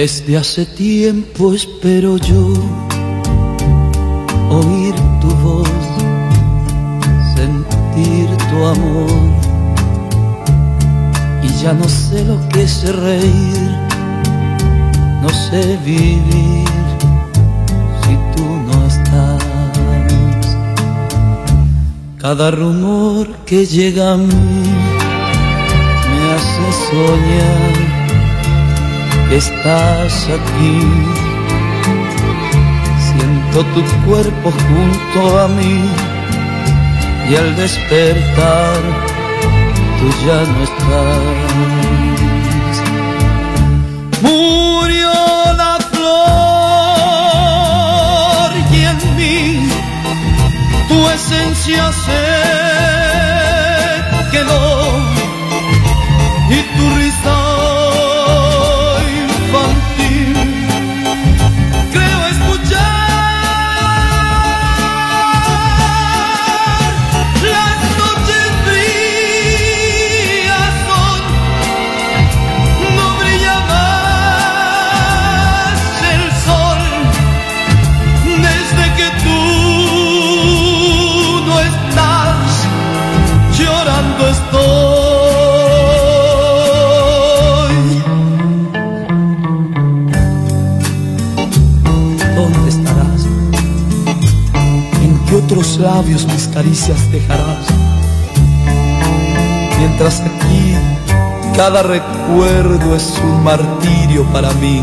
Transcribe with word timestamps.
Desde 0.00 0.36
hace 0.36 0.64
tiempo 0.64 1.52
espero 1.52 2.18
yo 2.18 2.52
oír 4.48 4.94
tu 5.20 5.26
voz, 5.42 5.68
sentir 7.34 8.28
tu 8.48 8.64
amor. 8.64 9.32
Y 11.42 11.48
ya 11.60 11.72
no 11.72 11.88
sé 11.88 12.24
lo 12.24 12.38
que 12.50 12.62
es 12.62 12.94
reír, 12.94 13.70
no 15.20 15.28
sé 15.30 15.76
vivir 15.84 16.68
si 18.02 18.14
tú 18.36 18.46
no 18.68 18.86
estás. 18.86 19.42
Cada 22.18 22.52
rumor 22.52 23.26
que 23.46 23.66
llega 23.66 24.12
a 24.12 24.16
mí 24.16 24.62
me 26.08 26.32
hace 26.34 26.66
soñar 26.88 27.87
estás 29.30 30.28
aquí. 30.28 30.80
Siento 33.08 33.64
tu 33.74 33.82
cuerpo 34.06 34.50
junto 34.50 35.38
a 35.40 35.48
mí 35.48 35.76
y 37.30 37.36
al 37.36 37.56
despertar 37.56 38.80
tú 39.98 40.06
ya 40.26 40.40
no 40.52 40.62
estás. 40.68 41.22
Murió 44.22 45.12
la 45.56 45.74
flor 45.90 46.08
y 48.72 48.74
en 48.84 48.98
mí 49.16 49.68
tu 50.88 50.98
esencia 51.10 51.92
se 51.92 52.27
caricias 96.58 97.12
dejarás? 97.12 97.68
Mientras 99.78 100.20
aquí 100.22 100.74
cada 101.54 101.84
recuerdo 101.84 102.96
es 102.96 103.14
un 103.22 103.44
martirio 103.44 104.24
para 104.32 104.50
mí. 104.54 104.82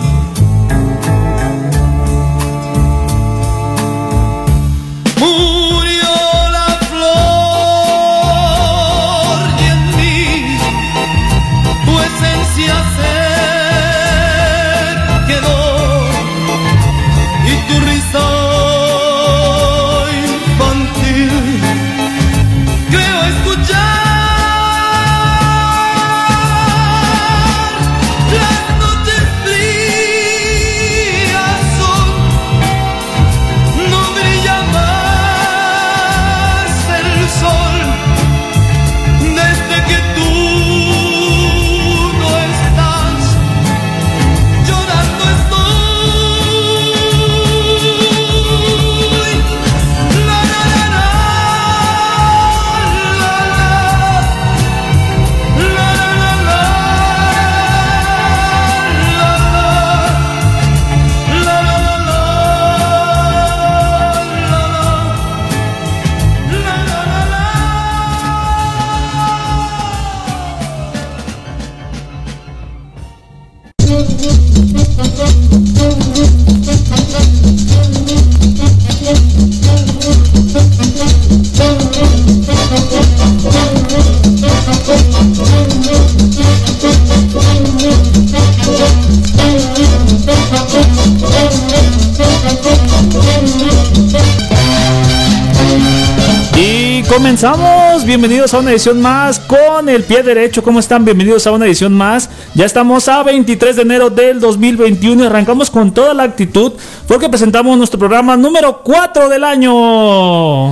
Comenzamos, 97.35 98.05
bienvenidos 98.05 98.53
a 98.53 98.59
una 98.59 98.71
edición 98.71 99.01
más 99.01 99.41
con 99.41 99.89
el 99.89 100.05
pie 100.05 100.23
derecho, 100.23 100.63
¿cómo 100.63 100.79
están? 100.79 101.03
Bienvenidos 101.03 101.45
a 101.45 101.51
una 101.51 101.65
edición 101.65 101.91
más, 101.91 102.29
ya 102.53 102.63
estamos 102.63 103.09
a 103.09 103.23
23 103.23 103.75
de 103.75 103.81
enero 103.81 104.09
del 104.09 104.39
2021 104.39 105.21
y 105.21 105.27
arrancamos 105.27 105.69
con 105.69 105.93
toda 105.93 106.13
la 106.13 106.23
actitud 106.23 106.71
porque 107.09 107.27
presentamos 107.27 107.77
nuestro 107.77 107.99
programa 107.99 108.37
número 108.37 108.81
4 108.81 109.27
del 109.27 109.43
año. 109.43 110.67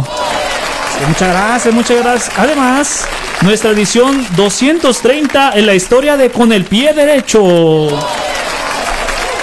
Muchas 1.06 1.33
gracias, 1.33 1.74
muchas 1.74 2.01
gracias. 2.01 2.31
Además, 2.38 3.07
nuestra 3.42 3.71
edición 3.71 4.25
230 4.38 5.56
en 5.56 5.65
la 5.65 5.75
historia 5.75 6.15
de 6.15 6.30
Con 6.30 6.54
el 6.54 6.63
pie 6.63 6.94
derecho. 6.94 7.44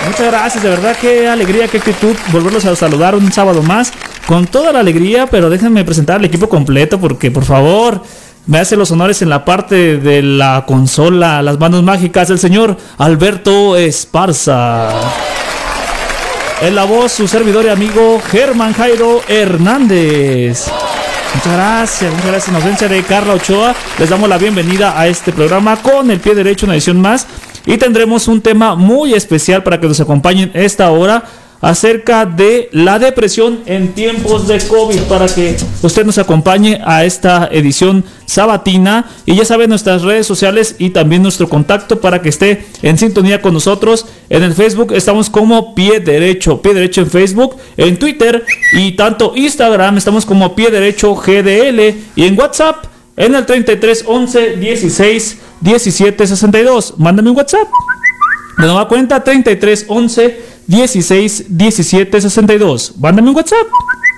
Muchas 0.07 0.27
gracias, 0.27 0.63
de 0.63 0.71
verdad 0.71 0.97
qué 0.99 1.29
alegría, 1.29 1.69
qué 1.69 1.77
actitud 1.77 2.17
volverlos 2.33 2.65
a 2.65 2.75
saludar 2.75 3.15
un 3.15 3.31
sábado 3.31 3.63
más 3.63 3.93
con 4.31 4.47
toda 4.47 4.73
la 4.73 4.79
alegría, 4.79 5.27
pero 5.27 5.51
déjenme 5.51 5.85
presentar 5.85 6.19
al 6.21 6.25
equipo 6.25 6.49
completo 6.49 7.01
porque 7.01 7.33
por 7.33 7.45
favor 7.45 8.01
me 8.47 8.61
hace 8.61 8.77
los 8.77 8.89
honores 8.93 9.23
en 9.23 9.29
la 9.29 9.45
parte 9.45 9.97
de 9.97 10.23
la 10.23 10.63
consola, 10.69 11.43
las 11.43 11.59
manos 11.59 11.83
mágicas, 11.83 12.31
el 12.31 12.39
señor 12.39 12.77
Alberto 12.99 13.77
Esparza. 13.77 14.91
En 16.63 16.77
la 16.77 16.85
voz, 16.85 17.11
su 17.11 17.27
servidor 17.27 17.65
y 17.65 17.71
amigo 17.71 18.23
Germán 18.31 18.73
Jairo 18.73 19.21
Hernández. 19.27 20.69
Muchas 21.35 21.53
gracias, 21.53 22.13
muchas 22.13 22.27
gracias. 22.27 22.49
En 22.51 22.55
ausencia 22.55 22.87
de 22.87 23.03
Carla 23.03 23.35
Ochoa, 23.35 23.75
les 23.99 24.11
damos 24.11 24.29
la 24.29 24.39
bienvenida 24.39 24.97
a 24.97 25.09
este 25.09 25.33
programa 25.33 25.75
con 25.83 26.09
el 26.09 26.21
pie 26.21 26.37
derecho, 26.37 26.67
una 26.67 26.77
edición 26.77 27.01
más. 27.01 27.27
y 27.67 27.79
tendremos 27.79 28.29
un 28.29 28.41
tema 28.41 28.77
muy 28.77 29.13
especial 29.13 29.65
para 29.65 29.81
que 29.81 29.89
nos 29.89 29.99
acompañen 29.99 30.53
esta 30.55 30.89
hora 30.93 31.25
acerca 31.61 32.27
de 32.27 32.69
la 32.73 32.99
depresión 32.99 33.61
en 33.67 33.93
tiempos 33.93 34.49
de 34.49 34.59
COVID 34.61 35.01
para 35.03 35.27
que 35.27 35.57
usted 35.83 36.07
nos 36.07 36.19
acompañe 36.19 36.81
a 36.85 37.05
esta 37.05 37.49
edición 37.53 38.05
sabatina. 38.25 39.11
Y 39.27 39.37
ya 39.37 39.45
sabe 39.45 39.69
nuestras 39.69 40.03
redes 40.03 40.27
sociales 40.27 40.77
y 40.79 40.91
también 40.91 41.23
nuestro 41.23 41.49
contacto 41.49 42.01
para 42.01 42.23
que 42.23 42.29
esté 42.29 42.67
en 42.83 42.99
sintonía 42.99 43.43
con 43.43 43.55
nosotros. 43.55 44.07
En 44.29 44.43
el 44.43 44.55
Facebook 44.55 44.93
estamos 44.93 45.29
como 45.29 45.75
pie 45.75 46.01
derecho 46.01 46.61
pie 46.63 46.75
derecho 46.75 47.03
en 47.03 47.11
Facebook 47.11 47.57
en 47.77 47.99
Twitter 47.99 48.45
y 48.73 48.93
tanto 48.93 49.33
Instagram 49.37 49.99
estamos 49.99 50.25
como 50.25 50.55
pie 50.55 50.71
derecho 50.71 51.15
GDL 51.15 51.95
y 52.17 52.27
en 52.27 52.39
WhatsApp 52.39 52.85
en 53.17 53.35
el 53.35 53.47
33 53.47 54.05
11 54.07 54.57
16 54.57 55.39
17 55.61 56.27
62 56.27 56.95
mándame 56.99 57.31
un 57.31 57.37
WhatsApp 57.37 57.69
de 58.59 58.67
nueva 58.67 58.89
cuenta 58.89 59.23
33 59.23 59.87
11 59.89 60.41
16 60.71 61.47
17 61.49 62.21
62. 62.21 62.95
Mándame 62.97 63.31
un 63.31 63.35
WhatsApp. 63.35 63.67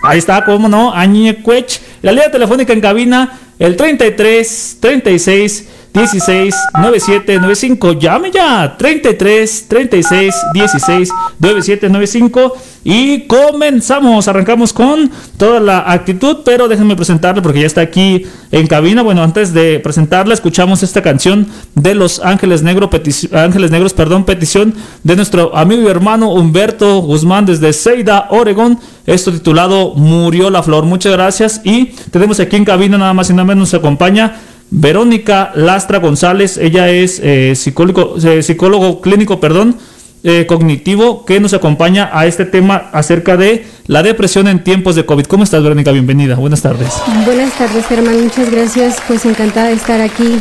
Ahí 0.05 0.19
está, 0.19 0.45
cómo 0.45 0.69
no, 0.69 0.93
Añecuech. 0.93 1.81
La 2.03 2.13
línea 2.13 2.31
telefónica 2.31 2.75
en 2.75 2.83
cabina, 2.83 3.39
el 3.59 3.75
33 3.75 4.77
36 4.79 5.69
16 5.93 6.55
97 6.75 7.39
95. 7.39 7.93
Llame 7.93 8.31
ya. 8.31 8.77
33 8.79 9.67
36 9.69 10.35
16 10.55 11.09
97 11.39 11.89
95. 11.89 12.57
Y 12.85 13.27
comenzamos. 13.27 14.27
Arrancamos 14.27 14.73
con 14.73 15.11
toda 15.37 15.61
la 15.61 15.91
actitud. 15.93 16.39
Pero 16.45 16.69
déjenme 16.69 16.97
presentarle 16.97 17.43
porque 17.43 17.61
ya 17.61 17.67
está 17.67 17.83
aquí 17.83 18.27
en 18.51 18.67
cabina. 18.67 19.03
Bueno, 19.03 19.23
antes 19.23 19.53
de 19.53 19.81
presentarla, 19.81 20.35
escuchamos 20.35 20.83
esta 20.83 21.03
canción 21.03 21.47
de 21.75 21.95
Los 21.95 22.21
Ángeles, 22.21 22.63
Negro, 22.63 22.89
Ángeles 23.33 23.71
Negros, 23.71 23.93
perdón, 23.93 24.25
petición 24.25 24.75
de 25.05 25.17
nuestro 25.17 25.57
amigo 25.57 25.83
y 25.83 25.87
hermano 25.87 26.33
Humberto 26.33 27.01
Guzmán 27.01 27.45
desde 27.45 27.73
Ceida, 27.73 28.29
Oregón. 28.31 28.79
Esto 29.05 29.33
titulado 29.33 29.95
Murió 29.95 30.49
la 30.49 30.63
Flor. 30.63 30.85
Muchas 30.85 31.13
gracias. 31.13 31.61
Y 31.65 31.87
tenemos 32.11 32.41
aquí 32.41 32.57
en 32.57 32.65
cabina 32.65 32.97
nada 32.97 33.13
más 33.13 33.29
y 33.29 33.33
nada 33.33 33.45
menos 33.45 33.73
nos 33.73 33.75
acompaña 33.75 34.41
Verónica 34.75 35.53
Lastra 35.55 35.99
González, 35.99 36.57
ella 36.57 36.89
es 36.89 37.21
eh, 37.23 37.53
psicólogo, 37.55 38.17
eh, 38.25 38.43
psicólogo 38.43 39.03
clínico, 39.03 39.39
perdón, 39.39 39.77
eh, 40.25 40.47
cognitivo, 40.47 41.27
que 41.27 41.41
nos 41.41 41.53
acompaña 41.53 42.09
a 42.11 42.25
este 42.25 42.47
tema 42.47 42.89
acerca 42.95 43.37
de 43.37 43.67
la 43.87 44.03
depresión 44.03 44.49
en 44.49 44.65
tiempos 44.65 44.97
de 44.97 45.05
COVID. 45.05 45.27
¿Cómo 45.27 45.45
estás, 45.45 45.63
Verónica? 45.63 45.93
Bienvenida. 45.93 46.37
Buenas 46.37 46.63
tardes. 46.63 46.89
Buenas 47.27 47.53
tardes, 47.59 47.85
Germán. 47.87 48.25
Muchas 48.25 48.51
gracias. 48.51 48.97
Pues 49.07 49.27
encantada 49.27 49.69
de 49.69 49.75
estar 49.75 50.01
aquí, 50.01 50.41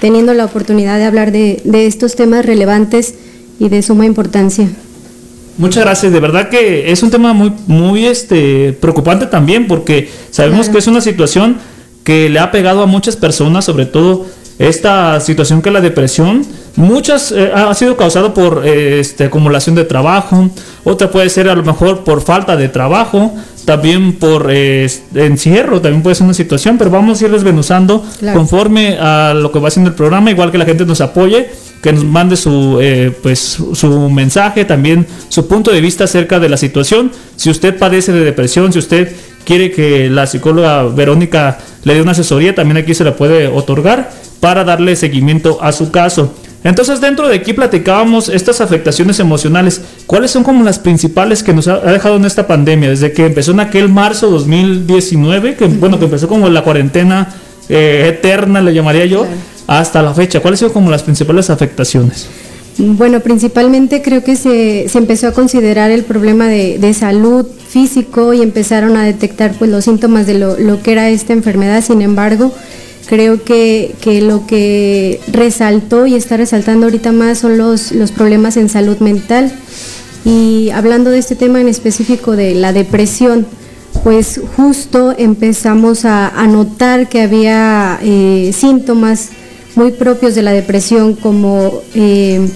teniendo 0.00 0.32
la 0.32 0.44
oportunidad 0.44 0.96
de 0.98 1.06
hablar 1.06 1.32
de, 1.32 1.60
estos 1.84 2.14
temas 2.14 2.46
relevantes 2.46 3.16
y 3.58 3.68
de 3.68 3.82
suma 3.82 4.06
importancia. 4.06 4.68
Muchas 5.58 5.82
gracias, 5.82 6.12
de 6.12 6.20
verdad 6.20 6.48
que 6.48 6.92
es 6.92 7.02
un 7.02 7.10
tema 7.10 7.32
muy, 7.32 7.52
muy 7.66 8.06
este, 8.06 8.72
preocupante 8.74 9.26
también 9.26 9.66
porque 9.66 10.08
sabemos 10.30 10.68
que 10.68 10.78
es 10.78 10.86
una 10.86 11.00
situación 11.00 11.56
que 12.06 12.30
le 12.30 12.38
ha 12.38 12.52
pegado 12.52 12.84
a 12.84 12.86
muchas 12.86 13.16
personas, 13.16 13.64
sobre 13.64 13.84
todo 13.84 14.26
esta 14.60 15.18
situación 15.18 15.60
que 15.60 15.70
es 15.70 15.72
la 15.72 15.80
depresión. 15.80 16.46
Muchas 16.76 17.32
eh, 17.32 17.50
ha 17.52 17.74
sido 17.74 17.96
causado 17.96 18.32
por 18.32 18.62
eh, 18.64 19.00
este, 19.00 19.24
acumulación 19.24 19.74
de 19.74 19.84
trabajo, 19.84 20.48
otra 20.84 21.10
puede 21.10 21.28
ser 21.30 21.48
a 21.48 21.56
lo 21.56 21.64
mejor 21.64 22.04
por 22.04 22.22
falta 22.22 22.54
de 22.56 22.68
trabajo, 22.68 23.34
también 23.64 24.12
por 24.12 24.46
eh, 24.50 24.88
encierro, 25.16 25.80
también 25.80 26.04
puede 26.04 26.14
ser 26.14 26.26
una 26.26 26.34
situación, 26.34 26.78
pero 26.78 26.92
vamos 26.92 27.20
a 27.20 27.24
ir 27.24 27.32
desmenuzando 27.32 28.04
conforme 28.32 28.98
a 29.00 29.34
lo 29.34 29.50
que 29.50 29.58
va 29.58 29.66
haciendo 29.66 29.90
el 29.90 29.96
programa, 29.96 30.30
igual 30.30 30.52
que 30.52 30.58
la 30.58 30.64
gente 30.64 30.86
nos 30.86 31.00
apoye, 31.00 31.50
que 31.82 31.92
nos 31.92 32.04
mande 32.04 32.36
su, 32.36 32.80
pues, 33.20 33.58
su 33.72 34.10
mensaje, 34.10 34.64
también 34.64 35.06
su 35.28 35.48
punto 35.48 35.72
de 35.72 35.80
vista 35.80 36.04
acerca 36.04 36.38
de 36.38 36.48
la 36.48 36.56
situación. 36.56 37.10
Si 37.34 37.50
usted 37.50 37.76
padece 37.76 38.12
de 38.12 38.24
depresión, 38.24 38.72
si 38.72 38.78
usted 38.78 39.12
quiere 39.46 39.70
que 39.70 40.10
la 40.10 40.26
psicóloga 40.26 40.82
Verónica 40.82 41.58
le 41.84 41.94
dé 41.94 42.02
una 42.02 42.10
asesoría, 42.10 42.54
también 42.54 42.76
aquí 42.76 42.94
se 42.94 43.04
la 43.04 43.16
puede 43.16 43.46
otorgar 43.46 44.10
para 44.40 44.64
darle 44.64 44.96
seguimiento 44.96 45.58
a 45.62 45.72
su 45.72 45.90
caso. 45.90 46.34
Entonces 46.64 47.00
dentro 47.00 47.28
de 47.28 47.36
aquí 47.36 47.52
platicábamos 47.52 48.28
estas 48.28 48.60
afectaciones 48.60 49.20
emocionales. 49.20 49.80
¿Cuáles 50.06 50.32
son 50.32 50.42
como 50.42 50.64
las 50.64 50.80
principales 50.80 51.44
que 51.44 51.54
nos 51.54 51.68
ha 51.68 51.78
dejado 51.78 52.16
en 52.16 52.24
esta 52.24 52.46
pandemia? 52.46 52.90
Desde 52.90 53.12
que 53.12 53.26
empezó 53.26 53.52
en 53.52 53.60
aquel 53.60 53.88
marzo 53.88 54.28
2019, 54.30 55.54
que 55.54 55.66
bueno, 55.66 55.98
que 55.98 56.06
empezó 56.06 56.26
como 56.26 56.48
la 56.48 56.62
cuarentena 56.62 57.28
eh, 57.68 58.06
eterna, 58.08 58.60
le 58.60 58.74
llamaría 58.74 59.06
yo, 59.06 59.26
hasta 59.68 60.02
la 60.02 60.12
fecha. 60.12 60.40
¿Cuáles 60.40 60.58
son 60.58 60.70
como 60.70 60.90
las 60.90 61.04
principales 61.04 61.50
afectaciones? 61.50 62.28
Bueno, 62.78 63.20
principalmente 63.20 64.02
creo 64.02 64.22
que 64.22 64.36
se, 64.36 64.88
se 64.90 64.98
empezó 64.98 65.28
a 65.28 65.32
considerar 65.32 65.90
el 65.90 66.04
problema 66.04 66.46
de, 66.46 66.78
de, 66.78 66.92
salud 66.92 67.46
físico 67.68 68.34
y 68.34 68.42
empezaron 68.42 68.98
a 68.98 69.04
detectar 69.04 69.54
pues 69.58 69.70
los 69.70 69.84
síntomas 69.84 70.26
de 70.26 70.34
lo, 70.34 70.58
lo 70.58 70.82
que 70.82 70.92
era 70.92 71.08
esta 71.08 71.32
enfermedad. 71.32 71.82
Sin 71.82 72.02
embargo, 72.02 72.52
creo 73.06 73.42
que, 73.42 73.94
que, 74.02 74.20
lo 74.20 74.46
que 74.46 75.20
resaltó 75.28 76.06
y 76.06 76.16
está 76.16 76.36
resaltando 76.36 76.84
ahorita 76.84 77.12
más 77.12 77.38
son 77.38 77.56
los, 77.56 77.92
los 77.92 78.12
problemas 78.12 78.58
en 78.58 78.68
salud 78.68 78.98
mental. 78.98 79.50
Y 80.26 80.68
hablando 80.70 81.10
de 81.10 81.18
este 81.18 81.34
tema 81.34 81.62
en 81.62 81.68
específico 81.68 82.36
de 82.36 82.54
la 82.54 82.74
depresión, 82.74 83.46
pues 84.04 84.38
justo 84.54 85.14
empezamos 85.16 86.04
a, 86.04 86.46
notar 86.46 87.08
que 87.08 87.22
había 87.22 87.98
eh, 88.02 88.50
síntomas 88.54 89.30
muy 89.76 89.92
propios 89.92 90.34
de 90.34 90.42
la 90.42 90.52
depresión 90.52 91.14
como... 91.14 91.80
Eh, 91.94 92.46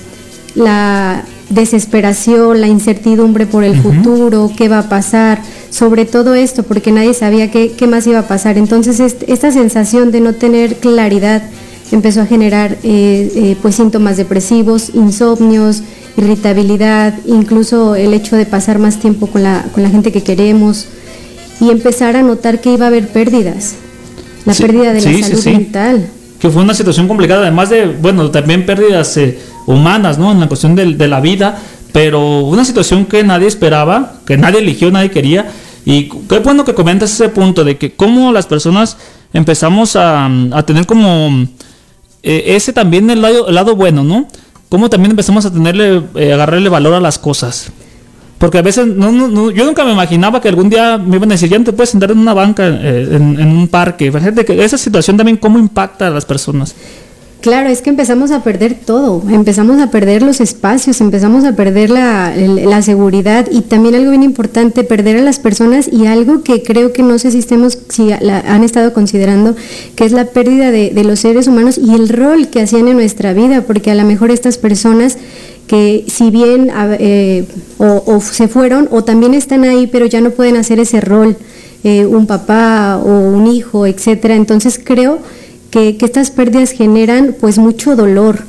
la 0.54 1.24
desesperación, 1.50 2.60
la 2.60 2.68
incertidumbre 2.68 3.46
por 3.46 3.64
el 3.64 3.80
futuro, 3.80 4.50
qué 4.56 4.68
va 4.68 4.80
a 4.80 4.88
pasar, 4.88 5.42
sobre 5.70 6.04
todo 6.04 6.34
esto, 6.34 6.62
porque 6.62 6.92
nadie 6.92 7.12
sabía 7.12 7.50
qué, 7.50 7.86
más 7.88 8.06
iba 8.06 8.20
a 8.20 8.28
pasar. 8.28 8.56
Entonces, 8.56 9.00
esta 9.26 9.50
sensación 9.50 10.12
de 10.12 10.20
no 10.20 10.34
tener 10.34 10.76
claridad 10.76 11.42
empezó 11.92 12.20
a 12.20 12.26
generar 12.26 12.78
eh, 12.84 13.32
eh, 13.34 13.56
pues 13.60 13.74
síntomas 13.74 14.16
depresivos, 14.16 14.92
insomnios, 14.94 15.82
irritabilidad, 16.16 17.14
incluso 17.26 17.96
el 17.96 18.14
hecho 18.14 18.36
de 18.36 18.46
pasar 18.46 18.78
más 18.78 18.98
tiempo 18.98 19.26
con 19.26 19.42
la, 19.42 19.66
con 19.74 19.82
la 19.82 19.90
gente 19.90 20.12
que 20.12 20.22
queremos 20.22 20.86
y 21.60 21.70
empezar 21.70 22.16
a 22.16 22.22
notar 22.22 22.60
que 22.60 22.72
iba 22.72 22.86
a 22.86 22.88
haber 22.88 23.08
pérdidas, 23.08 23.74
la 24.44 24.54
pérdida 24.54 24.92
de 24.92 25.00
la 25.00 25.28
salud 25.28 25.44
mental. 25.46 26.08
Que 26.38 26.48
fue 26.48 26.62
una 26.62 26.74
situación 26.74 27.06
complicada, 27.08 27.42
además 27.42 27.70
de, 27.70 27.86
bueno, 27.86 28.30
también 28.30 28.64
pérdidas 28.64 29.16
eh, 29.16 29.38
humanas, 29.66 30.18
¿no? 30.18 30.32
En 30.32 30.40
la 30.40 30.48
cuestión 30.48 30.74
de, 30.74 30.94
de, 30.94 31.08
la 31.08 31.20
vida, 31.20 31.58
pero 31.92 32.40
una 32.40 32.64
situación 32.64 33.06
que 33.06 33.22
nadie 33.22 33.48
esperaba, 33.48 34.14
que 34.26 34.36
nadie 34.36 34.60
eligió, 34.60 34.90
nadie 34.90 35.10
quería. 35.10 35.50
Y 35.84 36.08
qué 36.28 36.38
bueno 36.40 36.64
que 36.64 36.74
comentas 36.74 37.12
ese 37.12 37.28
punto 37.28 37.64
de 37.64 37.78
que 37.78 37.92
cómo 37.92 38.32
las 38.32 38.46
personas 38.46 38.96
empezamos 39.32 39.96
a, 39.96 40.28
tener 40.66 40.86
como 40.86 41.46
eh, 42.22 42.44
ese 42.46 42.72
también 42.72 43.10
el 43.10 43.22
lado, 43.22 43.48
el 43.48 43.54
lado 43.54 43.76
bueno, 43.76 44.04
¿no? 44.04 44.28
Cómo 44.68 44.90
también 44.90 45.10
empezamos 45.10 45.46
a 45.46 45.52
tenerle, 45.52 46.02
eh, 46.14 46.32
agarrarle 46.32 46.68
valor 46.68 46.94
a 46.94 47.00
las 47.00 47.18
cosas. 47.18 47.72
Porque 48.38 48.58
a 48.58 48.62
veces, 48.62 48.86
no, 48.86 49.12
no, 49.12 49.50
yo 49.50 49.66
nunca 49.66 49.84
me 49.84 49.92
imaginaba 49.92 50.40
que 50.40 50.48
algún 50.48 50.70
día 50.70 50.96
me 50.96 51.16
iban 51.16 51.30
a 51.30 51.34
decir, 51.34 51.50
ya 51.50 51.58
no 51.58 51.64
te 51.64 51.72
puedes 51.72 51.90
sentar 51.90 52.10
en 52.10 52.18
una 52.18 52.32
banca, 52.32 52.66
eh, 52.68 53.08
en, 53.10 53.38
en, 53.38 53.48
un 53.48 53.68
parque. 53.68 54.10
Fíjate 54.10 54.44
que 54.44 54.64
esa 54.64 54.78
situación 54.78 55.16
también, 55.16 55.36
cómo 55.36 55.58
impacta 55.58 56.06
a 56.06 56.10
las 56.10 56.24
personas. 56.24 56.74
Claro, 57.40 57.70
es 57.70 57.80
que 57.80 57.88
empezamos 57.88 58.32
a 58.32 58.42
perder 58.42 58.74
todo, 58.74 59.22
empezamos 59.30 59.80
a 59.80 59.90
perder 59.90 60.22
los 60.22 60.42
espacios, 60.42 61.00
empezamos 61.00 61.44
a 61.44 61.56
perder 61.56 61.88
la, 61.88 62.82
seguridad 62.82 63.46
y 63.50 63.62
también 63.62 63.94
algo 63.94 64.10
bien 64.10 64.22
importante, 64.22 64.84
perder 64.84 65.16
a 65.16 65.22
las 65.22 65.38
personas 65.38 65.88
y 65.90 66.06
algo 66.06 66.42
que 66.42 66.62
creo 66.62 66.92
que 66.92 67.02
no 67.02 67.18
sé 67.18 67.30
si, 67.30 67.38
estemos, 67.38 67.78
si 67.88 68.08
la, 68.20 68.40
han 68.40 68.62
estado 68.62 68.92
considerando, 68.92 69.56
que 69.96 70.04
es 70.04 70.12
la 70.12 70.26
pérdida 70.26 70.70
de, 70.70 70.90
de, 70.90 71.04
los 71.04 71.20
seres 71.20 71.46
humanos 71.46 71.78
y 71.78 71.94
el 71.94 72.10
rol 72.10 72.48
que 72.48 72.60
hacían 72.60 72.88
en 72.88 72.96
nuestra 72.96 73.32
vida, 73.32 73.62
porque 73.62 73.90
a 73.90 73.94
lo 73.94 74.04
mejor 74.04 74.30
estas 74.30 74.58
personas 74.58 75.16
que 75.66 76.04
si 76.08 76.30
bien 76.30 76.70
eh, 76.98 77.46
o, 77.78 78.02
o, 78.04 78.20
se 78.20 78.48
fueron 78.48 78.88
o 78.90 79.04
también 79.04 79.32
están 79.32 79.64
ahí, 79.64 79.86
pero 79.86 80.04
ya 80.04 80.20
no 80.20 80.30
pueden 80.30 80.56
hacer 80.56 80.78
ese 80.78 81.00
rol, 81.00 81.36
eh, 81.84 82.04
un 82.04 82.26
papá 82.26 83.00
o 83.02 83.08
un 83.08 83.46
hijo, 83.46 83.86
etcétera. 83.86 84.34
Entonces 84.34 84.78
creo 84.82 85.20
que, 85.70 85.96
estas 86.00 86.30
pérdidas 86.30 86.72
generan 86.72 87.36
pues 87.40 87.58
mucho 87.58 87.96
dolor. 87.96 88.44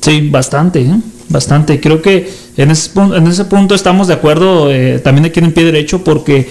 Sí, 0.00 0.28
bastante, 0.28 0.82
¿eh? 0.82 0.96
bastante. 1.28 1.80
Creo 1.80 2.02
que 2.02 2.30
en 2.56 2.70
ese, 2.70 2.90
en 2.98 3.26
ese 3.26 3.44
punto 3.44 3.74
estamos 3.74 4.08
de 4.08 4.14
acuerdo 4.14 4.70
eh, 4.70 4.98
también 4.98 5.26
aquí 5.26 5.40
en 5.40 5.52
pie 5.52 5.64
derecho 5.64 6.04
porque 6.04 6.48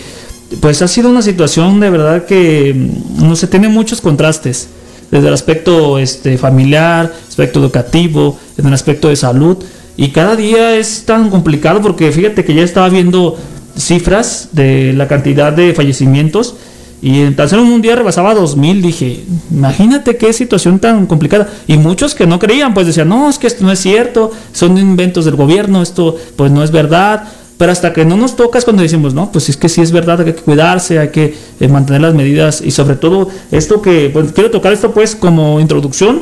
pues 0.62 0.82
ha 0.82 0.88
sido 0.88 1.10
una 1.10 1.22
situación 1.22 1.80
de 1.80 1.90
verdad 1.90 2.26
que 2.26 2.74
mm, 2.74 3.28
no 3.28 3.36
se 3.36 3.48
tiene 3.48 3.70
muchos 3.70 4.02
contrastes 4.02 4.70
desde 5.12 5.28
el 5.28 5.34
aspecto 5.34 6.00
este, 6.00 6.38
familiar, 6.38 7.14
aspecto 7.28 7.60
educativo, 7.60 8.38
en 8.58 8.68
el 8.68 8.74
aspecto 8.74 9.10
de 9.10 9.16
salud 9.16 9.58
y 9.98 10.10
cada 10.10 10.36
día 10.36 10.76
es 10.76 11.04
tan 11.06 11.30
complicado 11.30 11.82
porque 11.82 12.12
fíjate 12.12 12.46
que 12.46 12.54
ya 12.54 12.64
estaba 12.64 12.90
viendo 12.90 13.38
cifras 13.78 14.50
de 14.52 14.94
la 14.94 15.08
cantidad 15.08 15.52
de 15.52 15.74
fallecimientos 15.74 16.56
y 17.02 17.22
en 17.22 17.36
tan 17.36 17.60
un 17.60 17.82
día 17.82 17.96
rebasaba 17.96 18.34
2000. 18.34 18.82
Dije, 18.82 19.24
imagínate 19.52 20.18
qué 20.18 20.34
situación 20.34 20.80
tan 20.80 21.06
complicada. 21.06 21.48
Y 21.68 21.78
muchos 21.78 22.14
que 22.14 22.28
no 22.28 22.40
creían, 22.40 22.74
pues 22.74 22.88
decían, 22.88 23.10
no, 23.10 23.30
es 23.30 23.38
que 23.38 23.48
esto 23.48 23.64
no 23.64 23.72
es 23.72 23.80
cierto, 23.80 24.32
son 24.52 24.78
inventos 24.78 25.26
del 25.26 25.36
gobierno, 25.36 25.82
esto 25.82 26.18
pues 26.36 26.52
no 26.52 26.64
es 26.64 26.72
verdad. 26.72 27.24
Pero 27.58 27.74
hasta 27.74 27.92
que 27.92 28.06
no 28.06 28.16
nos 28.16 28.38
toca 28.38 28.58
es 28.58 28.64
cuando 28.64 28.84
decimos, 28.84 29.14
no, 29.14 29.32
pues 29.32 29.50
es 29.50 29.58
que 29.58 29.68
sí 29.68 29.82
es 29.82 29.92
verdad, 29.92 30.22
hay 30.22 30.28
que 30.28 30.36
cuidarse, 30.36 30.98
hay 30.98 31.10
que 31.10 31.36
eh, 31.60 31.68
mantener 31.68 32.02
las 32.02 32.14
medidas 32.14 32.62
y 32.62 32.72
sobre 32.72 32.96
todo 32.96 33.28
esto 33.52 33.82
que, 33.82 34.10
pues, 34.14 34.32
quiero 34.32 34.50
tocar 34.50 34.72
esto 34.72 34.92
pues 34.94 35.14
como 35.14 35.60
introducción 35.60 36.22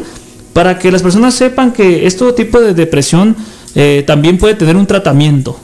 para 0.54 0.80
que 0.80 0.92
las 0.92 1.04
personas 1.04 1.36
sepan 1.36 1.74
que 1.74 2.08
este 2.08 2.34
tipo 2.34 2.60
de 2.60 2.74
depresión 2.74 3.36
eh, 3.76 4.04
también 4.08 4.40
puede 4.40 4.56
tener 4.56 4.76
un 4.76 4.88
tratamiento. 4.88 5.60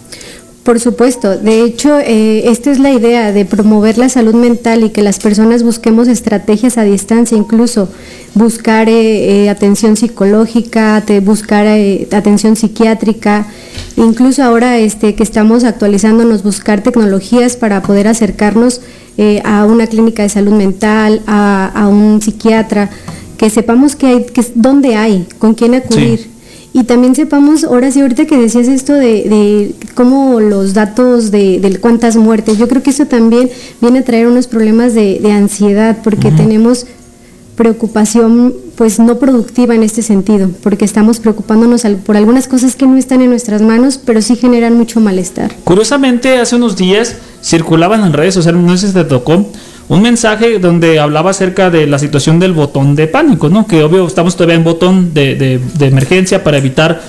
Por 0.64 0.80
supuesto, 0.80 1.38
de 1.38 1.62
hecho, 1.62 2.00
eh, 2.00 2.50
esta 2.50 2.72
es 2.72 2.80
la 2.80 2.90
idea 2.90 3.34
de 3.34 3.44
promover 3.44 3.98
la 3.98 4.08
salud 4.08 4.34
mental 4.34 4.86
y 4.86 4.92
que 4.92 5.02
las 5.02 5.20
personas 5.20 5.62
busquemos 5.62 6.08
estrategias 6.08 6.78
a 6.78 6.84
distancia, 6.84 7.38
incluso 7.38 7.90
buscar 8.34 8.88
eh, 8.88 9.44
eh, 9.44 9.50
atención 9.50 9.98
psicológica, 9.98 11.04
buscar 11.22 11.68
atención 12.14 12.56
psiquiátrica, 12.56 13.46
incluso 13.98 14.42
ahora 14.42 14.78
este, 14.78 15.16
que 15.16 15.24
estamos 15.24 15.66
actualizándonos, 15.66 16.44
buscar 16.44 16.82
tecnologías 16.82 17.58
para 17.58 17.82
poder 17.82 18.08
acercarnos 18.08 18.80
a 19.44 19.66
una 19.66 19.88
clínica 19.88 20.24
de 20.24 20.30
salud 20.30 20.54
mental, 20.54 21.22
a, 21.28 21.88
un 21.92 22.22
psiquiatra, 22.22 22.90
que 23.38 23.50
sepamos 23.50 23.98
que 23.98 24.08
hay, 24.08 24.26
que, 24.28 24.46
dónde 24.56 24.96
hay, 24.96 25.28
con 25.40 25.56
quién 25.56 25.76
acudir 25.76 26.33
y 26.74 26.86
también 26.86 27.14
sepamos, 27.14 27.64
ahora 27.64 27.92
sí, 27.92 28.02
ahorita 28.02 28.26
que 28.26 28.36
decías 28.36 28.68
esto 28.68 28.94
de, 28.94 29.30
de 29.30 29.76
cómo 29.94 30.40
los 30.40 30.74
datos 30.74 31.30
de, 31.30 31.60
de, 31.60 31.80
cuántas 31.80 32.16
muertes, 32.16 32.58
yo 32.58 32.68
creo 32.68 32.82
que 32.82 32.90
eso 32.90 33.06
también 33.06 33.50
viene 33.80 34.00
a 34.00 34.04
traer 34.04 34.28
unos 34.28 34.48
problemas 34.48 34.96
de, 34.96 35.20
de 35.22 35.32
ansiedad, 35.32 36.00
porque 36.04 36.32
tenemos 36.32 36.88
preocupación 37.56 38.56
pues 38.76 39.00
no 39.00 39.20
productiva 39.20 39.76
en 39.76 39.84
este 39.84 40.02
sentido, 40.02 40.50
porque 40.64 40.86
estamos 40.86 41.20
preocupándonos 41.20 41.84
por 42.04 42.18
algunas 42.18 42.48
cosas 42.48 42.76
que 42.76 42.88
no 42.88 42.98
están 42.98 43.22
en 43.22 43.30
nuestras 43.30 43.62
manos, 43.62 44.00
pero 44.04 44.22
sí 44.24 44.36
generan 44.36 44.76
mucho 44.76 45.00
malestar. 45.00 45.54
Curiosamente, 45.64 46.40
hace 46.40 46.56
unos 46.56 46.76
días 46.76 47.18
circulaban 47.44 48.04
en 48.04 48.14
redes 48.14 48.34
sociales, 48.34 48.62
no 48.64 48.76
sé 48.76 48.88
si 48.88 48.94
te 48.94 49.04
tocó, 49.04 49.46
un 49.90 50.02
mensaje 50.02 50.60
donde 50.60 51.00
hablaba 51.00 51.32
acerca 51.32 51.70
de 51.70 51.88
la 51.88 52.00
situación 52.00 52.40
del 52.40 52.54
botón 52.54 52.96
de 52.96 53.08
pánico, 53.08 53.50
¿no? 53.50 53.68
Que 53.68 53.84
obvio 53.84 54.08
estamos 54.08 54.36
todavía 54.36 54.56
en 54.56 54.64
botón 54.64 55.14
de, 55.14 55.36
de, 55.36 55.86
emergencia 55.86 56.44
para 56.44 56.58
evitar 56.58 57.02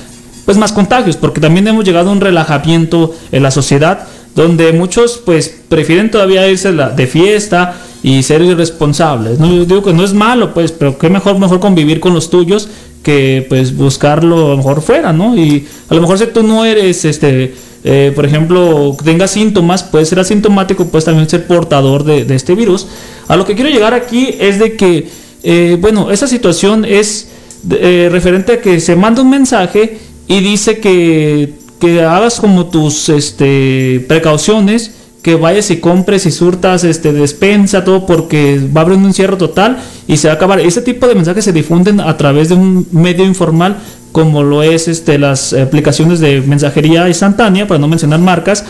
pues 0.45 0.59
más 0.59 0.73
contagios, 0.73 1.16
porque 1.16 1.40
también 1.40 1.66
hemos 1.69 1.85
llegado 1.85 2.11
a 2.11 2.12
un 2.12 2.21
relajamiento 2.21 3.14
en 3.33 3.43
la 3.43 3.50
sociedad 3.50 4.07
donde 4.35 4.73
muchos 4.73 5.21
pues 5.25 5.54
prefieren 5.69 6.11
todavía 6.11 6.49
irse 6.49 6.73
de 6.73 7.07
fiesta 7.07 7.76
y 8.02 8.23
ser 8.23 8.43
irresponsables. 8.43 9.38
¿no? 9.38 9.47
Yo 9.47 9.64
digo 9.64 9.83
que 9.83 9.93
no 9.93 10.04
es 10.04 10.12
malo, 10.12 10.52
pues, 10.52 10.73
pero 10.73 10.99
qué 10.99 11.09
mejor, 11.09 11.38
mejor 11.38 11.61
convivir 11.61 12.00
con 12.00 12.12
los 12.12 12.31
tuyos 12.31 12.69
que 13.02 13.47
pues 13.49 13.76
buscarlo 13.76 14.47
a 14.47 14.50
lo 14.50 14.57
mejor 14.57 14.81
fuera, 14.81 15.12
¿no? 15.12 15.37
Y 15.37 15.66
a 15.88 15.95
lo 15.95 16.00
mejor 16.00 16.19
si 16.19 16.26
tú 16.26 16.43
no 16.43 16.64
eres 16.64 17.04
este 17.04 17.54
eh, 17.87 18.12
por 18.14 18.25
ejemplo, 18.25 18.97
tenga 19.05 19.29
síntomas, 19.29 19.83
puede 19.83 20.07
ser 20.07 20.19
asintomático, 20.19 20.87
puede 20.87 21.05
también 21.05 21.29
ser 21.29 21.47
portador 21.47 22.03
de, 22.03 22.35
este 22.35 22.55
virus. 22.55 22.87
A 23.29 23.37
lo 23.37 23.45
que 23.45 23.55
quiero 23.55 23.69
llegar 23.69 23.93
aquí 23.93 24.35
es 24.41 24.59
de 24.59 24.75
que, 24.75 25.09
eh, 25.43 25.76
bueno, 25.79 26.11
esa 26.11 26.26
situación 26.26 26.87
es 26.87 27.29
eh, 27.71 28.09
referente 28.11 28.55
a 28.55 28.61
que 28.62 28.81
se 28.81 28.97
manda 28.97 29.21
un 29.21 29.29
mensaje 29.29 29.99
y 30.26 30.41
dice 30.41 30.79
que, 30.79 31.53
que 31.79 32.03
hagas 32.03 32.41
como 32.41 32.67
tus 32.67 33.11
este, 33.11 34.03
precauciones, 34.09 34.93
que 35.25 35.37
vayas 35.37 35.71
y 35.71 35.78
compres 35.78 36.26
y 36.26 36.31
surtas 36.31 36.85
este, 36.85 37.11
despensa, 37.14 37.83
todo 37.83 38.04
porque 38.04 38.61
va 38.76 38.83
a 38.83 38.85
haber 38.85 38.99
un 38.99 39.07
encierro 39.07 39.38
total 39.38 39.78
y 40.07 40.19
se 40.19 40.28
va 40.28 40.35
a 40.35 40.37
acabar. 40.37 40.61
Ese 40.61 40.83
tipo 40.83 41.09
de 41.09 41.14
mensajes 41.14 41.47
se 41.47 41.52
difunden 41.54 41.99
a 41.99 42.14
través 42.19 42.50
de 42.50 42.57
un 42.57 42.87
medio 42.93 43.25
informal 43.25 43.78
como 44.12 44.43
lo 44.43 44.62
es 44.62 44.87
este, 44.87 45.19
las 45.19 45.54
aplicaciones 45.54 46.21
de 46.21 46.43
mensajería 46.43 47.09
instantánea, 47.09 47.66
para 47.66 47.81
no 47.81 47.88
mencionar 47.88 48.21
marcas. 48.21 48.66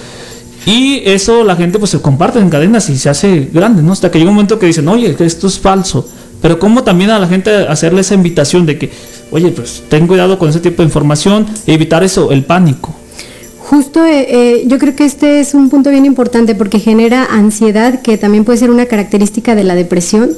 Y 0.65 1.03
eso 1.05 1.43
la 1.43 1.57
gente 1.57 1.81
pues 1.81 1.91
se 1.91 2.01
comparte 2.01 2.39
en 2.39 2.49
cadenas 2.51 2.89
y 2.89 2.99
se 2.99 3.11
hace 3.11 3.51
grande, 3.53 3.83
¿no? 3.83 3.93
Hasta 3.93 4.13
que 4.13 4.19
llega 4.19 4.31
un 4.31 4.37
momento 4.37 4.61
que 4.61 4.67
dicen, 4.67 4.87
oye, 4.87 5.17
esto 5.19 5.49
es 5.49 5.59
falso. 5.59 6.09
Pero 6.41 6.61
cómo 6.61 6.85
también 6.85 7.11
a 7.11 7.19
la 7.19 7.27
gente 7.27 7.51
hacerle 7.51 8.03
esa 8.03 8.15
invitación 8.15 8.65
de 8.65 8.79
que, 8.79 8.93
oye, 9.33 9.49
pues 9.49 9.83
ten 9.89 10.07
cuidado 10.07 10.39
con 10.39 10.51
ese 10.51 10.61
tipo 10.61 10.83
de 10.83 10.85
información 10.85 11.47
evitar 11.67 12.05
eso, 12.05 12.31
el 12.31 12.45
pánico. 12.45 12.95
Justo, 13.65 14.05
eh, 14.05 14.27
eh, 14.29 14.65
yo 14.67 14.79
creo 14.79 14.95
que 14.95 15.07
este 15.07 15.41
es 15.41 15.55
un 15.55 15.71
punto 15.71 15.89
bien 15.89 16.05
importante 16.05 16.55
porque 16.55 16.79
genera 16.81 17.25
ansiedad, 17.25 18.03
que 18.03 18.19
también 18.19 18.45
puede 18.45 18.59
ser 18.59 18.71
una 18.71 18.85
característica 18.85 19.55
de 19.55 19.65
la 19.65 19.75
depresión 19.75 20.33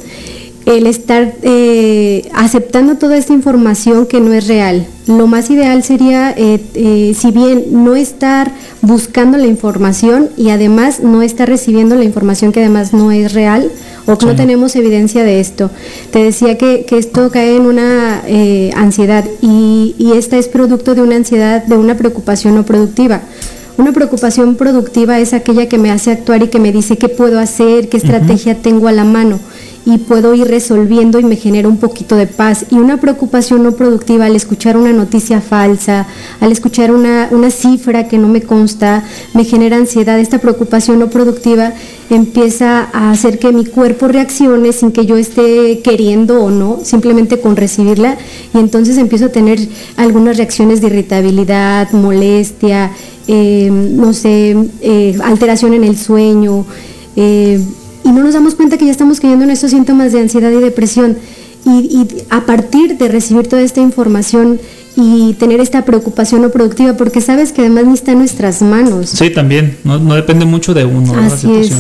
el 0.67 0.89
estar 0.89 1.33
eh, 1.43 2.29
aceptando 2.35 2.97
toda 2.97 3.17
esta 3.17 3.33
información 3.33 4.05
que 4.07 4.21
no 4.21 4.33
es 4.33 4.49
real. 4.49 4.85
Lo 5.07 5.29
más 5.29 5.49
ideal 5.49 5.85
sería, 5.85 6.33
eh, 6.37 6.61
eh, 6.75 7.15
si 7.17 7.31
bien 7.31 7.67
no 7.71 7.95
estar 7.95 8.51
buscando 8.83 9.39
la 9.39 9.47
información 9.47 10.29
y 10.37 10.51
además 10.51 11.01
no 11.01 11.23
estar 11.23 11.49
recibiendo 11.49 11.95
la 11.95 12.03
información 12.03 12.51
que 12.51 12.61
además 12.61 12.93
no 12.93 13.13
es 13.13 13.33
real 13.33 13.71
o 14.07 14.19
que 14.19 14.27
no 14.27 14.35
tenemos 14.35 14.75
evidencia 14.75 15.23
de 15.23 15.39
esto. 15.39 15.71
Te 16.11 16.25
decía 16.25 16.59
que, 16.59 16.85
esto 16.91 17.31
cae 17.31 17.55
en 17.55 17.67
una 17.67 18.23
ansiedad 18.75 19.25
y, 19.41 19.95
y 19.99 20.13
esta 20.13 20.37
es 20.37 20.49
producto 20.49 20.97
de 20.97 21.03
una 21.03 21.15
ansiedad, 21.15 21.63
de 21.65 21.77
una 21.77 21.97
preocupación 21.97 22.57
no 22.57 22.65
productiva. 22.65 23.21
Una 23.79 23.93
preocupación 23.93 24.57
productiva 24.57 25.21
es 25.21 25.33
aquella 25.33 25.69
que 25.69 25.79
me 25.79 25.91
hace 25.93 26.11
actuar 26.11 26.43
y 26.43 26.49
que 26.49 26.59
me 26.59 26.73
dice 26.73 26.97
qué 26.97 27.09
puedo 27.09 27.39
hacer, 27.39 27.89
qué 27.89 27.99
estrategia 27.99 28.57
tengo 28.57 28.89
a 28.89 28.93
la 28.93 29.05
mano 29.05 29.39
y 29.87 29.99
puedo 29.99 30.35
ir 30.35 30.49
resolviendo 30.49 31.21
y 31.21 31.25
me 31.25 31.37
genera 31.37 31.69
un 31.69 31.77
poquito 31.79 32.17
de 32.17 32.27
paz. 32.27 32.67
Y 32.71 32.75
una 32.75 32.97
preocupación 32.97 33.63
no 33.63 33.73
productiva 33.73 34.27
al 34.27 34.35
escuchar 34.35 34.77
una 34.77 34.93
noticia 34.93 35.41
falsa, 35.41 36.09
al 36.41 36.51
escuchar 36.51 36.91
una, 36.91 37.29
una 37.31 37.51
cifra 37.51 38.09
que 38.09 38.19
no 38.19 38.27
me 38.27 38.43
consta, 38.43 39.05
me 39.33 39.45
genera 39.45 39.77
ansiedad. 39.77 40.19
Esta 40.19 40.39
preocupación 40.39 40.99
no 40.99 41.09
productiva 41.09 41.73
empieza 42.11 42.89
a 42.93 43.13
hacer 43.13 43.39
que 43.39 43.53
mi 43.53 43.65
cuerpo 43.65 44.09
reaccione 44.09 44.73
sin 44.73 44.91
que 44.91 45.07
yo 45.07 45.17
esté 45.17 45.81
queriendo 45.85 46.43
o 46.43 46.51
no, 46.51 46.81
simplemente 46.83 47.41
con 47.41 47.55
recibirla. 47.55 48.19
Y 48.53 48.59
entonces 48.59 48.99
empiezo 48.99 49.27
a 49.27 49.29
tener 49.29 49.61
algunas 49.97 50.37
reacciones 50.37 50.81
de 50.81 50.89
irritabilidad, 50.89 51.93
molestia, 51.93 52.91
eh, 53.29 53.71
no 53.71 54.13
sé, 54.13 54.57
eh, 54.81 55.17
alteración 55.23 55.75
en 55.75 55.85
el 55.85 55.97
sueño. 55.97 56.65
Eh, 57.15 57.61
y 58.07 58.13
no 58.13 58.23
nos 58.23 58.35
damos 58.35 58.55
cuenta 58.55 58.79
que 58.79 58.87
ya 58.87 58.93
estamos 58.93 59.19
cayendo 59.19 59.45
en 59.45 59.51
estos 59.51 59.73
síntomas 59.73 60.13
de 60.13 60.21
ansiedad 60.21 60.53
y 60.53 60.61
depresión. 60.61 61.17
Y, 61.65 62.07
a 62.31 62.47
partir 62.47 62.97
de 62.97 63.09
recibir 63.09 63.49
toda 63.49 63.63
esta 63.63 63.81
información 63.81 64.61
y 64.95 65.35
tener 65.35 65.61
esta 65.61 65.85
preocupación 65.85 66.43
no 66.43 66.51
productiva, 66.51 66.97
porque 66.97 67.21
sabes 67.21 67.53
que 67.53 67.63
además 67.63 67.87
ni 67.87 67.95
está 67.95 68.13
en 68.13 68.19
nuestras 68.19 68.63
manos. 68.63 69.11
Sí, 69.11 69.31
también, 69.31 69.77
no, 69.83 70.15
depende 70.15 70.47
mucho 70.47 70.73
de 70.73 70.85
uno. 70.85 71.15
Así 71.17 71.53
es. 71.53 71.73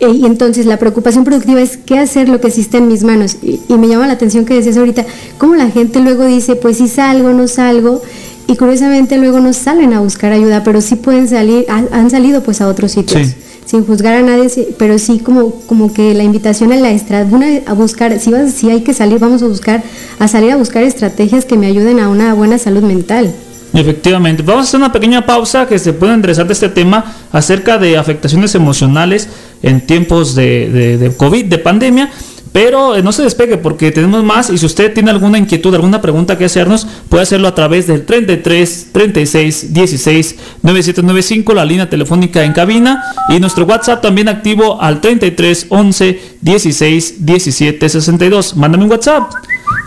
Eh, 0.00 0.10
y 0.10 0.26
entonces 0.26 0.66
la 0.66 0.76
preocupación 0.76 1.24
productiva 1.24 1.60
es 1.60 1.76
qué 1.76 1.98
hacer 1.98 2.28
lo 2.28 2.40
que 2.40 2.50
sí 2.50 2.62
está 2.62 2.78
en 2.78 2.88
mis 2.88 3.04
manos. 3.04 3.36
Y, 3.40 3.60
me 3.74 3.86
llama 3.86 4.08
la 4.08 4.14
atención 4.14 4.44
que 4.44 4.54
decías 4.54 4.76
ahorita, 4.76 5.06
cómo 5.38 5.54
la 5.54 5.70
gente 5.70 6.00
luego 6.00 6.24
dice, 6.24 6.56
pues 6.56 6.78
si 6.78 6.88
salgo, 6.88 7.30
no 7.30 7.46
salgo, 7.46 8.02
y 8.48 8.56
curiosamente 8.56 9.16
luego 9.18 9.38
no 9.38 9.52
salen 9.52 9.92
a 9.92 10.00
buscar 10.00 10.32
ayuda, 10.32 10.64
pero 10.64 10.80
sí 10.80 10.96
pueden 10.96 11.28
salir, 11.28 11.66
han, 11.68 12.10
salido 12.10 12.42
pues 12.42 12.60
a 12.60 12.66
otros 12.66 12.90
sitios. 12.90 13.28
Sí 13.28 13.34
sin 13.68 13.84
juzgar 13.84 14.14
a 14.14 14.22
nadie, 14.22 14.48
pero 14.78 14.98
sí 14.98 15.18
como, 15.18 15.52
como 15.66 15.92
que 15.92 16.14
la 16.14 16.24
invitación 16.24 16.72
a 16.72 16.76
la 16.76 16.90
estrategia, 16.90 17.62
a 17.66 17.74
buscar, 17.74 18.18
si, 18.18 18.30
vas, 18.30 18.54
si 18.54 18.70
hay 18.70 18.80
que 18.80 18.94
salir, 18.94 19.18
vamos 19.18 19.42
a 19.42 19.46
buscar, 19.46 19.82
a 20.18 20.26
salir 20.26 20.52
a 20.52 20.56
buscar 20.56 20.84
estrategias 20.84 21.44
que 21.44 21.58
me 21.58 21.66
ayuden 21.66 22.00
a 22.00 22.08
una 22.08 22.32
buena 22.32 22.56
salud 22.56 22.82
mental. 22.82 23.30
Efectivamente, 23.74 24.42
vamos 24.42 24.64
a 24.64 24.68
hacer 24.68 24.80
una 24.80 24.90
pequeña 24.90 25.26
pausa 25.26 25.66
que 25.66 25.78
se 25.78 25.92
puede 25.92 26.14
interesar 26.14 26.46
de 26.46 26.54
este 26.54 26.70
tema 26.70 27.14
acerca 27.30 27.76
de 27.76 27.98
afectaciones 27.98 28.54
emocionales 28.54 29.28
en 29.62 29.82
tiempos 29.82 30.34
de, 30.34 30.70
de, 30.70 30.96
de 30.96 31.14
COVID, 31.14 31.44
de 31.44 31.58
pandemia. 31.58 32.10
Pero 32.52 32.96
eh, 32.96 33.02
no 33.02 33.12
se 33.12 33.22
despegue 33.22 33.58
porque 33.58 33.90
tenemos 33.90 34.22
más 34.24 34.50
y 34.50 34.58
si 34.58 34.66
usted 34.66 34.92
tiene 34.94 35.10
alguna 35.10 35.38
inquietud, 35.38 35.74
alguna 35.74 36.00
pregunta 36.00 36.38
que 36.38 36.44
hacernos, 36.44 36.86
puede 37.08 37.22
hacerlo 37.22 37.48
a 37.48 37.54
través 37.54 37.86
del 37.86 38.04
33 38.06 38.88
36 38.92 39.72
16 39.74 40.36
9795, 40.62 41.54
la 41.54 41.64
línea 41.64 41.90
telefónica 41.90 42.44
en 42.44 42.52
cabina 42.52 43.02
y 43.28 43.40
nuestro 43.40 43.64
WhatsApp 43.64 44.02
también 44.02 44.28
activo 44.28 44.80
al 44.80 45.00
33 45.00 45.66
11 45.68 46.20
16 46.40 47.26
17 47.26 47.88
62. 47.88 48.56
Mándame 48.56 48.84
un 48.84 48.90
WhatsApp. 48.90 49.30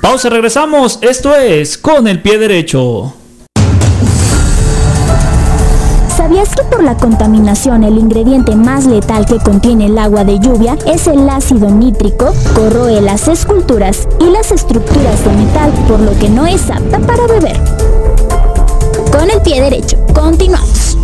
Pausa, 0.01 0.30
regresamos. 0.30 1.00
Esto 1.01 1.36
es 1.36 1.77
con 1.77 2.08
el 2.08 2.22
pie 2.22 2.38
derecho. 2.38 3.15
¿Sabías 6.32 6.56
que 6.56 6.64
por 6.64 6.82
la 6.82 6.96
contaminación 6.96 7.84
el 7.84 7.98
ingrediente 7.98 8.56
más 8.56 8.86
letal 8.86 9.26
que 9.26 9.38
contiene 9.40 9.88
el 9.88 9.98
agua 9.98 10.24
de 10.24 10.40
lluvia 10.40 10.78
es 10.88 11.08
el 11.08 11.30
ácido 11.30 11.70
nítrico? 11.70 12.34
Corroe 12.56 13.02
las 13.02 13.28
esculturas 13.28 14.08
y 14.18 14.30
las 14.30 14.50
estructuras 14.50 15.26
de 15.26 15.32
metal, 15.34 15.74
por 15.90 16.00
lo 16.00 16.18
que 16.20 16.30
no 16.30 16.48
es 16.48 16.70
apta 16.70 17.00
para 17.00 17.28
beber. 17.28 17.60
Con 19.12 19.30
el 19.30 19.42
pie 19.42 19.60
derecho, 19.60 19.98
continuamos. 20.14 20.98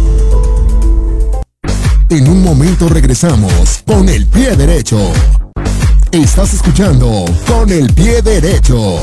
En 2.10 2.30
un 2.30 2.42
momento 2.42 2.88
regresamos 2.88 3.84
con 3.86 4.08
el 4.08 4.28
pie 4.28 4.56
derecho. 4.56 4.98
Estás 6.10 6.54
escuchando 6.54 7.26
con 7.46 7.70
el 7.70 7.94
pie 7.94 8.22
derecho. 8.22 8.96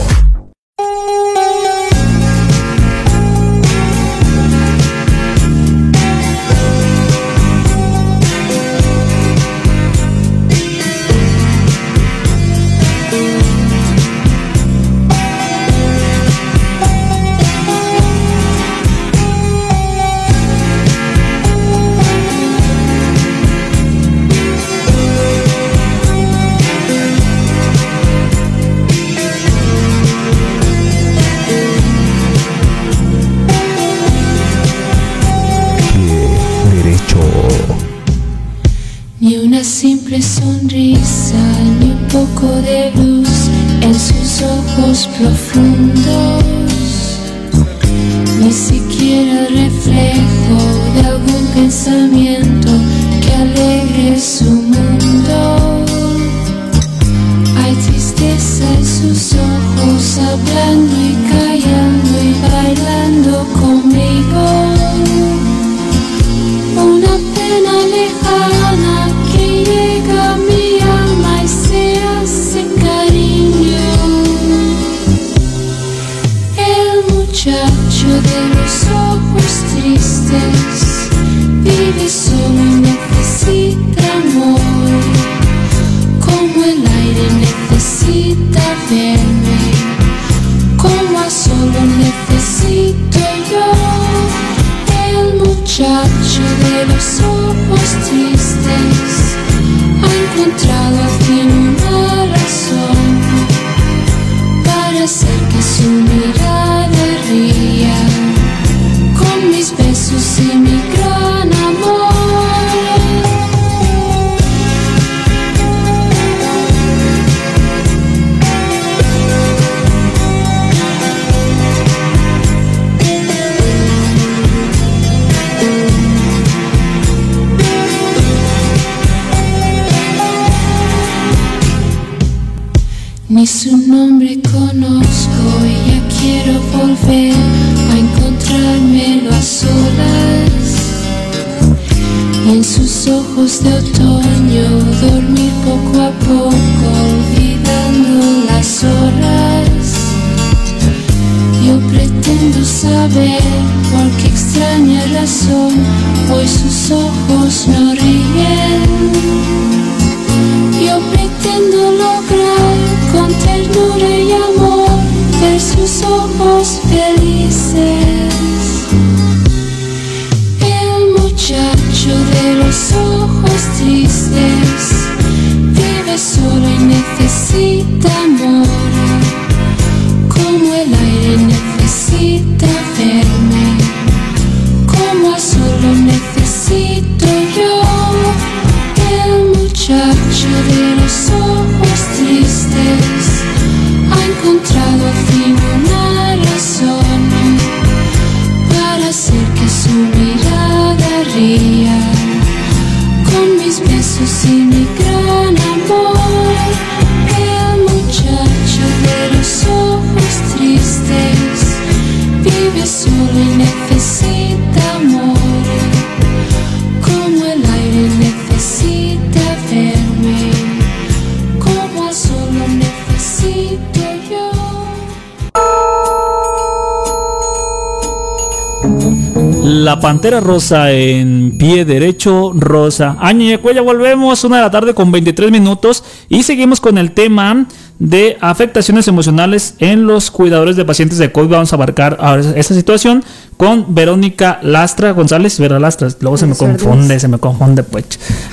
Pantera 230.04 230.38
Rosa 230.38 230.92
en 230.92 231.56
pie 231.56 231.86
derecho, 231.86 232.52
Rosa. 232.54 233.16
Año 233.20 233.58
ya 233.72 233.80
volvemos, 233.80 234.44
una 234.44 234.56
de 234.56 234.62
la 234.64 234.70
tarde 234.70 234.92
con 234.92 235.10
23 235.10 235.50
minutos 235.50 236.04
y 236.28 236.42
seguimos 236.42 236.78
con 236.78 236.98
el 236.98 237.12
tema 237.12 237.66
de 237.98 238.36
afectaciones 238.42 239.08
emocionales 239.08 239.76
en 239.78 240.06
los 240.06 240.30
cuidadores 240.30 240.76
de 240.76 240.84
pacientes 240.84 241.16
de 241.16 241.32
COVID. 241.32 241.48
Vamos 241.48 241.72
a 241.72 241.76
abarcar 241.76 242.18
ahora 242.20 242.42
esta 242.54 242.74
situación 242.74 243.24
con 243.56 243.94
Verónica 243.94 244.58
Lastra 244.60 245.12
González, 245.12 245.58
Vera 245.58 245.80
Lastra, 245.80 246.08
luego 246.20 246.36
se 246.36 246.48
me 246.48 246.54
confunde, 246.54 247.18
se 247.18 247.28
me 247.28 247.38
confunde 247.38 247.82
pues. 247.82 248.04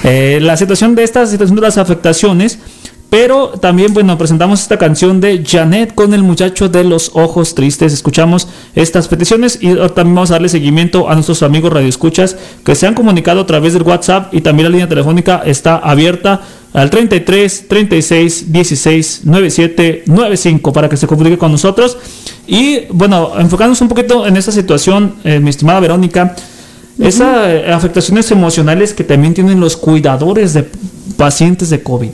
Eh, 0.05 0.39
la 0.41 0.55
situación 0.55 0.95
de 0.95 1.03
esta 1.03 1.25
situación 1.25 1.57
de 1.57 1.63
las 1.63 1.77
afectaciones 1.77 2.59
pero 3.11 3.49
también, 3.49 3.93
bueno, 3.93 4.17
presentamos 4.17 4.61
esta 4.61 4.77
canción 4.77 5.19
de 5.19 5.43
Janet 5.45 5.93
con 5.95 6.13
el 6.13 6.23
muchacho 6.23 6.69
de 6.69 6.85
los 6.85 7.11
ojos 7.13 7.55
tristes. 7.55 7.91
Escuchamos 7.91 8.47
estas 8.73 9.09
peticiones 9.09 9.59
y 9.59 9.75
también 9.75 10.15
vamos 10.15 10.31
a 10.31 10.35
darle 10.35 10.47
seguimiento 10.47 11.09
a 11.09 11.15
nuestros 11.15 11.43
amigos 11.43 11.73
radioescuchas 11.73 12.37
que 12.63 12.73
se 12.73 12.87
han 12.87 12.93
comunicado 12.93 13.41
a 13.41 13.45
través 13.45 13.73
del 13.73 13.81
WhatsApp 13.81 14.33
y 14.33 14.39
también 14.39 14.67
la 14.67 14.69
línea 14.69 14.87
telefónica 14.87 15.41
está 15.45 15.75
abierta 15.75 16.39
al 16.71 16.89
33 16.89 17.67
36 17.67 18.49
16 18.49 19.25
97 19.25 20.03
95 20.05 20.71
para 20.71 20.87
que 20.87 20.95
se 20.95 21.05
comunique 21.05 21.37
con 21.37 21.51
nosotros. 21.51 21.97
Y 22.47 22.85
bueno, 22.91 23.33
enfocándonos 23.37 23.81
un 23.81 23.89
poquito 23.89 24.25
en 24.25 24.37
esta 24.37 24.53
situación, 24.53 25.15
eh, 25.25 25.41
mi 25.41 25.49
estimada 25.49 25.81
Verónica, 25.81 26.33
esas 26.97 27.49
eh, 27.49 27.71
afectaciones 27.73 28.31
emocionales 28.31 28.93
que 28.93 29.03
también 29.03 29.33
tienen 29.33 29.59
los 29.59 29.75
cuidadores 29.75 30.53
de 30.53 30.65
pacientes 31.17 31.69
de 31.69 31.83
COVID. 31.83 32.09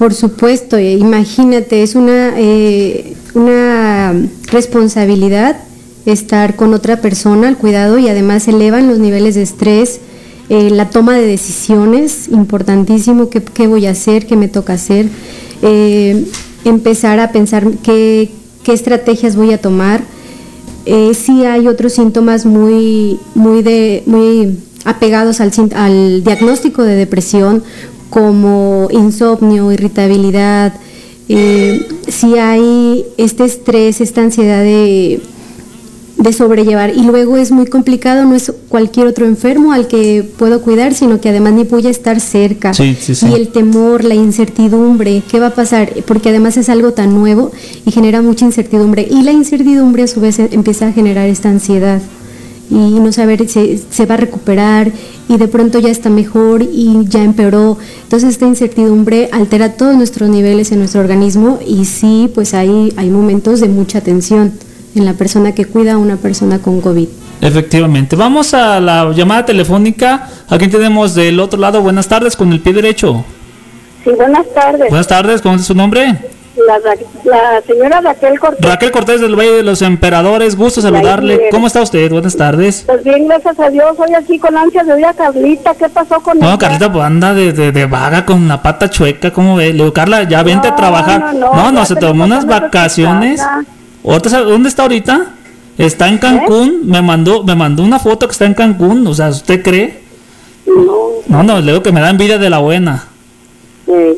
Por 0.00 0.14
supuesto, 0.14 0.78
eh, 0.78 0.94
imagínate, 0.94 1.82
es 1.82 1.94
una, 1.94 2.32
eh, 2.38 3.12
una 3.34 4.14
responsabilidad 4.50 5.58
estar 6.06 6.56
con 6.56 6.72
otra 6.72 7.02
persona 7.02 7.48
al 7.48 7.58
cuidado 7.58 7.98
y 7.98 8.08
además 8.08 8.48
elevan 8.48 8.88
los 8.88 8.98
niveles 8.98 9.34
de 9.34 9.42
estrés, 9.42 10.00
eh, 10.48 10.70
la 10.70 10.88
toma 10.88 11.18
de 11.18 11.26
decisiones, 11.26 12.28
importantísimo, 12.28 13.28
qué, 13.28 13.66
voy 13.66 13.84
a 13.84 13.90
hacer, 13.90 14.26
qué 14.26 14.36
me 14.36 14.48
toca 14.48 14.72
hacer. 14.72 15.06
empezar 16.64 17.20
a 17.20 17.30
pensar 17.30 17.70
qué, 17.82 18.30
qué 18.64 18.72
estrategias 18.72 19.36
voy 19.36 19.52
a 19.52 19.60
tomar. 19.60 20.00
Eh, 20.86 21.12
sí 21.12 21.44
hay 21.44 21.68
otros 21.68 21.92
síntomas 21.92 22.46
muy, 22.46 23.20
muy, 23.34 23.62
muy 24.06 24.56
apegados 24.86 25.42
al, 25.42 25.52
al 25.74 26.24
diagnóstico 26.24 26.84
de 26.84 26.94
depresión, 26.96 27.62
como 28.10 28.88
insomnio, 28.90 29.72
irritabilidad, 29.72 30.74
eh, 31.28 31.86
si 32.08 32.36
hay 32.38 33.04
este 33.16 33.44
estrés, 33.44 34.00
esta 34.00 34.20
ansiedad 34.20 34.62
de, 34.62 35.20
de 36.16 36.32
sobrellevar. 36.32 36.90
Y 36.94 37.02
luego 37.02 37.36
es 37.36 37.52
muy 37.52 37.66
complicado, 37.66 38.24
no 38.24 38.34
es 38.34 38.52
cualquier 38.68 39.06
otro 39.06 39.26
enfermo 39.26 39.72
al 39.72 39.86
que 39.86 40.28
puedo 40.36 40.60
cuidar, 40.60 40.92
sino 40.92 41.20
que 41.20 41.28
además 41.28 41.52
ni 41.52 41.62
voy 41.62 41.86
a 41.86 41.90
estar 41.90 42.20
cerca. 42.20 42.74
Sí, 42.74 42.96
sí, 43.00 43.14
sí. 43.14 43.26
Y 43.30 43.34
el 43.34 43.48
temor, 43.48 44.02
la 44.02 44.16
incertidumbre, 44.16 45.22
¿qué 45.30 45.38
va 45.38 45.46
a 45.46 45.54
pasar? 45.54 45.92
Porque 46.04 46.30
además 46.30 46.56
es 46.56 46.68
algo 46.68 46.92
tan 46.92 47.14
nuevo 47.14 47.52
y 47.86 47.92
genera 47.92 48.22
mucha 48.22 48.44
incertidumbre. 48.44 49.06
Y 49.08 49.22
la 49.22 49.30
incertidumbre 49.30 50.02
a 50.02 50.06
su 50.08 50.20
vez 50.20 50.40
empieza 50.40 50.88
a 50.88 50.92
generar 50.92 51.28
esta 51.28 51.48
ansiedad 51.48 52.02
y 52.70 53.00
no 53.00 53.12
saber 53.12 53.48
si 53.48 53.78
se 53.90 54.06
va 54.06 54.14
a 54.14 54.18
recuperar 54.18 54.92
y 55.28 55.36
de 55.36 55.48
pronto 55.48 55.78
ya 55.78 55.90
está 55.90 56.08
mejor 56.08 56.62
y 56.62 57.04
ya 57.08 57.22
empeoró. 57.22 57.78
Entonces 58.04 58.30
esta 58.30 58.46
incertidumbre 58.46 59.28
altera 59.32 59.74
todos 59.74 59.96
nuestros 59.96 60.28
niveles 60.28 60.72
en 60.72 60.78
nuestro 60.78 61.00
organismo 61.00 61.58
y 61.66 61.84
sí, 61.84 62.30
pues 62.34 62.54
hay, 62.54 62.92
hay 62.96 63.10
momentos 63.10 63.60
de 63.60 63.68
mucha 63.68 64.00
tensión 64.00 64.52
en 64.94 65.04
la 65.04 65.14
persona 65.14 65.52
que 65.52 65.64
cuida 65.64 65.94
a 65.94 65.98
una 65.98 66.16
persona 66.16 66.60
con 66.60 66.80
COVID. 66.80 67.08
Efectivamente. 67.40 68.16
Vamos 68.16 68.54
a 68.54 68.80
la 68.80 69.12
llamada 69.12 69.46
telefónica. 69.46 70.28
Aquí 70.48 70.68
tenemos 70.68 71.14
del 71.14 71.40
otro 71.40 71.58
lado. 71.58 71.80
Buenas 71.80 72.06
tardes 72.06 72.36
con 72.36 72.52
el 72.52 72.60
pie 72.60 72.72
derecho. 72.72 73.24
Sí, 74.04 74.10
buenas 74.10 74.46
tardes. 74.54 74.88
Buenas 74.88 75.08
tardes, 75.08 75.40
¿cómo 75.42 75.56
es 75.56 75.64
su 75.64 75.74
nombre? 75.74 76.18
La, 76.56 76.78
la 77.24 77.62
señora 77.62 78.00
Raquel 78.00 78.38
Cortés. 78.38 78.68
Raquel 78.68 78.90
Cortés 78.90 79.20
del 79.20 79.36
Valle 79.38 79.52
de 79.52 79.62
los 79.62 79.82
Emperadores. 79.82 80.56
Gusto 80.56 80.80
saludarle. 80.80 81.48
¿Cómo 81.50 81.68
está 81.68 81.80
usted? 81.80 82.10
Buenas 82.10 82.36
tardes. 82.36 82.82
Pues 82.86 83.04
bien, 83.04 83.28
gracias 83.28 83.58
a 83.60 83.70
Dios. 83.70 83.96
Hoy 83.98 84.12
aquí 84.14 84.38
con 84.38 84.56
ansias 84.56 84.86
de 84.86 84.92
oír 84.94 85.06
a 85.06 85.14
Carlita. 85.14 85.74
¿Qué 85.74 85.88
pasó 85.88 86.20
con 86.20 86.38
No, 86.38 86.48
ella? 86.48 86.58
Carlita, 86.58 86.92
pues 86.92 87.04
anda 87.04 87.32
de, 87.34 87.52
de, 87.52 87.70
de 87.72 87.86
vaga 87.86 88.26
con 88.26 88.48
la 88.48 88.60
pata 88.62 88.90
chueca, 88.90 89.32
¿cómo 89.32 89.56
ve? 89.56 89.68
Le 89.68 89.74
digo, 89.74 89.92
Carla, 89.92 90.24
ya 90.24 90.42
vente 90.42 90.66
a 90.68 90.74
trabajar. 90.76 91.34
no, 91.34 91.54
No, 91.54 91.54
no, 91.54 91.72
no, 91.72 91.86
se 91.86 91.94
tomó 91.96 92.24
unas 92.24 92.44
vacaciones. 92.46 93.40
¿Dónde 94.02 94.68
está 94.68 94.82
ahorita? 94.82 95.26
Está 95.78 96.08
en 96.08 96.18
Cancún, 96.18 96.80
me 96.84 97.00
mandó, 97.00 97.42
me 97.44 97.54
mandó 97.54 97.82
una 97.84 97.98
foto 97.98 98.26
que 98.26 98.32
está 98.32 98.44
en 98.44 98.54
Cancún, 98.54 99.06
o 99.06 99.14
sea, 99.14 99.28
¿usted 99.30 99.62
cree? 99.62 100.00
No, 100.66 100.82
No, 101.28 101.42
no, 101.42 101.60
le 101.60 101.72
digo 101.72 101.82
que 101.82 101.90
me 101.92 102.00
da 102.02 102.10
envidia 102.10 102.36
de 102.38 102.50
la 102.50 102.58
buena. 102.58 103.04
eh, 103.86 104.16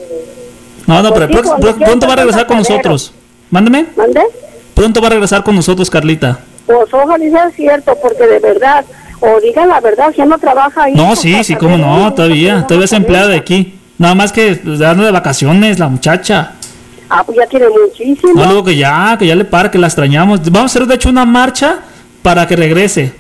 No, 0.87 1.03
no, 1.03 1.13
pero 1.13 1.29
Pues 1.29 1.75
pronto 1.75 2.07
va 2.07 2.13
a 2.15 2.17
regresar 2.17 2.47
con 2.47 2.59
nosotros. 2.59 3.13
Mándeme. 3.51 3.87
¿mande? 3.97 4.21
Pronto 4.75 5.01
va 5.01 5.09
a 5.09 5.11
regresar 5.11 5.45
con 5.45 5.55
nosotros, 5.55 5.91
Carlita. 5.91 6.41
Pues 6.67 6.93
ojalá 6.93 7.19
sea 7.19 7.51
cierto, 7.51 7.97
porque 8.01 8.27
de 8.27 8.39
verdad, 8.39 8.85
o 9.21 9.41
digan 9.41 9.69
la 9.69 9.81
verdad, 9.81 10.13
si 10.15 10.23
no 10.23 10.39
trabaja 10.39 10.85
ahí. 10.85 10.95
No, 10.95 11.15
sí, 11.17 11.45
sí, 11.45 11.57
cómo 11.57 11.77
no, 11.77 12.13
todavía, 12.15 12.67
todavía 12.67 12.87
es 12.87 12.93
empleada 12.93 13.29
de 13.29 13.37
aquí. 13.37 13.79
Nada 13.99 14.15
más 14.15 14.33
que 14.33 14.61
anda 14.65 15.05
de 15.05 15.11
vacaciones, 15.11 15.79
la 15.79 15.89
muchacha. 15.89 16.53
Ah, 17.09 17.23
pues 17.25 17.37
ya 17.37 17.47
tiene 17.47 17.67
muchísimo. 17.69 18.33
No, 18.35 18.47
luego 18.47 18.65
que 18.65 18.77
ya, 18.77 19.17
que 19.19 19.27
ya 19.27 19.35
le 19.35 19.45
para, 19.45 19.71
que 19.71 19.79
la 19.79 19.87
extrañamos. 19.87 20.41
Vamos 20.51 20.75
a 20.75 20.79
hacer 20.79 20.89
de 20.89 20.95
hecho 20.95 21.11
una 21.11 21.27
marcha 21.27 21.81
para 22.23 22.47
que 22.47 22.57
regrese. 22.57 23.13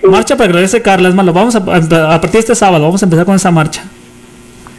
Sí. 0.00 0.06
Marcha 0.08 0.36
para 0.36 0.48
que 0.48 0.54
regrese 0.54 0.82
Carla, 0.82 1.08
es 1.08 1.14
malo. 1.14 1.32
Vamos 1.32 1.54
a, 1.54 1.58
a, 1.58 1.60
a 2.14 2.20
partir 2.20 2.32
de 2.32 2.38
este 2.40 2.54
sábado, 2.54 2.84
vamos 2.84 3.02
a 3.02 3.06
empezar 3.06 3.24
con 3.24 3.36
esa 3.36 3.50
marcha. 3.52 3.84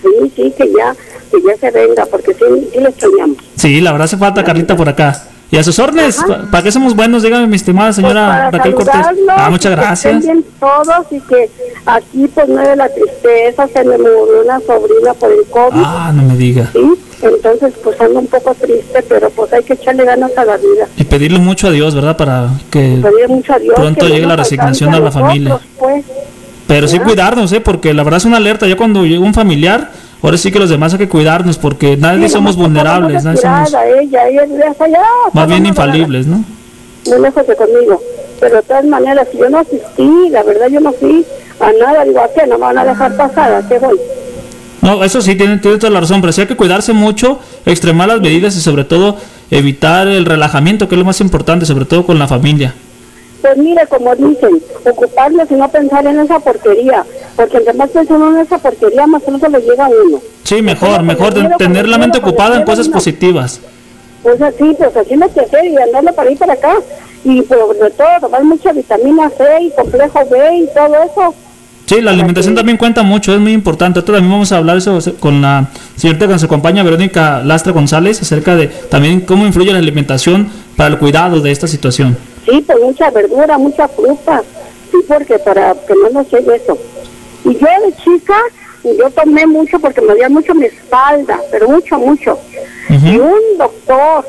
Sí, 0.06 0.32
sí, 0.36 0.54
que 0.58 0.72
ya, 0.78 0.96
que 1.32 1.42
ya 1.42 1.58
se 1.58 1.72
venga, 1.72 2.06
porque 2.06 2.34
sí, 2.34 2.70
sí 2.72 2.80
le 2.80 2.90
extrañamos. 2.90 3.38
Sí, 3.56 3.82
la 3.82 3.92
verdad 3.92 4.06
hace 4.06 4.18
falta 4.18 4.44
Carlita 4.44 4.76
por 4.76 4.88
acá. 4.88 5.20
Y 5.52 5.58
a 5.58 5.64
sus 5.64 5.78
órdenes, 5.80 6.18
Ajá. 6.20 6.28
pa- 6.28 6.52
¿para 6.52 6.64
qué 6.64 6.72
somos 6.72 6.96
buenos? 6.96 7.22
Dígame, 7.24 7.46
mi 7.48 7.56
estimada 7.56 7.90
Pues 7.90 7.98
señora 7.98 8.28
para 8.28 8.52
Raquel 8.52 8.74
Cortés. 8.74 8.96
Ah, 9.30 9.46
y 9.48 9.52
muchas 9.52 9.70
que 9.76 9.82
gracias. 9.82 10.14
estén 10.16 10.22
bien 10.22 10.46
todos 10.60 11.06
y 11.12 11.20
que 11.22 11.50
aquí 11.86 12.28
pues 12.34 12.48
no 12.50 12.62
de 12.62 12.76
la 12.76 12.90
tristeza, 12.90 13.68
se 13.68 13.84
me 13.84 13.98
murió 13.98 14.42
una 14.44 14.60
sobrina 14.62 15.14
por 15.14 15.32
el 15.32 15.44
COVID, 15.46 15.84
Ah, 15.86 16.12
no 16.16 16.24
me 16.24 16.36
diga. 16.36 16.70
¿sí? 16.74 16.80
Entonces 17.22 17.74
pues 17.84 18.00
ando 18.02 18.20
un 18.20 18.28
poco 18.28 18.54
triste, 18.56 19.04
pero 19.08 19.30
pues 19.30 19.54
hay 19.54 19.64
que 19.64 19.74
echarle 19.74 20.04
ganas 20.04 20.32
a 20.36 20.46
la 20.46 20.58
vida. 20.58 20.88
Y 20.98 21.04
pedirle 21.04 21.38
mucho 21.40 21.68
a 21.68 21.72
Dios, 21.72 21.94
¿verdad? 21.94 22.18
Para 22.18 22.50
que... 22.72 23.02
Mucho 23.28 23.54
a 23.54 23.60
Dios 23.60 23.76
Pronto 23.76 24.06
que 24.08 24.12
llegue 24.12 24.26
la 24.26 24.36
resignación 24.36 24.94
a 24.96 25.00
la 25.00 25.12
familia. 25.12 25.60
Pues. 25.78 26.04
Pero 26.68 26.88
sí 26.88 27.00
cuidarnos, 27.00 27.52
¿eh? 27.54 27.62
Porque 27.62 27.94
la 27.94 28.04
verdad 28.04 28.18
es 28.18 28.26
una 28.26 28.38
alerta. 28.38 28.68
Ya 28.68 28.76
cuando 28.76 29.06
llega 29.06 29.20
un 29.20 29.34
familiar, 29.34 29.92
ahora 30.22 30.38
sí 30.38 30.52
que 30.52 30.60
los 30.60 30.70
demás 30.70 30.94
hay 30.94 31.00
que 31.00 31.10
cuidarnos 31.10 31.58
porque 31.58 31.96
nadie 31.98 32.28
Sí, 32.28 32.34
somos 32.34 32.56
vulnerables, 32.56 33.24
nadie 33.24 33.38
somos 33.38 33.70
Ella, 33.70 34.28
ella 34.28 34.44
allá, 34.80 35.02
más 35.34 35.48
bien 35.48 35.66
infalibles, 35.66 36.26
¿no? 36.26 36.44
Muy 37.08 37.22
lejos 37.22 37.46
de 37.46 37.56
conmigo. 37.56 38.02
Pero 38.40 38.58
de 38.58 38.62
todas 38.64 38.86
maneras, 38.86 39.28
si 39.32 39.38
yo 39.38 39.50
no 39.50 39.60
asistí, 39.60 40.30
la 40.32 40.44
verdad 40.44 40.68
yo 40.68 40.80
no 40.80 40.92
fui 40.92 41.24
a 41.60 41.72
nada, 41.72 42.04
digo, 42.04 42.20
¿a 42.20 42.28
qué? 42.34 42.48
No 42.48 42.58
me 42.58 42.66
van 42.66 42.78
a 42.80 42.86
dejar 42.86 43.16
pasar, 43.16 43.54
¿a 43.54 43.68
qué 43.68 43.80
voy? 43.80 43.98
No, 44.82 45.04
eso 45.04 45.22
sí, 45.22 45.36
tiene, 45.36 45.58
tiene 45.58 45.78
toda 45.78 45.92
la 45.92 46.02
razón, 46.02 46.22
pero 46.22 46.34
sí 46.34 46.42
hay 46.42 46.48
que 46.48 46.56
cuidarse 46.56 46.94
mucho, 46.94 47.40
extremar 47.66 48.08
las 48.08 48.22
medidas 48.22 48.56
y 48.56 48.62
sobre 48.62 48.84
todo 48.84 49.18
evitar 49.50 50.08
el 50.08 50.26
relajamiento, 50.26 50.88
que 50.88 50.96
es 50.96 51.00
lo 51.00 51.06
más 51.06 51.22
importante, 51.22 51.66
sobre 51.66 51.86
todo 51.86 52.06
con 52.06 52.20
la 52.20 52.28
familia. 52.28 52.74
Pues 53.46 53.58
mire, 53.58 53.86
como 53.88 54.16
dicen, 54.16 54.60
ocuparnos 54.90 55.52
y 55.52 55.54
no 55.54 55.70
pensar 55.70 56.04
en 56.08 56.20
esa 56.20 56.40
porquería, 56.40 57.04
porque 57.36 57.58
entre 57.58 57.74
más 57.74 57.92
piensa 57.92 58.16
uno 58.16 58.34
en 58.36 58.40
esa 58.44 58.58
porquería, 58.58 59.06
más 59.06 59.22
pronto 59.22 59.48
le 59.50 59.60
llega 59.60 59.86
a 59.86 59.90
uno. 59.90 60.20
Sí, 60.44 60.64
mejor, 60.64 61.04
mejor 61.04 61.32
ten- 61.32 61.52
tener 61.60 61.88
la 61.88 62.00
mente 62.00 62.18
ocupada 62.18 62.58
en 62.58 62.64
cosas 62.64 62.90
positivas. 62.90 63.62
Pues 64.24 64.42
así, 64.42 64.76
pues 64.80 64.98
así 64.98 65.16
no 65.16 65.32
que 65.32 65.42
hacer 65.42 65.64
y 65.66 65.78
andarle 65.78 66.12
para 66.14 66.30
ahí 66.30 66.36
para 66.36 66.54
acá. 66.54 66.74
Y 67.24 67.44
pues 67.44 67.60
sobre 67.60 67.92
todo 67.92 68.08
tomar 68.20 68.44
mucha 68.44 68.72
vitamina 68.72 69.30
C 69.30 69.44
y 69.62 69.70
complejo 69.80 70.20
B 70.32 70.58
y 70.58 70.68
todo 70.74 70.96
eso. 71.04 71.36
Sí, 71.86 72.02
la 72.02 72.10
alimentación 72.10 72.56
también 72.56 72.80
cuenta 72.80 73.04
mucho, 73.04 73.32
es 73.32 73.40
muy 73.40 73.54
importante. 73.54 74.00
Ahorita 74.00 74.14
también 74.14 74.32
vamos 74.32 74.52
a 74.52 74.58
hablar 74.58 74.78
eso 74.78 74.98
con 75.20 75.40
la 75.44 75.68
señorita 75.96 76.26
que 76.26 76.34
nos 76.34 76.44
acompaña, 76.44 76.82
Verónica 76.82 77.44
Lastra 77.44 77.74
González, 77.74 78.20
acerca 78.24 78.56
de 78.56 78.70
también 78.90 79.22
cómo 79.22 79.46
influye 79.46 79.72
la 79.72 79.78
alimentación 79.78 80.50
para 80.76 80.90
el 80.90 80.98
cuidado 80.98 81.42
de 81.42 81.52
esta 81.52 81.68
situación. 81.68 82.18
Sí, 82.46 82.64
pues 82.66 82.80
mucha 82.80 83.10
verdura, 83.10 83.58
mucha 83.58 83.88
fruta. 83.88 84.44
Sí, 84.92 84.98
porque 85.08 85.40
para 85.40 85.74
que 85.74 85.94
no 85.96 86.10
nos 86.10 86.32
llegue 86.32 86.56
eso. 86.56 86.78
Y 87.44 87.54
yo 87.54 87.68
de 87.86 87.94
chica, 88.04 88.38
yo 88.84 89.10
tomé 89.12 89.46
mucho 89.48 89.80
porque 89.80 90.02
me 90.02 90.08
dolía 90.08 90.30
mucho 90.30 90.54
mi 90.54 90.66
espalda, 90.66 91.40
pero 91.52 91.68
mucho, 91.68 91.98
mucho. 91.98 92.40
Y 92.90 93.18
un 93.18 93.58
doctor, 93.58 94.26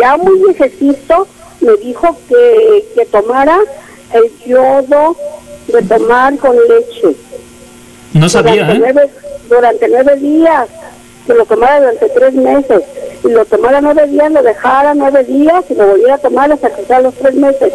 ya 0.00 0.16
muy 0.16 0.38
viejecito, 0.40 1.26
me 1.60 1.76
dijo 1.76 2.16
que, 2.28 2.84
que 2.94 3.06
tomara 3.06 3.58
el 4.12 4.30
yodo 4.46 5.16
de 5.68 5.82
tomar 5.82 6.36
con 6.38 6.56
leche. 6.56 7.16
No 8.12 8.28
sabía, 8.28 8.64
durante, 8.64 8.74
¿eh? 8.74 8.78
nueve, 8.78 9.10
durante 9.48 9.88
nueve 9.88 10.16
días, 10.16 10.68
que 11.26 11.34
lo 11.34 11.44
tomara 11.44 11.78
durante 11.80 12.08
tres 12.08 12.34
meses. 12.34 12.82
Y 13.24 13.28
lo 13.28 13.44
tomara 13.44 13.80
nueve 13.80 14.06
días, 14.08 14.32
lo 14.32 14.42
dejara 14.42 14.94
nueve 14.94 15.24
días 15.24 15.64
y 15.70 15.74
lo 15.74 15.86
volviera 15.86 16.14
a 16.14 16.18
tomar 16.18 16.50
hasta 16.52 16.70
que 16.74 16.84
sea 16.84 17.00
los 17.00 17.14
tres 17.14 17.34
meses. 17.34 17.72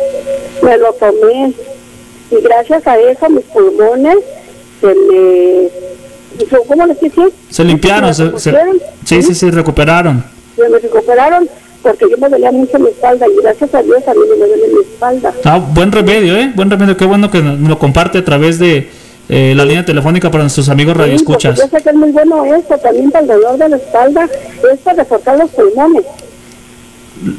Me 0.62 0.78
lo 0.78 0.92
tomé. 0.94 1.54
Y 2.32 2.42
gracias 2.42 2.86
a 2.86 2.98
eso 2.98 3.30
mis 3.30 3.46
pulmones 3.46 4.18
se 4.82 4.88
me... 4.88 5.70
¿Cómo 6.68 6.86
les 6.86 7.00
dije? 7.00 7.22
Se 7.50 7.64
limpiaron, 7.64 8.14
se, 8.14 8.38
se- 8.38 8.54
sí, 9.06 9.22
sí, 9.24 9.34
sí, 9.34 9.50
recuperaron. 9.50 10.24
Se 10.56 10.68
me 10.70 10.78
recuperaron 10.78 11.50
porque 11.82 12.06
yo 12.12 12.18
me 12.18 12.30
dolía 12.30 12.52
mucho 12.52 12.78
mi 12.78 12.90
espalda 12.90 13.26
y 13.28 13.42
gracias 13.42 13.74
a 13.74 13.82
Dios 13.82 14.06
a 14.08 14.14
mí 14.14 14.20
me 14.30 14.46
duele 14.46 14.68
mi 14.68 14.82
espalda. 14.82 15.34
Ah, 15.46 15.58
buen 15.74 15.92
remedio, 15.92 16.36
¿eh? 16.38 16.52
Buen 16.54 16.70
remedio, 16.70 16.98
qué 16.98 17.06
bueno 17.06 17.32
que 17.32 17.42
nos 17.42 17.58
lo 17.60 17.80
comparte 17.80 18.18
a 18.20 18.26
través 18.26 18.60
de 18.60 18.90
eh, 19.30 19.54
la 19.56 19.66
línea 19.66 19.84
telefónica 19.86 20.30
para 20.32 20.44
nuestros 20.44 20.70
amigos 20.70 20.94
Sí, 20.94 21.00
radioescuchas. 21.00 21.58
yo 21.60 21.68
sé 21.68 21.84
que 21.84 21.90
es 21.90 21.96
muy 21.96 22.12
bueno 22.12 22.46
esto, 22.46 22.78
también 22.78 23.12
para 23.12 23.22
el 23.24 23.28
dolor 23.28 23.58
de 23.58 23.70
la 23.70 23.76
espalda, 23.78 24.24
es 24.74 24.80
para 24.80 24.98
reforzar 25.04 25.38
los 25.38 25.50
pulmones. 25.52 26.04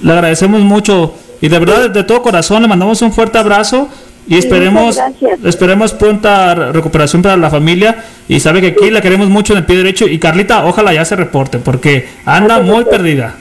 Le 0.03 0.13
agradecemos 0.13 0.61
mucho 0.63 1.15
y 1.41 1.49
de 1.49 1.59
verdad 1.59 1.91
de 1.91 2.05
todo 2.05 2.21
corazón 2.23 2.63
le 2.63 2.69
mandamos 2.69 3.01
un 3.03 3.13
fuerte 3.13 3.39
abrazo 3.39 3.89
y 4.27 4.37
esperemos 4.37 4.99
esperemos 5.45 5.93
pronta 5.95 6.55
re- 6.55 6.73
recuperación 6.73 7.23
para 7.23 7.37
la 7.37 7.49
familia 7.49 8.05
y 8.29 8.41
sabe 8.41 8.61
que 8.61 8.67
aquí 8.69 8.91
la 8.91 9.01
queremos 9.01 9.29
mucho 9.29 9.53
en 9.55 9.61
el 9.61 9.65
pie 9.65 9.77
derecho 9.77 10.07
y 10.07 10.19
Carlita 10.19 10.67
ojalá 10.67 10.93
ya 10.93 11.05
se 11.05 11.17
reporte 11.17 11.59
porque 11.59 12.09
anda 12.27 12.57
Ándale, 12.57 12.65
muy 12.65 12.85
pues. 12.85 12.97
perdida. 12.97 13.35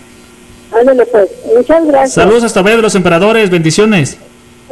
Ándale 0.79 1.05
pues, 1.07 1.27
muchas 1.57 1.86
gracias. 1.88 2.13
Saludos 2.13 2.43
hasta 2.43 2.62
Valle 2.62 2.77
de 2.77 2.81
los 2.83 2.95
Emperadores, 2.95 3.49
bendiciones. 3.49 4.17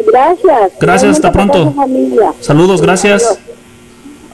Gracias. 0.05 0.71
Gracias, 0.79 1.11
hasta 1.11 1.31
pronto. 1.31 1.73
familia. 1.73 2.31
Saludos, 2.41 2.81
gracias. 2.81 3.23
Adiós. 3.25 3.39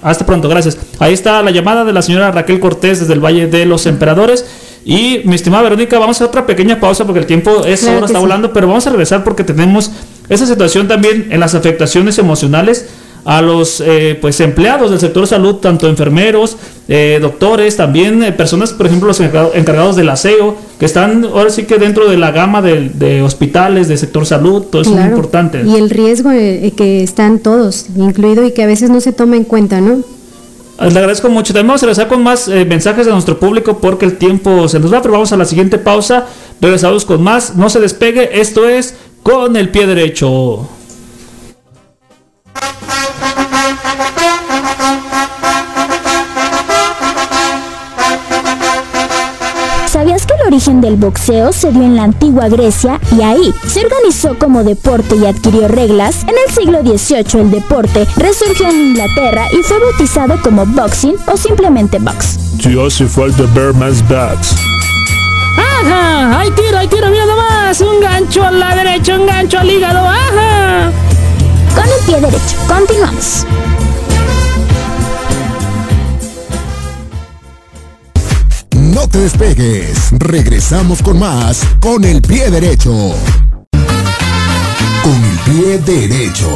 Hasta 0.01 0.25
pronto, 0.25 0.49
gracias. 0.49 0.77
Ahí 0.99 1.13
está 1.13 1.41
la 1.43 1.51
llamada 1.51 1.85
de 1.85 1.93
la 1.93 2.01
señora 2.01 2.31
Raquel 2.31 2.59
Cortés 2.59 2.99
desde 2.99 3.13
el 3.13 3.19
Valle 3.19 3.47
de 3.47 3.65
los 3.65 3.85
Emperadores. 3.85 4.45
Y 4.83 5.21
mi 5.25 5.35
estimada 5.35 5.63
Verónica, 5.63 5.99
vamos 5.99 6.19
a 6.21 6.25
otra 6.25 6.45
pequeña 6.45 6.79
pausa 6.79 7.05
porque 7.05 7.19
el 7.19 7.27
tiempo 7.27 7.63
es 7.65 7.81
Claro 7.81 7.95
ahora 7.95 8.05
está 8.07 8.17
sí. 8.17 8.21
volando, 8.23 8.51
pero 8.51 8.67
vamos 8.67 8.87
a 8.87 8.89
regresar 8.89 9.23
porque 9.23 9.43
tenemos 9.43 9.91
esa 10.27 10.45
situación 10.47 10.87
también 10.87 11.27
en 11.29 11.39
las 11.39 11.53
afectaciones 11.53 12.17
emocionales 12.17 12.87
a 13.23 13.41
los 13.41 13.81
eh, 13.81 14.17
pues 14.19 14.39
empleados 14.39 14.89
del 14.89 14.99
sector 14.99 15.27
salud, 15.27 15.55
tanto 15.55 15.87
enfermeros, 15.87 16.57
eh, 16.87 17.19
doctores, 17.21 17.77
también 17.77 18.23
eh, 18.23 18.31
personas, 18.31 18.73
por 18.73 18.87
ejemplo, 18.87 19.07
los 19.07 19.19
encarga- 19.21 19.51
encargados 19.53 19.95
del 19.95 20.09
aseo, 20.09 20.55
que 20.79 20.85
están 20.85 21.25
ahora 21.25 21.49
sí 21.51 21.63
que 21.63 21.77
dentro 21.77 22.09
de 22.09 22.17
la 22.17 22.31
gama 22.31 22.61
de, 22.61 22.89
de 22.89 23.21
hospitales, 23.21 23.87
de 23.87 23.97
sector 23.97 24.25
salud, 24.25 24.63
todo 24.63 24.81
eso 24.81 24.91
es 24.91 24.97
muy 24.97 25.05
importante. 25.09 25.61
Y 25.65 25.75
el 25.75 25.89
riesgo 25.89 26.31
eh, 26.31 26.73
que 26.75 27.03
están 27.03 27.39
todos, 27.39 27.85
incluido 27.95 28.45
y 28.45 28.51
que 28.51 28.63
a 28.63 28.67
veces 28.67 28.89
no 28.89 28.99
se 29.01 29.11
toma 29.13 29.37
en 29.37 29.43
cuenta, 29.43 29.81
¿no? 29.81 29.99
Le 30.79 30.87
agradezco 30.87 31.29
mucho. 31.29 31.53
También 31.53 31.67
vamos 31.67 31.83
a 31.83 31.85
regresar 31.85 32.07
con 32.07 32.23
más 32.23 32.47
eh, 32.47 32.65
mensajes 32.65 33.05
de 33.05 33.11
nuestro 33.11 33.39
público 33.39 33.77
porque 33.77 34.03
el 34.05 34.17
tiempo 34.17 34.67
se 34.67 34.79
nos 34.79 34.91
va, 34.91 34.99
pero 35.03 35.11
vamos 35.11 35.31
a 35.31 35.37
la 35.37 35.45
siguiente 35.45 35.77
pausa. 35.77 36.25
Regresamos 36.59 37.05
con 37.05 37.21
más. 37.21 37.55
No 37.55 37.69
se 37.69 37.79
despegue. 37.79 38.41
Esto 38.41 38.67
es 38.67 38.95
con 39.21 39.55
el 39.57 39.69
pie 39.69 39.85
derecho. 39.85 40.67
Origen 50.51 50.81
del 50.81 50.97
boxeo 50.97 51.53
se 51.53 51.71
dio 51.71 51.81
en 51.81 51.95
la 51.95 52.03
antigua 52.03 52.49
Grecia 52.49 52.99
y 53.17 53.21
ahí 53.21 53.53
se 53.65 53.85
organizó 53.85 54.37
como 54.37 54.65
deporte 54.65 55.15
y 55.15 55.25
adquirió 55.25 55.69
reglas? 55.69 56.23
En 56.23 56.35
el 56.45 56.53
siglo 56.53 56.81
XVIII 56.81 57.41
el 57.41 57.51
deporte 57.51 58.05
resurgió 58.17 58.69
en 58.69 58.87
Inglaterra 58.87 59.45
y 59.53 59.63
fue 59.63 59.79
bautizado 59.79 60.41
como 60.41 60.65
boxing 60.65 61.15
o 61.27 61.37
simplemente 61.37 61.99
box. 61.99 62.37
Si 62.61 62.77
hace 62.77 63.05
falta 63.07 63.43
ver 63.53 63.73
más 63.75 64.05
bats. 64.09 64.57
¡Ajá! 65.57 66.41
¡Hay 66.41 66.51
tiro, 66.51 66.77
hay 66.77 66.87
tiro! 66.89 67.09
¡Mira 67.09 67.25
nomás! 67.25 67.79
Un 67.79 68.01
gancho 68.01 68.43
a 68.43 68.51
la 68.51 68.75
derecha, 68.75 69.17
un 69.17 69.25
gancho 69.25 69.57
al 69.57 69.71
hígado. 69.71 69.99
¡Ajá! 69.99 70.91
Con 71.73 71.85
el 71.85 72.05
pie 72.05 72.19
derecho, 72.19 72.57
continuamos. 72.67 73.45
No 78.93 79.07
te 79.07 79.19
despegues. 79.19 80.11
Regresamos 80.19 81.01
con 81.01 81.17
más 81.17 81.65
con 81.79 82.03
el 82.03 82.21
pie 82.21 82.51
derecho. 82.51 82.91
Con 85.01 85.23
el 85.23 85.39
pie 85.45 85.77
derecho. 85.79 86.49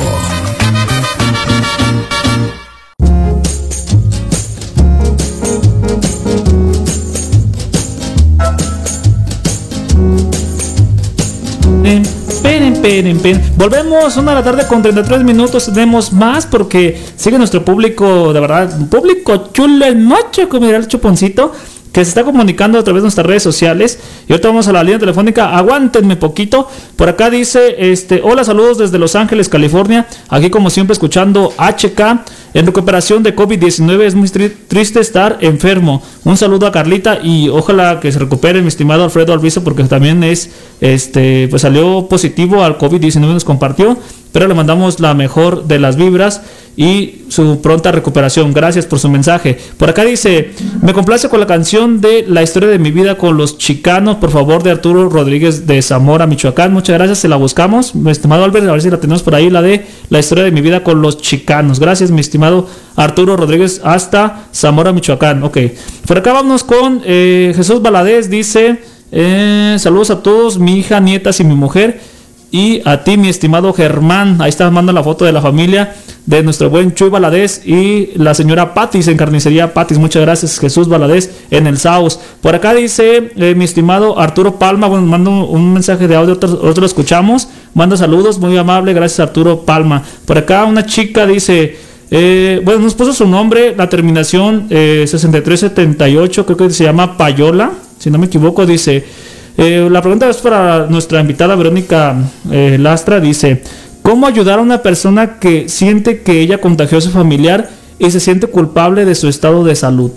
Esperen, 12.28 12.74
esperen, 12.74 13.15
esperen. 13.15 13.54
Volvemos 13.56 14.17
una 14.17 14.32
de 14.32 14.36
la 14.36 14.43
tarde 14.43 14.67
con 14.67 14.82
33 14.82 15.24
minutos. 15.24 15.65
Tenemos 15.65 16.12
más 16.12 16.45
porque 16.45 17.02
sigue 17.15 17.38
nuestro 17.38 17.63
público, 17.63 18.34
de 18.34 18.39
verdad, 18.41 18.78
un 18.78 18.89
público 18.89 19.52
chulo 19.54 19.86
el 19.86 19.98
macho, 19.98 20.50
como 20.50 20.65
dirá 20.65 20.78
el 20.78 20.88
chuponcito, 20.88 21.54
que 21.95 22.03
se 22.03 22.10
está 22.10 22.25
comunicando 22.25 22.77
a 22.77 22.84
través 22.84 23.01
de 23.03 23.05
nuestras 23.05 23.25
redes 23.25 23.41
sociales. 23.41 23.99
Y 24.27 24.34
ahorita 24.34 24.49
vamos 24.49 24.67
a 24.67 24.73
la 24.73 24.84
línea 24.84 24.99
telefónica. 24.99 25.55
Aguántenme 25.58 26.17
poquito. 26.17 26.67
Por 26.97 27.08
acá 27.08 27.29
dice: 27.29 27.75
este, 27.91 28.19
Hola, 28.21 28.43
saludos 28.43 28.77
desde 28.77 28.99
Los 28.99 29.15
Ángeles, 29.15 29.47
California. 29.47 30.05
Aquí, 30.27 30.49
como 30.49 30.69
siempre, 30.69 30.91
escuchando 30.91 31.53
HK. 31.58 32.25
En 32.53 32.65
recuperación 32.65 33.23
de 33.23 33.34
COVID-19 33.36 34.01
es 34.01 34.15
muy 34.15 34.27
tri- 34.29 34.51
triste 34.67 34.99
estar 34.99 35.38
enfermo. 35.41 36.01
Un 36.25 36.36
saludo 36.38 36.67
a 36.67 36.71
Carlita 36.73 37.19
y 37.21 37.47
ojalá 37.49 37.99
que 38.01 38.12
se 38.12 38.19
recupere 38.19 38.62
mi 38.62 38.67
estimado 38.69 39.03
Alfredo 39.05 39.31
Alviso 39.34 39.63
porque 39.63 39.84
también 39.86 40.23
es, 40.23 40.49
este, 40.81 41.47
pues 41.49 41.62
salió 41.62 42.08
positivo 42.08 42.63
al 42.63 42.77
COVID-19 42.77 43.19
nos 43.19 43.43
compartió, 43.43 43.97
pero 44.36 44.50
le 44.50 44.54
mandamos 44.54 45.00
la 45.00 45.13
mejor 45.13 45.63
de 45.63 45.80
las 45.80 45.95
vibras 45.95 46.41
y 46.76 47.21
su 47.30 47.62
pronta 47.62 47.93
recuperación. 47.93 48.52
Gracias 48.52 48.86
por 48.86 49.00
su 49.00 49.08
mensaje. 49.08 49.58
Por 49.78 49.89
acá 49.89 50.04
dice, 50.04 50.52
me 50.82 50.91
complace 50.91 51.30
con 51.30 51.39
la 51.39 51.48
canción 51.48 52.02
de 52.02 52.26
La 52.28 52.43
historia 52.43 52.67
de 52.67 52.78
mi 52.78 52.91
vida 52.91 53.17
con 53.17 53.38
los 53.38 53.58
chicanos, 53.58 54.17
por 54.17 54.32
favor, 54.32 54.62
de 54.62 54.71
Arturo 54.71 55.08
Rodríguez 55.08 55.67
de 55.67 55.82
Zamora, 55.82 56.28
Michoacán. 56.28 56.74
Muchas 56.74 56.98
gracias, 56.98 57.19
se 57.19 57.30
la 57.30 57.38
buscamos. 57.38 57.95
Mi 57.95 58.12
estimado 58.12 58.43
Albert, 58.43 58.67
a 58.67 58.74
ver 58.74 58.82
si 58.82 58.89
la 58.89 59.00
tenemos 59.00 59.24
por 59.24 59.36
ahí, 59.36 59.50
la 59.50 59.62
de 59.62 59.86
La 60.10 60.19
historia 60.19 60.43
de 60.43 60.52
mi 60.52 60.60
vida 60.60 60.84
con 60.84 61.02
los 61.02 61.17
chicanos. 61.17 61.80
Gracias, 61.80 62.12
mi 62.12 62.19
estimado 62.19 62.67
Arturo 62.98 63.38
Rodríguez, 63.38 63.80
hasta 63.86 64.48
Zamora, 64.54 64.91
Michoacán. 64.91 65.43
Ok, 65.43 65.60
por 66.06 66.17
acá 66.17 66.34
vamos 66.34 66.65
con 66.65 67.02
eh, 67.06 67.54
Jesús 67.56 67.82
Valadez, 67.82 68.30
dice, 68.30 68.82
eh, 69.13 69.78
saludos 69.80 70.10
a 70.10 70.21
todos, 70.21 70.60
mi 70.60 70.78
hija, 70.78 71.00
nietas 71.00 71.39
y 71.39 71.45
mi 71.45 71.56
mujer. 71.56 72.14
Y 72.56 72.82
a 72.86 73.04
ti, 73.04 73.18
mi 73.18 73.28
estimado 73.28 73.74
Germán, 73.74 74.38
ahí 74.41 74.48
está 74.48 74.72
mandando 74.72 74.94
la 74.94 75.04
foto 75.04 75.26
de 75.26 75.34
la 75.34 75.41
familia 75.41 75.94
de 76.26 76.41
nuestro 76.41 76.70
buen 76.70 76.94
Chuy 76.94 77.10
Valadez 77.10 77.68
y 77.68 78.12
la 78.15 78.34
señora 78.34 78.74
Patis 78.74 79.10
en 79.10 79.18
Carnicería 79.18 79.74
Patis. 79.74 79.98
Muchas 79.98 80.22
gracias, 80.22 80.58
Jesús 80.58 80.88
Valadez 80.88 81.32
en 81.52 81.68
el 81.68 81.78
Saus. 81.78 82.18
Por 82.39 82.56
acá 82.56 82.74
dice 82.74 83.30
eh, 83.36 83.56
mi 83.56 83.65
estimado 83.65 84.18
Arturo 84.18 84.58
Palma, 84.58 84.88
bueno, 84.88 85.06
mando 85.06 85.32
un 85.32 85.74
mensaje 85.74 86.08
de 86.08 86.15
audio, 86.15 86.36
otro, 86.36 86.50
otro 86.62 86.80
lo 86.80 86.88
escuchamos. 86.88 87.50
Manda 87.74 87.98
saludos, 87.98 88.39
muy 88.39 88.56
amable, 88.56 88.94
gracias 88.94 89.20
Arturo 89.20 89.65
Palma. 89.65 90.02
Por 90.24 90.38
acá 90.38 90.63
una 90.63 90.86
chica 90.86 91.28
dice, 91.28 91.76
eh, 92.10 92.62
bueno, 92.63 92.80
nos 92.80 92.96
puso 92.96 93.12
su 93.12 93.28
nombre, 93.28 93.76
la 93.76 93.89
terminación 93.89 94.68
eh, 94.70 95.04
6378, 95.06 96.46
creo 96.46 96.58
que 96.58 96.70
se 96.70 96.86
llama 96.86 97.18
Payola, 97.18 97.72
si 98.00 98.10
no 98.10 98.18
me 98.18 98.28
equivoco, 98.28 98.65
dice... 98.65 99.35
Eh, 99.58 99.88
la 99.89 100.02
pregunta 100.02 100.30
es 100.30 100.38
para 100.38 100.88
nuestra 100.88 101.22
invitada 101.22 101.56
Verónica 101.56 102.15
eh, 102.52 102.78
Lastra. 102.80 103.20
Dice, 103.20 103.62
¿cómo 104.02 104.28
ayudar 104.28 104.60
a 104.60 104.62
una 104.62 104.82
persona 104.82 105.39
que 105.39 105.70
siente 105.70 106.22
que 106.22 106.41
ella 106.41 106.60
contagió 106.60 106.98
a 106.98 107.02
su 107.02 107.10
familiar 107.10 107.70
y 107.98 108.12
se 108.12 108.20
siente 108.20 108.48
culpable 108.48 109.06
de 109.06 109.15
su 109.15 109.28
estado 109.28 109.63
de 109.63 109.76
salud? 109.76 110.12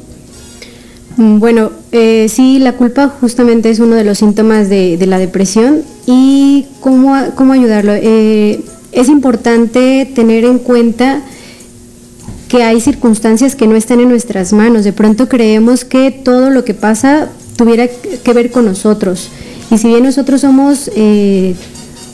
Mm, 1.16 1.38
Bueno, 1.38 1.70
eh, 1.92 2.26
sí, 2.28 2.58
la 2.58 2.72
culpa 2.72 3.08
justamente 3.20 3.70
es 3.70 3.78
uno 3.78 3.94
de 3.94 4.04
los 4.04 4.18
síntomas 4.18 4.68
de, 4.68 4.96
de 4.96 5.06
la 5.06 5.18
depresión 5.18 5.82
y 6.06 6.66
cómo, 6.80 7.14
cómo 7.34 7.52
ayudarlo. 7.52 7.92
Eh, 7.94 8.60
es 8.92 9.08
importante 9.08 10.10
tener 10.14 10.44
en 10.44 10.58
cuenta 10.58 11.22
que 12.48 12.62
hay 12.62 12.80
circunstancias 12.80 13.54
que 13.54 13.66
no 13.66 13.76
están 13.76 14.00
en 14.00 14.08
nuestras 14.08 14.52
manos. 14.52 14.82
De 14.84 14.92
pronto 14.92 15.28
creemos 15.28 15.84
que 15.84 16.10
todo 16.10 16.50
lo 16.50 16.64
que 16.64 16.74
pasa 16.74 17.28
tuviera 17.58 17.88
que 17.88 18.32
ver 18.32 18.50
con 18.50 18.64
nosotros. 18.64 19.28
Y 19.70 19.78
si 19.78 19.88
bien 19.88 20.04
nosotros 20.04 20.40
somos, 20.40 20.90
eh, 20.94 21.54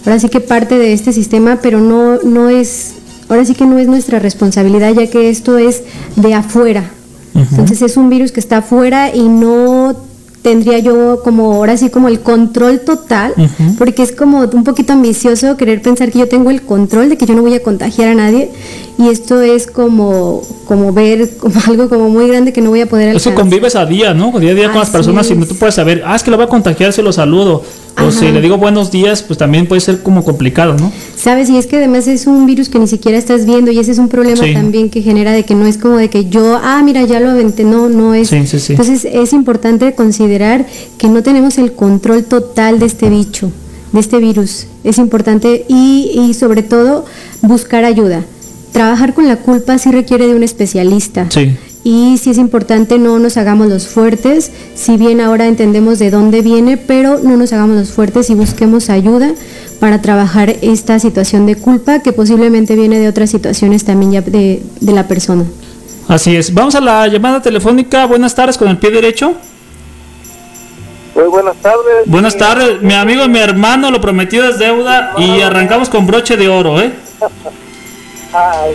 ahora 0.05 0.19
sí 0.19 0.29
que 0.29 0.41
parte 0.41 0.79
de 0.79 0.95
este 0.95 1.13
sistema, 1.13 1.61
pero 1.63 1.81
no, 1.81 2.19
no 2.23 2.49
es, 2.49 2.95
ahora 3.29 3.45
sí 3.45 3.55
que 3.55 3.67
no 3.67 3.79
es 3.79 3.87
nuestra 3.87 4.19
responsabilidad, 4.19 4.93
ya 4.95 5.07
que 5.09 5.29
esto 5.29 5.59
es 5.59 5.83
de 6.17 6.35
afuera. 6.35 6.91
Entonces 7.35 7.83
es 7.83 7.97
un 7.97 8.11
virus 8.11 8.33
que 8.33 8.41
está 8.41 8.59
afuera 8.59 9.15
y 9.15 9.29
no 9.29 9.97
tendría 10.41 10.79
yo 10.79 11.21
como 11.25 11.55
ahora 11.55 11.77
sí 11.77 11.91
como 11.91 12.09
el 12.09 12.21
control 12.21 12.81
total, 12.81 13.35
porque 13.77 14.03
es 14.03 14.13
como 14.13 14.41
un 14.41 14.65
poquito 14.65 14.93
ambicioso 14.93 15.57
querer 15.57 15.83
pensar 15.83 16.13
que 16.13 16.21
yo 16.21 16.29
tengo 16.29 16.51
el 16.51 16.63
control 16.63 17.09
de 17.09 17.17
que 17.17 17.27
yo 17.27 17.35
no 17.35 17.43
voy 17.43 17.55
a 17.55 17.63
contagiar 17.63 18.09
a 18.09 18.15
nadie 18.15 18.51
y 18.97 19.09
esto 19.09 19.43
es 19.43 19.67
como 19.67 20.43
como 20.67 20.93
ver 20.93 21.37
como 21.37 21.55
algo 21.69 21.89
como 21.89 22.09
muy 22.09 22.29
grande 22.29 22.53
que 22.53 22.61
no 22.61 22.71
voy 22.71 22.81
a 22.81 22.87
poder 22.87 23.09
alcanzar. 23.09 23.35
convives 23.35 23.75
a 23.77 23.85
día, 23.87 24.15
¿no? 24.15 24.39
Día 24.39 24.53
a 24.53 24.55
día 24.55 24.69
con 24.71 24.79
las 24.79 24.91
personas 24.91 25.29
y 25.31 25.35
no 25.35 25.47
tú 25.47 25.57
puedes 25.57 25.75
saber, 25.75 26.03
ah, 26.07 26.15
es 26.17 26.23
que 26.23 26.31
lo 26.31 26.37
voy 26.37 26.47
a 26.47 26.49
contagiar, 26.49 26.93
se 26.93 27.03
lo 27.03 27.13
saludo. 27.13 27.63
O 28.05 28.11
si 28.11 28.27
le 28.33 28.41
digo 28.41 28.59
buenos 28.59 28.91
días, 28.91 29.23
pues 29.23 29.39
también 29.39 29.69
puede 29.69 29.81
ser 29.81 30.03
como 30.03 30.25
complicado, 30.25 30.75
¿no? 30.75 30.91
Sabes, 31.17 31.49
y 31.49 31.57
es 31.57 31.67
que 31.67 31.77
además 31.77 32.09
es 32.09 32.27
un 32.27 32.45
virus 32.45 32.69
que 32.69 32.81
ni 32.81 32.89
siquiera 32.89 33.17
estás 33.17 33.47
viendo 33.47 33.71
y 33.71 33.79
ese 33.79 33.93
es 33.93 33.99
un 33.99 34.09
problema 34.09 34.43
Sí. 34.43 34.53
también 34.53 34.91
que 34.91 35.01
genera 35.01 35.31
de 35.31 35.45
que 35.45 35.55
no 35.55 35.65
es 35.65 35.79
como 35.79 35.97
de 35.97 36.11
que 36.11 36.25
yo, 36.29 36.59
ah, 36.61 36.83
mira, 36.85 37.05
ya 37.05 37.21
lo 37.21 37.31
aventé, 37.31 37.63
no, 37.63 37.89
no 37.89 38.13
es. 38.13 38.29
Sí, 38.31 38.47
sí, 38.49 38.59
sí. 38.59 38.73
Entonces 38.73 39.05
es 39.05 39.33
importante 39.33 39.95
considerar 39.95 40.67
que 40.99 41.09
no 41.09 41.23
tenemos 41.23 41.57
el 41.59 41.73
control 41.73 42.25
total 42.25 42.81
de 42.81 42.87
este 42.87 43.09
bicho, 43.11 43.53
de 43.93 44.01
este 44.01 44.19
virus. 44.19 44.67
Es 44.83 44.99
importante 44.99 45.65
y, 45.69 46.11
y 46.29 46.35
sobre 46.35 46.65
todo 46.65 47.05
buscar 47.43 47.85
ayuda. 47.85 48.25
Trabajar 48.75 49.15
con 49.15 49.29
la 49.29 49.37
culpa 49.37 49.79
sí 49.79 49.93
requiere 49.93 50.27
de 50.27 50.35
un 50.35 50.43
especialista. 50.43 51.27
Sí. 51.31 51.57
Y 51.85 52.19
sí 52.19 52.31
es 52.31 52.39
importante 52.39 52.99
no 52.99 53.21
nos 53.21 53.37
hagamos 53.37 53.69
los 53.69 53.87
fuertes, 53.87 54.51
si 54.75 54.97
bien 54.97 55.21
ahora 55.21 55.47
entendemos 55.47 56.01
de 56.01 56.11
dónde 56.11 56.43
viene, 56.43 56.77
pero 56.77 57.21
no 57.23 57.37
nos 57.37 57.53
hagamos 57.53 57.77
los 57.77 57.93
fuertes 57.93 58.31
y 58.31 58.35
busquemos 58.35 58.91
ayuda 58.91 59.31
para 59.79 60.03
trabajar 60.03 60.57
esta 60.61 60.99
situación 60.99 61.47
de 61.47 61.55
culpa 61.55 62.01
que 62.01 62.13
posiblemente 62.13 62.75
viene 62.75 62.99
de 62.99 63.07
otras 63.07 63.31
situaciones 63.31 63.85
también 63.85 64.11
ya 64.11 64.23
de, 64.23 64.61
de 64.81 64.93
la 64.93 65.07
persona. 65.07 65.45
Así 66.09 66.35
es. 66.35 66.53
Vamos 66.53 66.75
a 66.75 66.81
la 66.81 67.07
llamada 67.07 67.41
telefónica. 67.41 68.07
Buenas 68.07 68.35
tardes 68.35 68.59
con 68.59 68.67
el 68.67 68.79
pie 68.79 68.91
derecho. 68.91 69.35
Muy 71.15 71.29
buenas 71.29 71.55
tardes. 71.59 72.07
Buenas 72.07 72.37
tardes, 72.37 72.83
mi 72.83 72.95
amigo 72.95 73.29
mi 73.29 73.39
hermano, 73.39 73.93
lo 73.93 74.01
prometido 74.01 74.49
es 74.49 74.59
deuda 74.59 75.13
y 75.17 75.43
arrancamos 75.43 75.89
con 75.89 76.09
broche 76.09 76.37
de 76.37 76.49
oro, 76.49 76.81
¿eh? 76.81 76.93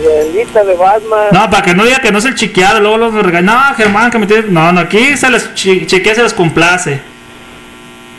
Bendita 0.06 0.64
de 0.64 0.74
Batman. 0.74 1.28
No, 1.32 1.50
para 1.50 1.62
que 1.62 1.74
no 1.74 1.84
diga 1.84 1.98
que 2.00 2.10
no 2.10 2.18
es 2.18 2.24
el 2.24 2.34
chiqueado, 2.34 2.80
luego 2.80 2.96
los 2.98 3.14
regañan. 3.14 3.46
No, 3.46 3.74
Germán, 3.76 4.10
que 4.10 4.18
me 4.18 4.26
tiene... 4.26 4.44
No, 4.48 4.72
no, 4.72 4.80
aquí 4.80 5.16
se 5.16 5.30
les 5.30 5.54
chi- 5.54 5.86
chiquea, 5.86 6.14
se 6.14 6.22
les 6.22 6.32
complace. 6.34 7.00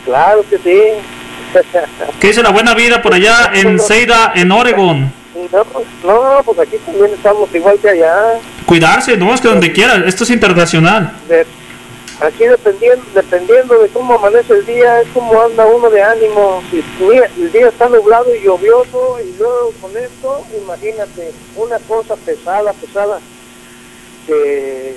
Claro 0.04 0.44
que 0.48 0.58
sí. 0.58 0.78
¿Qué 2.20 2.28
dice 2.28 2.42
la 2.42 2.50
buena 2.50 2.74
vida 2.74 3.02
por 3.02 3.14
allá 3.14 3.50
en 3.54 3.78
Seida, 3.78 4.32
en 4.34 4.50
Oregon? 4.52 5.12
No, 5.52 5.64
pues, 5.64 5.86
no, 6.04 6.40
pues 6.44 6.58
aquí 6.60 6.76
también 6.86 7.10
estamos 7.14 7.52
igual 7.54 7.78
que 7.80 7.90
allá. 7.90 8.14
Cuidarse, 8.64 9.16
no, 9.16 9.34
es 9.34 9.40
que 9.40 9.48
donde 9.48 9.72
quiera, 9.72 9.96
esto 10.06 10.24
es 10.24 10.30
internacional. 10.30 11.12
De- 11.28 11.46
aquí 12.20 12.46
dependiendo, 12.46 13.04
dependiendo 13.14 13.78
de 13.78 13.88
cómo 13.88 14.14
amanece 14.14 14.52
el 14.54 14.66
día, 14.66 15.00
es 15.00 15.08
como 15.08 15.40
anda 15.40 15.66
uno 15.66 15.90
de 15.90 16.02
ánimo. 16.02 16.62
Si 16.70 16.82
el 17.40 17.52
día 17.52 17.68
está 17.68 17.88
nublado 17.88 18.34
y 18.34 18.42
lluvioso, 18.42 19.18
y 19.20 19.36
luego 19.38 19.72
con 19.80 19.96
esto, 19.96 20.44
imagínate, 20.62 21.32
una 21.56 21.78
cosa 21.80 22.16
pesada, 22.16 22.72
pesada, 22.74 23.20
que 24.26 24.96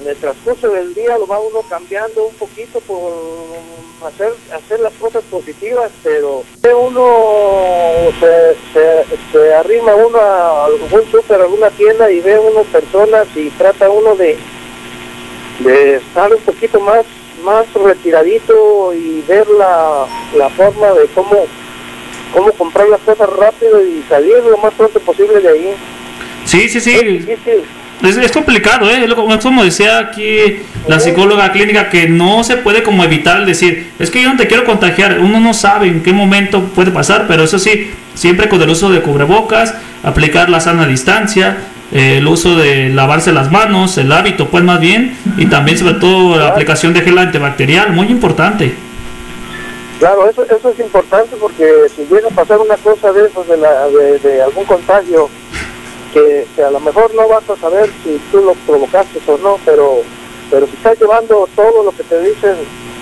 en 0.00 0.08
el 0.08 0.16
transcurso 0.16 0.68
del 0.68 0.94
día 0.94 1.18
lo 1.18 1.26
va 1.26 1.40
uno 1.40 1.62
cambiando 1.68 2.24
un 2.24 2.34
poquito 2.34 2.80
por 2.80 3.12
hacer 4.06 4.32
hacer 4.54 4.80
las 4.80 4.92
cosas 4.94 5.22
positivas, 5.24 5.90
pero 6.02 6.42
uno 6.62 8.10
se, 8.18 8.56
se, 8.72 9.04
se 9.32 9.54
arrima 9.54 9.94
uno 9.94 10.18
a 10.18 10.66
algún 10.66 11.10
súper, 11.10 11.40
a 11.40 11.44
alguna 11.44 11.70
tienda 11.70 12.10
y 12.10 12.20
ve 12.20 12.38
uno 12.38 12.62
personas 12.64 13.26
y 13.34 13.50
trata 13.50 13.90
uno 13.90 14.14
de, 14.14 14.38
de 15.60 15.96
estar 15.96 16.32
un 16.32 16.40
poquito 16.42 16.80
más 16.80 17.04
más 17.44 17.64
retiradito 17.72 18.92
y 18.92 19.22
ver 19.26 19.46
la, 19.48 20.06
la 20.36 20.50
forma 20.50 20.88
de 20.88 21.06
cómo 21.14 21.46
cómo 22.32 22.52
comprar 22.52 22.88
las 22.88 23.00
cosas 23.00 23.28
rápido 23.28 23.84
y 23.84 24.04
salir 24.08 24.36
lo 24.48 24.58
más 24.58 24.74
pronto 24.74 25.00
posible 25.00 25.40
de 25.40 25.48
ahí. 25.48 25.74
Sí, 26.44 26.68
sí, 26.68 26.80
sí. 26.80 26.92
Es 26.92 27.26
difícil. 27.26 27.64
Es, 28.02 28.16
es 28.16 28.32
complicado, 28.32 28.90
¿eh? 28.90 29.06
Como 29.42 29.64
decía 29.64 29.98
aquí 29.98 30.60
la 30.88 30.98
psicóloga 31.00 31.52
clínica, 31.52 31.90
que 31.90 32.08
no 32.08 32.42
se 32.44 32.56
puede 32.56 32.82
como 32.82 33.04
evitar 33.04 33.38
el 33.38 33.46
decir, 33.46 33.90
es 33.98 34.10
que 34.10 34.22
yo 34.22 34.30
no 34.30 34.38
te 34.38 34.46
quiero 34.46 34.64
contagiar, 34.64 35.18
uno 35.20 35.38
no 35.38 35.52
sabe 35.52 35.88
en 35.88 36.02
qué 36.02 36.12
momento 36.12 36.62
puede 36.74 36.90
pasar, 36.90 37.26
pero 37.28 37.44
eso 37.44 37.58
sí, 37.58 37.90
siempre 38.14 38.48
con 38.48 38.62
el 38.62 38.70
uso 38.70 38.90
de 38.90 39.02
cubrebocas, 39.02 39.74
aplicar 40.02 40.48
la 40.48 40.60
sana 40.60 40.86
distancia, 40.86 41.58
eh, 41.92 42.18
el 42.18 42.26
uso 42.26 42.56
de 42.56 42.88
lavarse 42.90 43.32
las 43.32 43.50
manos, 43.50 43.98
el 43.98 44.10
hábito 44.12 44.48
pues 44.48 44.64
más 44.64 44.80
bien, 44.80 45.16
y 45.36 45.46
también 45.46 45.78
sobre 45.78 45.94
todo 45.94 46.36
la 46.36 46.48
aplicación 46.48 46.92
de 46.92 47.00
gel 47.02 47.18
antibacterial, 47.18 47.92
muy 47.92 48.08
importante. 48.08 48.74
Claro, 49.98 50.28
eso, 50.30 50.44
eso 50.44 50.70
es 50.70 50.80
importante 50.80 51.36
porque 51.36 51.68
si 51.94 52.06
llega 52.06 52.28
a 52.28 52.30
pasar 52.30 52.58
una 52.58 52.76
cosa 52.76 53.12
de 53.12 53.26
eso, 53.26 53.44
de, 53.44 53.56
la, 53.58 53.86
de, 53.88 54.18
de 54.18 54.42
algún 54.42 54.64
contagio, 54.64 55.28
que, 56.12 56.46
que 56.56 56.62
a 56.62 56.70
lo 56.70 56.80
mejor 56.80 57.14
no 57.14 57.28
vas 57.28 57.48
a 57.48 57.56
saber 57.56 57.90
si 58.02 58.20
tú 58.30 58.38
lo 58.38 58.54
provocaste 58.66 59.20
o 59.26 59.38
no, 59.38 59.58
pero, 59.64 60.02
pero 60.50 60.66
si 60.66 60.72
estás 60.72 60.98
llevando 60.98 61.48
todo 61.54 61.84
lo 61.84 61.92
que 61.92 62.02
te 62.02 62.20
dicen 62.22 62.56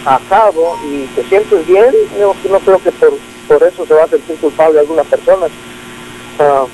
a 0.05 0.19
cabo 0.29 0.79
y 0.91 1.07
te 1.15 1.25
sientes 1.25 1.67
bien, 1.67 1.93
yo 2.19 2.35
no 2.51 2.59
creo 2.61 2.79
que 2.83 2.93
por, 2.93 3.13
por 3.47 3.63
eso 3.63 3.87
se 3.87 3.95
va 3.95 4.05
a 4.05 4.09
sentir 4.09 4.37
culpable 4.37 4.81
alguna 4.81 5.05
persona. 5.05 5.47
Ah, 6.39 6.65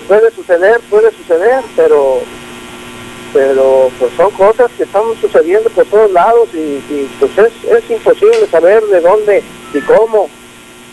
puede 0.00 0.30
suceder, 0.32 0.80
puede 0.90 1.10
suceder, 1.12 1.62
pero 1.76 2.20
pero 3.32 3.90
pues 3.98 4.12
son 4.16 4.30
cosas 4.30 4.70
que 4.76 4.84
están 4.84 5.02
sucediendo 5.20 5.68
por 5.70 5.84
todos 5.86 6.10
lados 6.12 6.48
y, 6.54 6.58
y, 6.58 7.10
pues 7.18 7.32
es, 7.36 7.52
es 7.68 7.90
imposible 7.90 8.46
saber 8.48 8.80
de 8.84 9.00
dónde 9.00 9.42
y 9.74 9.80
cómo 9.80 10.28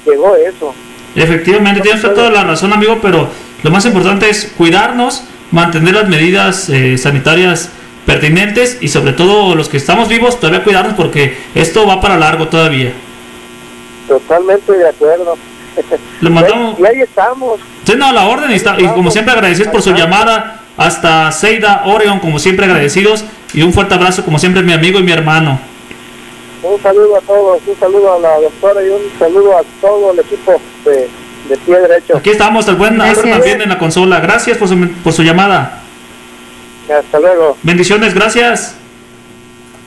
llegó 0.05 0.35
eso. 0.35 0.73
Efectivamente, 1.15 1.81
tienes 1.81 2.01
toda 2.01 2.31
la 2.31 2.43
razón, 2.43 2.73
amigo, 2.73 2.97
pero 2.99 3.27
lo 3.63 3.69
más 3.69 3.85
importante 3.85 4.27
es 4.27 4.53
cuidarnos, 4.57 5.23
mantener 5.51 5.93
las 5.93 6.09
medidas 6.09 6.67
eh, 6.69 6.97
sanitarias 6.97 7.69
pertinentes 8.05 8.79
y 8.81 8.87
sobre 8.87 9.13
todo 9.13 9.55
los 9.55 9.69
que 9.69 9.77
estamos 9.77 10.09
vivos 10.09 10.39
todavía 10.39 10.63
cuidarnos 10.63 10.95
porque 10.95 11.37
esto 11.53 11.85
va 11.85 12.01
para 12.01 12.17
largo 12.17 12.47
todavía. 12.47 12.91
Totalmente 14.07 14.71
de 14.71 14.89
acuerdo. 14.89 15.37
Le 16.21 16.29
mandamos- 16.29 16.79
Y 16.79 16.85
ahí 16.85 17.01
estamos. 17.01 17.59
Sí, 17.85 17.93
no, 17.97 18.11
la 18.13 18.25
orden 18.25 18.51
y, 18.51 18.55
está- 18.55 18.75
y 18.79 18.85
como 18.87 19.09
siempre 19.11 19.33
agradecidos 19.33 19.71
por 19.71 19.81
su 19.81 19.91
llamada 19.93 20.59
hasta 20.77 21.31
Seida, 21.31 21.83
Oregon, 21.85 22.19
como 22.19 22.39
siempre 22.39 22.65
agradecidos 22.65 23.23
y 23.53 23.61
un 23.61 23.73
fuerte 23.73 23.93
abrazo 23.95 24.23
como 24.23 24.37
siempre 24.39 24.61
mi 24.63 24.73
amigo 24.73 24.99
y 24.99 25.03
mi 25.03 25.11
hermano. 25.11 25.59
Un 26.63 26.79
saludo 26.81 27.17
a 27.17 27.21
todos, 27.21 27.59
un 27.65 27.79
saludo 27.79 28.13
a 28.13 28.19
la 28.19 28.39
doctora 28.39 28.83
y 28.83 28.89
un 28.89 29.01
saludo 29.17 29.57
a 29.57 29.61
todo 29.81 30.11
el 30.11 30.19
equipo 30.19 30.61
de, 30.85 31.09
de 31.49 31.57
pie 31.65 31.79
derecho. 31.79 32.17
Aquí 32.17 32.29
estamos, 32.29 32.67
el 32.67 32.75
buen 32.75 32.97
Gracias. 32.97 33.29
también 33.29 33.61
en 33.61 33.69
la 33.69 33.79
consola. 33.79 34.19
Gracias 34.19 34.57
por 34.57 34.67
su, 34.67 34.77
por 35.03 35.11
su 35.13 35.23
llamada. 35.23 35.79
Hasta 36.93 37.19
luego. 37.19 37.57
Bendiciones, 37.63 38.13
gracias. 38.13 38.75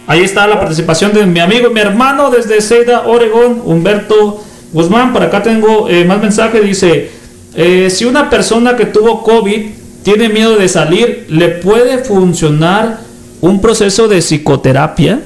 Ahí 0.07 0.23
está 0.23 0.47
la 0.47 0.59
participación 0.59 1.13
de 1.13 1.25
mi 1.27 1.41
amigo 1.41 1.69
y 1.71 1.73
mi 1.73 1.81
hermano 1.81 2.31
desde 2.31 2.61
Seda, 2.61 3.03
Oregón, 3.07 3.63
Humberto 3.65 4.43
Guzmán. 4.75 5.13
Por 5.13 5.23
acá 5.23 5.43
tengo 5.43 5.89
eh, 5.89 6.05
más 6.05 6.21
mensaje. 6.21 6.61
Dice, 6.61 7.11
eh, 7.55 7.89
si 7.89 8.05
una 8.05 8.29
persona 8.29 8.77
que 8.77 8.85
tuvo 8.85 9.23
COVID 9.23 9.63
tiene 10.03 10.29
miedo 10.29 10.57
de 10.57 10.69
salir, 10.69 11.27
¿le 11.31 11.49
puede 11.49 12.05
funcionar 12.05 13.01
un 13.41 13.61
proceso 13.61 14.09
de 14.09 14.19
psicoterapia? 14.19 15.23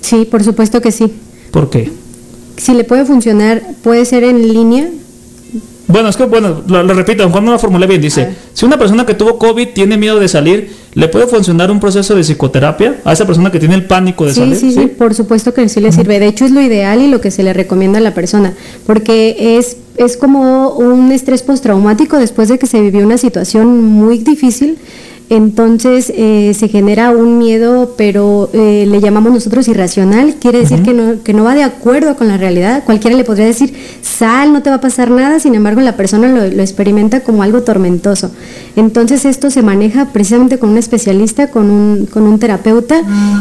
Sí, 0.00 0.26
por 0.28 0.42
supuesto 0.42 0.80
que 0.80 0.90
sí. 0.90 1.12
¿Por 1.52 1.70
qué? 1.70 1.92
Si 2.56 2.72
le 2.74 2.84
puede 2.84 3.04
funcionar, 3.04 3.62
puede 3.82 4.04
ser 4.04 4.24
en 4.24 4.48
línea. 4.48 4.88
Bueno, 5.86 6.08
es 6.08 6.16
que, 6.16 6.24
bueno, 6.24 6.62
lo, 6.66 6.82
lo 6.82 6.94
repito, 6.94 7.28
Juan 7.28 7.44
no 7.44 7.52
lo 7.52 7.58
formulé 7.58 7.86
bien. 7.86 8.00
Dice, 8.00 8.34
si 8.54 8.64
una 8.64 8.78
persona 8.78 9.04
que 9.04 9.14
tuvo 9.14 9.38
COVID 9.38 9.68
tiene 9.68 9.96
miedo 9.98 10.18
de 10.18 10.28
salir, 10.28 10.72
¿le 10.94 11.08
puede 11.08 11.26
funcionar 11.26 11.70
un 11.70 11.80
proceso 11.80 12.14
de 12.14 12.22
psicoterapia 12.22 13.00
a 13.04 13.12
esa 13.12 13.26
persona 13.26 13.50
que 13.50 13.58
tiene 13.58 13.74
el 13.74 13.84
pánico 13.84 14.24
de 14.26 14.32
Sí, 14.32 14.40
salir? 14.40 14.56
sí, 14.56 14.72
sí, 14.72 14.86
por 14.86 15.14
supuesto 15.14 15.52
que 15.52 15.68
sí 15.68 15.80
le 15.80 15.90
sirve. 15.92 16.18
De 16.20 16.26
hecho, 16.28 16.44
es 16.44 16.50
lo 16.52 16.60
ideal 16.60 17.00
y 17.02 17.08
lo 17.08 17.20
que 17.20 17.30
se 17.30 17.42
le 17.42 17.52
recomienda 17.52 17.98
a 17.98 18.02
la 18.02 18.14
persona, 18.14 18.54
porque 18.86 19.56
es, 19.58 19.76
es 19.96 20.16
como 20.16 20.70
un 20.70 21.10
estrés 21.12 21.42
postraumático 21.42 22.16
después 22.18 22.48
de 22.48 22.58
que 22.58 22.66
se 22.66 22.80
vivió 22.80 23.04
una 23.04 23.18
situación 23.18 23.82
muy 23.84 24.18
difícil. 24.18 24.78
Entonces 25.30 26.12
eh, 26.14 26.52
se 26.54 26.68
genera 26.68 27.10
un 27.10 27.38
miedo, 27.38 27.94
pero 27.96 28.50
eh, 28.52 28.86
le 28.86 29.00
llamamos 29.00 29.32
nosotros 29.32 29.66
irracional, 29.68 30.34
quiere 30.38 30.58
decir 30.58 30.82
que, 30.82 30.92
no, 30.92 31.22
que 31.22 31.32
no 31.32 31.44
va 31.44 31.54
de 31.54 31.62
acuerdo 31.62 32.16
con 32.16 32.28
la 32.28 32.36
realidad. 32.36 32.84
Cualquiera 32.84 33.16
le 33.16 33.24
podría 33.24 33.46
decir, 33.46 33.74
sal, 34.02 34.52
no 34.52 34.62
te 34.62 34.70
va 34.70 34.76
a 34.76 34.80
pasar 34.80 35.10
nada, 35.10 35.40
sin 35.40 35.54
embargo 35.54 35.80
la 35.80 35.96
persona 35.96 36.28
lo, 36.28 36.46
lo 36.46 36.62
experimenta 36.62 37.20
como 37.20 37.42
algo 37.42 37.62
tormentoso. 37.62 38.30
Entonces 38.76 39.24
esto 39.24 39.50
se 39.50 39.62
maneja 39.62 40.12
precisamente 40.12 40.58
con 40.58 40.70
un 40.70 40.78
especialista, 40.78 41.48
con 41.48 41.70
un, 41.70 42.06
con 42.06 42.24
un 42.24 42.38
terapeuta. 42.38 43.00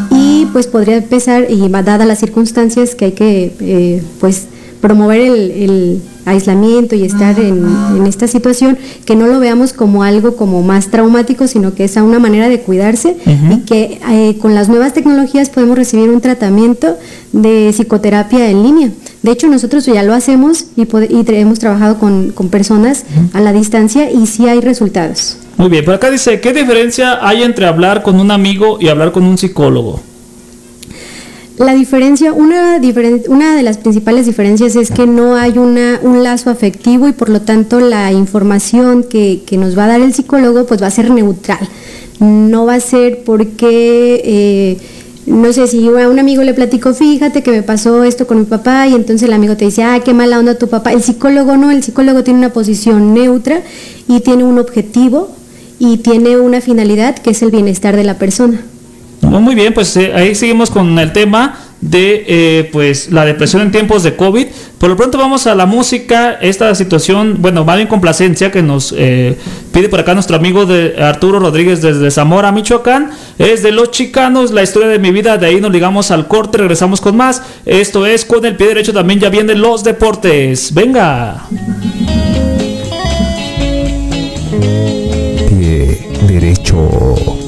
Y 0.10 0.48
pues 0.54 0.68
podría 0.68 0.98
empezar, 0.98 1.48
y 1.50 1.68
dadas 1.70 2.08
las 2.08 2.20
circunstancias 2.20 2.96
que 2.96 3.06
hay 3.06 3.12
que 3.12 3.54
eh, 3.60 4.04
pues 4.20 4.48
promover 4.84 5.22
el, 5.22 5.52
el 5.52 6.02
aislamiento 6.26 6.94
y 6.94 7.04
estar 7.04 7.40
en, 7.40 7.66
en 7.96 8.06
esta 8.06 8.28
situación, 8.28 8.78
que 9.06 9.16
no 9.16 9.28
lo 9.28 9.40
veamos 9.40 9.72
como 9.72 10.04
algo 10.04 10.36
como 10.36 10.62
más 10.62 10.90
traumático, 10.90 11.48
sino 11.48 11.74
que 11.74 11.86
es 11.86 11.96
a 11.96 12.04
una 12.04 12.20
manera 12.20 12.50
de 12.50 12.60
cuidarse 12.60 13.16
y 13.26 13.62
que 13.62 14.02
eh, 14.12 14.38
con 14.42 14.56
las 14.56 14.68
nuevas 14.68 14.94
tecnologías 14.94 15.50
podemos 15.50 15.78
recibir 15.78 16.10
un 16.10 16.20
tratamiento 16.20 16.98
de 17.32 17.72
psicoterapia 17.72 18.50
en 18.50 18.62
línea. 18.62 18.90
De 19.22 19.32
hecho, 19.32 19.48
nosotros 19.48 19.86
ya 19.86 20.04
lo 20.04 20.14
hacemos 20.14 20.66
y, 20.76 20.86
hemos 21.34 21.60
trabajado 21.60 21.98
con, 21.98 22.32
con 22.32 22.50
personas 22.50 23.06
a 23.32 23.40
la 23.40 23.54
distancia 23.54 24.12
y 24.12 24.28
sí 24.28 24.50
hay 24.50 24.60
resultados. 24.60 25.38
Muy 25.56 25.70
bien, 25.70 25.86
por 25.86 25.94
acá 25.94 26.12
dice, 26.12 26.42
¿qué 26.42 26.52
diferencia 26.52 27.26
hay 27.26 27.44
entre 27.44 27.68
hablar 27.68 28.04
con 28.04 28.20
un 28.20 28.32
amigo 28.32 28.80
y 28.82 28.90
hablar 28.90 29.14
con 29.14 29.24
un 29.24 29.38
psicólogo? 29.38 30.02
La 31.60 31.76
diferencia, 31.76 32.34
una, 32.34 32.80
diferen- 32.80 33.24
una 33.28 33.56
de 33.56 33.62
las 33.62 33.78
principales 33.78 34.26
diferencias 34.26 34.76
es 34.76 34.90
que 34.90 35.06
no 35.06 35.36
hay 35.36 35.60
una, 35.60 36.00
un 36.02 36.24
lazo 36.24 36.50
afectivo 36.50 37.08
y 37.08 37.12
por 37.12 37.30
lo 37.30 37.42
tanto 37.42 37.80
la 37.80 38.12
información 38.12 39.04
que, 39.04 39.44
nos 39.52 39.78
va 39.78 39.86
a 39.86 39.88
dar 39.90 40.02
el 40.02 40.14
psicólogo 40.16 40.66
pues 40.66 40.82
va 40.82 40.88
a 40.88 40.92
ser 40.92 41.12
neutral. 41.12 41.60
No 42.20 42.66
va 42.66 42.76
a 42.76 42.80
ser 42.80 43.24
porque, 43.24 44.22
eh, 44.26 44.78
no 45.28 45.54
sé, 45.54 45.68
si 45.68 45.88
a 45.88 46.10
un 46.10 46.18
amigo 46.18 46.42
le 46.42 46.56
platico, 46.56 46.92
fíjate 46.94 47.44
que 47.44 47.52
me 47.52 47.62
pasó 47.62 48.04
esto 48.04 48.26
con 48.26 48.40
mi 48.40 48.46
papá 48.46 48.88
y 48.88 48.96
entonces 48.96 49.28
el 49.28 49.34
amigo 49.34 49.56
te 49.56 49.66
dice, 49.66 49.84
ah, 49.84 50.00
qué 50.04 50.14
mala 50.16 50.40
onda 50.40 50.56
tu 50.58 50.70
papá. 50.70 50.92
El 50.92 51.04
psicólogo 51.04 51.56
no, 51.56 51.70
el 51.70 51.84
psicólogo 51.84 52.24
tiene 52.24 52.40
una 52.40 52.52
posición 52.52 53.14
neutra 53.14 53.62
y 54.08 54.22
tiene 54.22 54.44
un 54.44 54.58
objetivo 54.58 55.30
y 55.78 55.98
tiene 55.98 56.38
una 56.38 56.62
finalidad 56.62 57.16
que 57.16 57.30
es 57.32 57.44
el 57.44 57.52
bienestar 57.52 57.96
de 57.96 58.06
la 58.06 58.18
persona. 58.18 58.60
Muy 59.24 59.56
bien, 59.56 59.74
pues 59.74 59.96
eh, 59.98 60.12
ahí 60.14 60.36
seguimos 60.36 60.70
con 60.70 60.98
el 61.00 61.12
tema 61.14 61.58
de 61.82 62.24
eh, 62.28 62.70
pues 62.72 63.12
la 63.12 63.26
depresión 63.26 63.62
en 63.62 63.72
tiempos 63.72 64.04
de 64.04 64.16
COVID. 64.16 64.48
Por 64.78 64.90
lo 64.90 64.96
pronto 64.96 65.18
vamos 65.18 65.48
a 65.48 65.56
la 65.56 65.66
música, 65.66 66.34
esta 66.42 66.74
situación, 66.76 67.38
bueno, 67.40 67.66
va 67.66 67.76
bien 67.76 67.88
complacencia 67.88 68.52
que 68.52 68.62
nos 68.62 68.94
eh, 68.98 69.38
pide 69.72 69.90
por 69.90 70.00
acá 70.00 70.14
nuestro 70.14 70.36
amigo 70.38 70.66
de 70.66 70.96
Arturo 71.02 71.40
Rodríguez 71.40 71.82
desde 71.82 72.10
Zamora, 72.10 72.52
Michoacán. 72.52 73.12
Es 73.38 73.64
de 73.64 73.72
Los 73.72 73.92
Chicanos, 73.92 74.52
la 74.52 74.64
historia 74.64 74.88
de 74.88 75.00
mi 75.00 75.12
vida, 75.12 75.38
de 75.38 75.48
ahí 75.48 75.60
nos 75.60 75.72
ligamos 75.72 76.12
al 76.12 76.28
corte, 76.28 76.58
regresamos 76.58 77.02
con 77.02 77.18
más. 77.18 77.42
Esto 77.66 78.06
es 78.06 78.24
con 78.24 78.46
el 78.46 78.56
pie 78.56 78.68
derecho, 78.68 78.94
también 78.94 79.20
ya 79.20 79.30
vienen 79.30 79.62
los 79.62 79.84
deportes. 79.84 80.74
Venga. 80.74 81.48
Pie 85.50 86.08
derecho. 86.28 87.43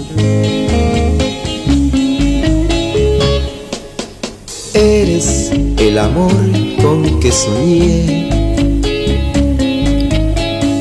Eres 4.77 5.51
el 5.77 5.97
amor 5.97 6.33
con 6.81 7.21
que 7.21 7.31
soñé. 7.31 8.27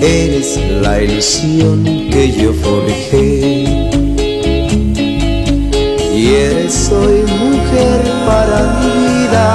Eres 0.03 0.59
la 0.82 1.01
ilusión 1.01 1.84
que 2.11 2.32
yo 2.32 2.53
forjé. 2.55 3.62
Y 6.12 6.26
eres 6.26 6.90
hoy 6.90 7.22
mujer 7.38 8.03
para 8.26 8.80
mi 8.80 8.90
vida, 9.07 9.47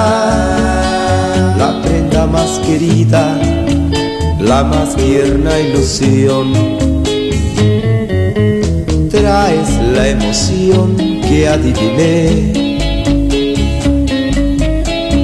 la 1.58 1.82
prenda 1.82 2.26
más 2.26 2.60
querida, 2.60 3.38
la 4.40 4.64
más 4.64 4.96
tierna 4.96 5.60
ilusión. 5.60 6.54
Traes 9.10 9.68
la 9.92 10.08
emoción 10.08 10.96
que 10.96 11.46
adiviné. 11.46 12.69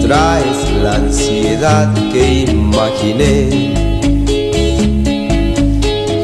Traes 0.07 0.73
la 0.85 0.95
ansiedad 0.95 1.93
que 2.13 2.45
imaginé. 2.49 3.49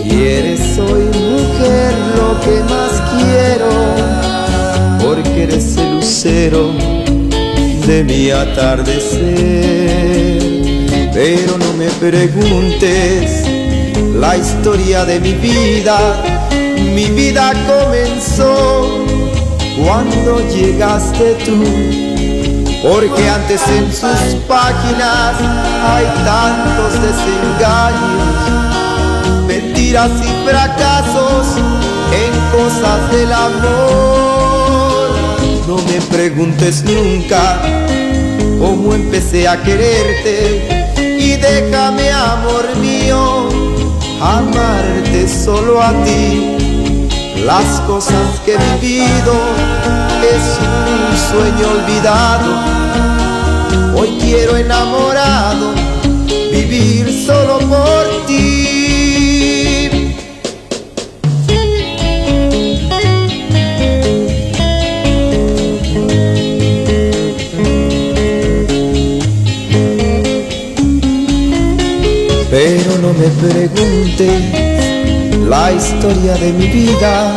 Y 0.04 0.22
eres 0.24 0.78
hoy 0.78 1.06
mujer 1.18 1.92
lo 2.16 2.40
que 2.42 2.62
más 2.72 2.92
quiero, 3.10 3.70
porque 5.04 5.42
eres 5.42 5.76
el 5.78 5.96
lucero 5.96 6.70
de 7.88 8.04
mi 8.04 8.30
atardecer. 8.30 9.18
Pero 11.12 11.58
no 11.58 11.72
me 11.72 11.88
preguntes 11.98 13.42
la 14.14 14.36
historia 14.36 15.04
de 15.04 15.18
mi 15.18 15.32
vida, 15.32 16.22
mi 16.94 17.06
vida 17.06 17.52
comenzó 17.66 19.04
cuando 19.76 20.38
llegaste 20.54 21.36
tú. 21.44 22.21
Porque 22.82 23.28
antes 23.28 23.62
en 23.68 23.92
sus 23.92 24.34
páginas 24.48 25.36
hay 25.84 26.04
tantos 26.24 27.00
desengaños 27.00 28.52
mentiras 29.46 30.10
y 30.20 30.48
fracasos 30.48 31.56
en 32.12 32.32
cosas 32.50 33.10
del 33.12 33.32
amor. 33.32 35.10
No 35.68 35.76
me 35.76 36.00
preguntes 36.10 36.82
nunca 36.84 37.60
cómo 38.58 38.94
empecé 38.94 39.46
a 39.46 39.62
quererte 39.62 40.94
y 41.18 41.36
déjame, 41.36 42.10
amor 42.10 42.76
mío, 42.80 43.48
amarte 44.20 45.28
solo 45.28 45.82
a 45.82 45.92
ti. 46.04 46.61
Las 47.46 47.80
cosas 47.80 48.40
que 48.44 48.54
he 48.54 48.80
vivido 48.80 49.34
es 50.22 50.58
un 50.60 51.18
sueño 51.18 51.70
olvidado. 51.72 52.50
Hoy 53.96 54.16
quiero 54.20 54.56
enamorado 54.56 55.72
vivir 56.52 57.12
solo 57.26 57.58
por 57.58 58.26
ti. 58.26 58.52
Pero 72.50 72.98
no 72.98 73.12
me 73.14 73.28
preguntes 73.28 74.71
la 75.48 75.72
historia 75.72 76.34
de 76.34 76.52
mi 76.52 76.68
vida. 76.68 77.34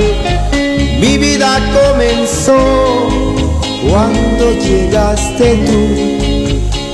Mi 1.00 1.18
vida 1.18 1.60
comenzó 1.74 2.58
cuando 3.90 4.52
llegaste 4.54 5.56
tú. 5.66 6.16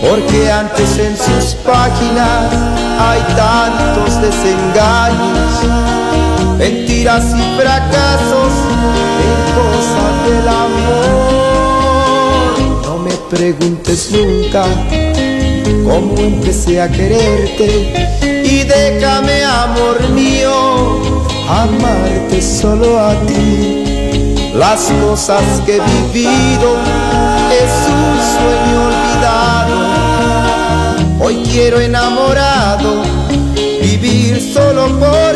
Porque 0.02 0.52
antes 0.52 0.98
en 0.98 1.16
sus 1.16 1.54
páginas 1.64 2.52
hay 3.00 3.22
tantos 3.36 4.20
desengaños, 4.22 5.64
mentiras 6.58 7.26
y 7.26 7.60
fracasos 7.60 8.54
en 9.28 9.38
cosas 9.60 10.14
del 10.28 10.48
amor. 10.48 11.72
No 12.84 12.98
me 12.98 13.14
preguntes 13.30 14.12
nunca 14.12 14.64
cómo 15.86 16.18
empecé 16.18 16.82
a 16.82 16.92
quererte 16.92 18.12
y 18.44 18.64
déjame, 18.64 19.44
amor 19.44 20.10
mío, 20.10 20.51
amarte 21.52 22.42
solo 22.42 22.98
a 23.00 23.14
ti. 23.26 23.84
Las 24.56 24.90
cosas 25.04 25.44
que 25.66 25.78
he 25.78 25.80
vivido 25.80 26.78
es 27.64 27.74
un 27.88 28.16
sueño 28.36 28.78
olvidado. 28.90 29.78
Hoy 31.20 31.36
quiero 31.52 31.80
enamorado 31.80 33.04
vivir 33.82 34.42
solo 34.42 34.88
por 34.98 35.31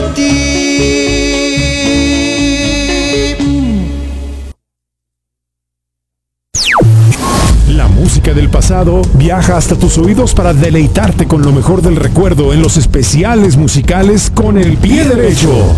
del 8.36 8.50
pasado 8.50 9.02
viaja 9.14 9.56
hasta 9.56 9.78
tus 9.78 9.98
oídos 9.98 10.34
para 10.34 10.54
deleitarte 10.54 11.26
con 11.26 11.42
lo 11.42 11.54
mejor 11.54 11.82
del 11.82 11.96
recuerdo 11.96 12.54
en 12.54 12.62
los 12.62 12.76
especiales 12.76 13.56
musicales 13.56 14.30
con 14.30 14.58
el 14.58 14.78
pie 14.78 15.06
derecho. 15.06 15.74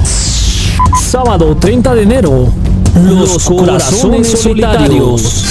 Sábado 0.99 1.55
30 1.55 1.93
de 1.93 2.01
enero, 2.01 2.51
Los 2.95 3.45
Corazones 3.45 4.27
Solitarios. 4.41 5.45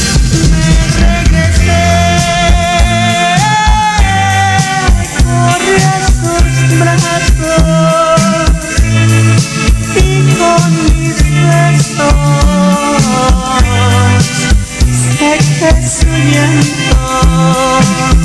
a 16.38 16.75
sus 17.36 18.15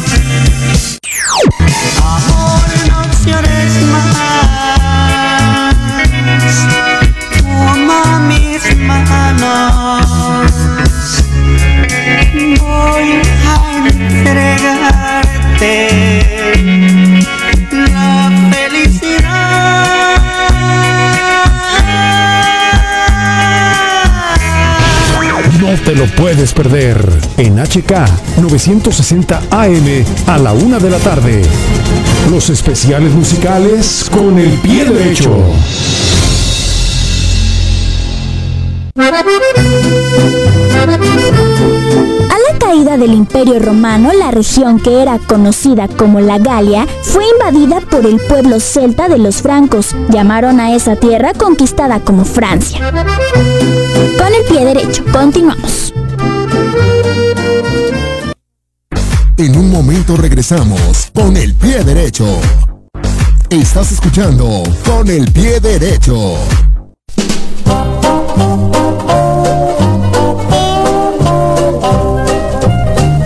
te 25.91 25.97
lo 25.97 26.05
puedes 26.05 26.53
perder 26.53 26.97
en 27.35 27.57
HK 27.57 28.37
960 28.37 29.41
AM 29.49 30.05
a 30.25 30.37
la 30.37 30.53
una 30.53 30.79
de 30.79 30.89
la 30.89 30.99
tarde. 30.99 31.41
Los 32.29 32.49
especiales 32.49 33.11
musicales 33.11 34.09
con 34.09 34.39
el 34.39 34.51
pie 34.59 34.85
derecho. 34.85 35.35
Del 42.97 43.13
Imperio 43.13 43.57
Romano, 43.57 44.11
la 44.11 44.31
región 44.31 44.77
que 44.77 45.01
era 45.01 45.17
conocida 45.17 45.87
como 45.87 46.19
la 46.19 46.39
Galia 46.39 46.85
fue 47.03 47.23
invadida 47.29 47.79
por 47.79 48.05
el 48.05 48.19
pueblo 48.19 48.59
celta 48.59 49.07
de 49.07 49.17
los 49.17 49.41
francos. 49.41 49.95
Llamaron 50.09 50.59
a 50.59 50.75
esa 50.75 50.97
tierra 50.97 51.33
conquistada 51.33 52.01
como 52.01 52.25
Francia. 52.25 52.91
Con 52.91 54.33
el 54.35 54.43
pie 54.47 54.65
derecho, 54.65 55.05
continuamos. 55.11 55.93
En 59.37 59.57
un 59.57 59.71
momento 59.71 60.17
regresamos 60.17 61.11
con 61.13 61.37
el 61.37 61.55
pie 61.55 61.85
derecho. 61.85 62.27
Estás 63.49 63.93
escuchando 63.93 64.63
con 64.85 65.09
el 65.09 65.31
pie 65.31 65.61
derecho. 65.61 66.35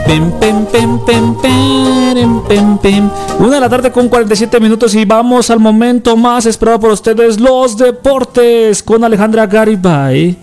Pem, 0.05 0.31
pem, 0.39 0.65
pem, 0.65 0.99
pem, 0.99 1.35
pem, 1.41 2.41
pem, 2.47 2.77
pem. 2.77 3.11
Una 3.39 3.55
de 3.55 3.59
la 3.59 3.69
tarde 3.69 3.91
con 3.91 4.07
47 4.07 4.59
minutos 4.59 4.93
y 4.93 5.03
vamos 5.03 5.49
al 5.49 5.59
momento 5.59 6.15
más 6.15 6.45
esperado 6.45 6.79
por 6.79 6.91
ustedes, 6.91 7.39
los 7.39 7.75
deportes, 7.75 8.83
con 8.83 9.03
Alejandra 9.03 9.47
Garibay. 9.47 10.37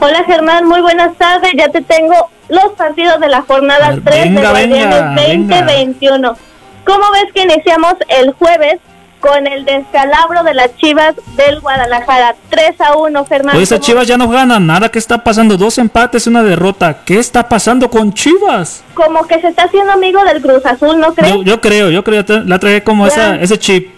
Hola 0.00 0.24
Germán, 0.24 0.66
muy 0.66 0.82
buenas 0.82 1.16
tardes. 1.16 1.52
Ya 1.56 1.70
te 1.70 1.80
tengo 1.80 2.14
los 2.48 2.72
partidos 2.76 3.20
de 3.20 3.28
la 3.28 3.42
jornada 3.42 3.90
ver, 3.90 4.04
3 4.04 4.24
venga, 4.24 4.40
de 4.40 4.46
Guardianes 4.46 5.26
venga, 5.26 5.60
2021. 5.62 6.36
¿Cómo 6.84 7.04
ves 7.12 7.32
que 7.34 7.42
iniciamos 7.42 7.94
el 8.08 8.32
jueves 8.32 8.80
con 9.24 9.46
el 9.46 9.64
descalabro 9.64 10.42
de 10.44 10.52
las 10.52 10.76
Chivas 10.76 11.14
del 11.34 11.60
Guadalajara? 11.60 12.34
3 12.50 12.78
a 12.78 12.94
1, 12.98 13.24
Germán. 13.24 13.56
Hoy 13.56 13.62
esas 13.62 13.78
¿Cómo- 13.78 13.86
Chivas 13.86 14.06
ya 14.06 14.18
no 14.18 14.28
ganan 14.28 14.66
nada. 14.66 14.90
¿Qué 14.90 14.98
está 14.98 15.24
pasando? 15.24 15.56
Dos 15.56 15.78
empates, 15.78 16.26
una 16.26 16.42
derrota. 16.42 16.98
¿Qué 17.06 17.18
está 17.18 17.48
pasando 17.48 17.88
con 17.88 18.12
Chivas? 18.12 18.84
Como 18.92 19.26
que 19.26 19.40
se 19.40 19.48
está 19.48 19.62
haciendo 19.64 19.92
amigo 19.92 20.22
del 20.24 20.42
Cruz 20.42 20.66
Azul, 20.66 21.00
¿no 21.00 21.14
crees? 21.14 21.32
Yo, 21.32 21.42
yo 21.42 21.58
creo, 21.62 21.88
yo 21.90 22.04
creo. 22.04 22.22
La 22.44 22.58
traje 22.58 22.82
como 22.82 23.06
esa, 23.06 23.36
ese 23.36 23.58
chip. 23.58 23.94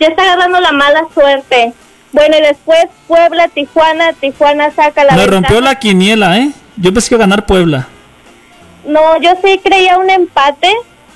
Ya 0.00 0.06
está 0.06 0.22
agarrando 0.22 0.58
la 0.58 0.72
mala 0.72 1.02
suerte. 1.12 1.74
Bueno, 2.12 2.36
y 2.38 2.40
después 2.40 2.86
Puebla, 3.06 3.48
Tijuana, 3.48 4.14
Tijuana 4.14 4.70
saca 4.70 5.04
la 5.04 5.12
Me 5.12 5.18
ventaja. 5.26 5.32
rompió 5.34 5.60
la 5.60 5.74
quiniela, 5.74 6.38
¿eh? 6.38 6.50
Yo 6.78 6.94
pensé 6.94 7.10
que 7.10 7.14
iba 7.16 7.24
a 7.24 7.28
ganar 7.28 7.44
Puebla. 7.44 7.88
No, 8.86 9.18
yo 9.20 9.32
sí 9.44 9.60
creía 9.62 9.98
un 9.98 10.08
empate, 10.08 10.72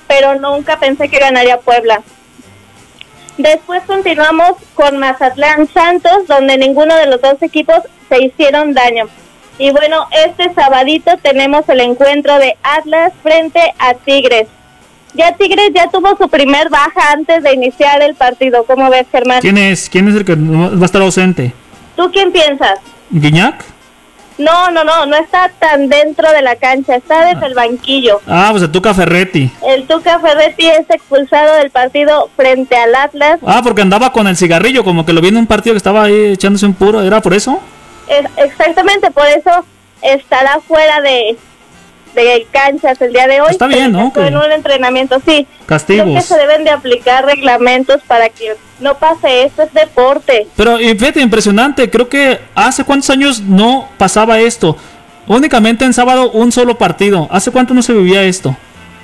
pero 0.07 0.35
nunca 0.39 0.77
pensé 0.79 1.09
que 1.09 1.17
ganaría 1.17 1.57
Puebla. 1.59 2.01
Después 3.37 3.83
continuamos 3.85 4.53
con 4.73 4.97
Mazatlán 4.97 5.67
Santos, 5.71 6.27
donde 6.27 6.57
ninguno 6.57 6.95
de 6.95 7.05
los 7.05 7.21
dos 7.21 7.41
equipos 7.41 7.81
se 8.09 8.23
hicieron 8.23 8.73
daño. 8.73 9.05
Y 9.59 9.71
bueno, 9.71 10.07
este 10.25 10.53
sabadito 10.53 11.17
tenemos 11.21 11.67
el 11.69 11.81
encuentro 11.81 12.37
de 12.39 12.57
Atlas 12.63 13.13
frente 13.21 13.59
a 13.79 13.93
Tigres. 13.93 14.47
Ya 15.13 15.33
Tigres 15.33 15.71
ya 15.73 15.89
tuvo 15.89 16.15
su 16.17 16.29
primer 16.29 16.69
baja 16.69 17.11
antes 17.11 17.43
de 17.43 17.53
iniciar 17.53 18.01
el 18.01 18.15
partido. 18.15 18.65
¿Cómo 18.65 18.89
ves, 18.89 19.05
Germán? 19.11 19.41
¿Quién 19.41 19.57
es? 19.57 19.89
¿Quién 19.89 20.07
es 20.07 20.15
el 20.15 20.25
que 20.25 20.35
va 20.35 20.81
a 20.81 20.85
estar 20.85 21.01
ausente? 21.01 21.53
¿Tú 21.95 22.11
quién 22.11 22.31
piensas? 22.31 22.79
¿Guiñac? 23.09 23.63
No, 24.37 24.69
no, 24.69 24.83
no, 24.83 25.05
no 25.07 25.15
está 25.17 25.49
tan 25.57 25.89
dentro 25.89 26.31
de 26.31 26.41
la 26.43 26.55
cancha, 26.55 26.95
está 26.95 27.25
desde 27.25 27.47
el 27.47 27.55
banquillo. 27.55 28.21
Ah, 28.27 28.49
pues 28.51 28.61
el 28.63 28.71
Tuca 28.71 28.93
Ferretti. 28.93 29.51
El 29.65 29.87
Tuca 29.87 30.19
Ferretti 30.19 30.67
es 30.67 30.87
expulsado 30.89 31.55
del 31.55 31.71
partido 31.71 32.29
frente 32.35 32.75
al 32.77 32.93
Atlas. 32.93 33.39
Ah, 33.45 33.61
porque 33.63 33.81
andaba 33.81 34.11
con 34.11 34.27
el 34.27 34.37
cigarrillo, 34.37 34.83
como 34.83 35.05
que 35.05 35.13
lo 35.13 35.21
vi 35.21 35.29
en 35.29 35.37
un 35.37 35.47
partido 35.47 35.73
que 35.73 35.77
estaba 35.77 36.03
ahí 36.03 36.33
echándose 36.33 36.65
un 36.67 36.73
puro. 36.75 37.01
¿Era 37.01 37.19
por 37.21 37.33
eso? 37.33 37.59
Es- 38.07 38.29
exactamente 38.37 39.09
por 39.09 39.25
eso 39.25 39.65
estará 40.03 40.59
fuera 40.59 41.01
de, 41.01 41.35
de 42.13 42.47
canchas 42.51 43.01
el 43.01 43.13
día 43.13 43.25
de 43.27 43.41
hoy. 43.41 43.49
Está 43.49 43.65
bien, 43.67 43.91
¿no? 43.91 44.13
En 44.15 44.37
un 44.37 44.51
entrenamiento, 44.51 45.19
sí. 45.25 45.47
Castigos. 45.65 46.05
Creo 46.05 46.15
que 46.15 46.21
se 46.21 46.37
deben 46.37 46.63
de 46.63 46.69
aplicar 46.69 47.25
reglamentos 47.25 48.01
para 48.07 48.29
que 48.29 48.55
no 48.79 48.95
pase 48.95 49.43
esto, 49.43 49.63
es 49.63 49.73
deporte. 49.73 50.47
Pero 50.55 50.79
y 50.79 50.89
fíjate, 50.97 51.21
impresionante. 51.21 51.89
Creo 51.89 52.07
que 52.07 52.39
hace 52.55 52.83
cuántos 52.83 53.09
años 53.09 53.41
no 53.41 53.87
pasaba 53.97 54.39
esto. 54.39 54.77
Únicamente 55.27 55.85
en 55.85 55.93
sábado 55.93 56.31
un 56.31 56.51
solo 56.51 56.77
partido. 56.77 57.27
¿Hace 57.31 57.51
cuánto 57.51 57.73
no 57.73 57.81
se 57.81 57.93
vivía 57.93 58.23
esto? 58.23 58.55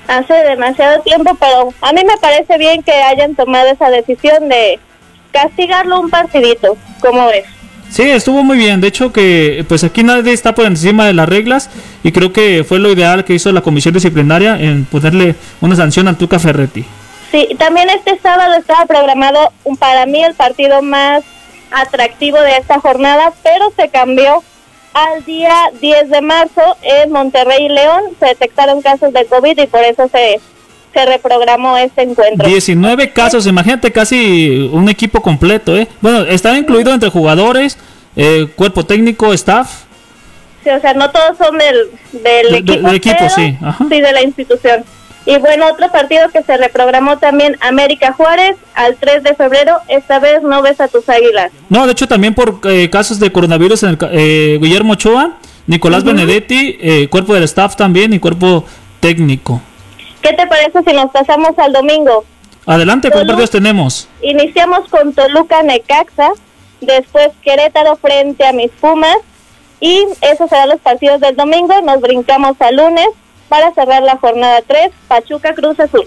Hace 0.08 0.34
demasiado 0.34 1.02
tiempo, 1.02 1.36
pero 1.40 1.74
a 1.82 1.94
mí 1.94 2.02
me 2.06 2.18
parece 2.18 2.58
bien 2.58 2.84
que 2.84 2.92
hayan 2.92 3.36
tomado 3.36 3.70
esa 3.70 3.90
decisión 3.90 4.50
de 4.50 4.80
castigarlo 5.32 6.00
un 6.00 6.10
partidito, 6.10 6.78
como 7.00 7.28
ves. 7.28 7.46
Sí, 7.90 8.04
estuvo 8.04 8.44
muy 8.44 8.58
bien. 8.58 8.82
De 8.82 8.88
hecho 8.88 9.14
que 9.14 9.66
pues 9.68 9.84
aquí 9.84 10.04
nadie 10.04 10.34
está 10.34 10.56
por 10.56 10.66
encima 10.66 11.06
de 11.06 11.14
las 11.14 11.30
reglas 11.30 11.70
y 12.04 12.12
creo 12.12 12.34
que 12.34 12.64
fue 12.64 12.80
lo 12.80 12.92
ideal 12.92 13.24
que 13.24 13.36
hizo 13.36 13.52
la 13.52 13.62
comisión 13.62 13.94
disciplinaria 13.94 14.60
en 14.60 14.86
ponerle 14.86 15.36
una 15.62 15.76
sanción 15.76 16.08
al 16.08 16.18
Tuca 16.18 16.40
Ferretti. 16.40 16.86
Sí, 17.34 17.50
también 17.58 17.90
este 17.90 18.18
sábado 18.20 18.54
estaba 18.54 18.86
programado 18.86 19.52
para 19.80 20.06
mí 20.06 20.24
el 20.24 20.36
partido 20.36 20.82
más 20.84 21.24
atractivo 21.72 22.40
de 22.40 22.58
esta 22.58 22.80
jornada, 22.80 23.34
pero 23.42 23.74
se 23.76 23.90
cambió 23.90 24.44
al 24.94 25.26
día 25.26 25.52
10 25.82 26.12
de 26.12 26.22
marzo 26.22 26.62
en 26.84 27.12
Monterrey 27.12 27.66
y 27.66 27.70
León. 27.70 28.04
Se 28.20 28.28
detectaron 28.28 28.84
casos 28.84 29.12
de 29.14 29.26
COVID 29.26 29.58
y 29.60 29.66
por 29.66 29.82
eso 29.82 30.08
se, 30.10 30.40
se 30.94 31.06
reprogramó 31.08 31.76
este 31.78 32.04
encuentro. 32.04 32.48
19 32.48 33.12
casos, 33.12 33.48
imagínate 33.48 33.92
casi 33.92 34.70
un 34.72 34.88
equipo 34.88 35.20
completo, 35.24 35.76
¿eh? 35.76 35.88
Bueno, 36.02 36.20
estaba 36.26 36.56
incluido 36.56 36.94
entre 36.94 37.10
jugadores, 37.10 37.80
eh, 38.16 38.48
cuerpo 38.56 38.86
técnico, 38.86 39.34
staff. 39.34 39.86
Sí, 40.64 40.70
o 40.70 40.80
sea, 40.80 40.94
no 40.94 41.10
todos 41.10 41.36
son 41.40 41.58
del, 41.58 41.90
del 42.12 42.22
De- 42.46 42.52
de- 42.52 42.58
equipo, 42.60 42.88
del 42.88 42.96
equipo, 42.96 43.16
pero 43.18 43.30
sí, 43.32 43.58
ajá. 43.60 43.86
sí 43.90 44.00
de 44.02 44.12
la 44.14 44.22
institución. 44.22 44.86
Y 45.26 45.38
bueno, 45.38 45.68
otro 45.72 45.90
partido 45.90 46.30
que 46.30 46.44
se 46.44 46.58
reprogramó 46.58 47.18
también, 47.18 47.56
América 47.62 48.12
Juárez, 48.12 48.58
al 48.74 48.98
3 48.98 49.24
de 49.24 49.36
febrero. 49.36 49.78
Esta 49.88 50.20
vez 50.20 50.44
no 50.44 50.62
ves 50.62 50.82
a 50.82 50.90
tus 50.90 51.08
águilas. 51.08 51.52
No, 51.70 51.86
de 51.86 51.94
hecho 51.94 52.08
también 52.08 52.34
por 52.34 52.60
eh, 52.66 52.90
casos 52.90 53.20
de 53.20 53.32
coronavirus 53.32 53.84
en 53.84 53.90
el, 53.90 53.98
eh, 54.12 54.60
Guillermo 54.62 54.94
Ochoa, 54.94 55.38
Nicolás 55.66 56.04
Benedetti, 56.04 56.78
eh, 56.82 57.08
cuerpo 57.10 57.34
del 57.34 57.44
staff 57.44 57.78
también 57.78 58.12
y 58.12 58.20
cuerpo 58.20 58.66
técnico. 59.00 59.62
¿Qué 60.22 60.34
te 60.34 60.46
parece 60.46 60.84
si 60.86 60.94
nos 60.94 61.10
pasamos 61.12 61.58
al 61.58 61.72
domingo? 61.72 62.26
Adelante, 62.66 63.10
¿cuántos 63.10 63.28
partidos 63.28 63.52
tenemos? 63.52 64.08
Iniciamos 64.22 64.88
con 64.90 65.14
Toluca 65.14 65.64
Necaxa, 65.64 66.32
después 66.82 67.30
Querétaro 67.42 67.96
frente 67.98 68.46
a 68.46 68.54
mis 68.54 68.72
Pumas 68.72 69.18
y 69.80 70.06
esos 70.22 70.50
serán 70.50 70.70
los 70.70 70.80
partidos 70.80 71.20
del 71.22 71.36
domingo. 71.36 71.74
Nos 71.82 72.00
brincamos 72.02 72.56
al 72.60 72.78
lunes 72.78 73.08
para 73.54 73.72
cerrar 73.76 74.02
la 74.02 74.18
jornada 74.18 74.62
3, 74.66 74.90
Pachuca 75.08 75.54
Cruz 75.54 75.80
Azul. 75.80 76.06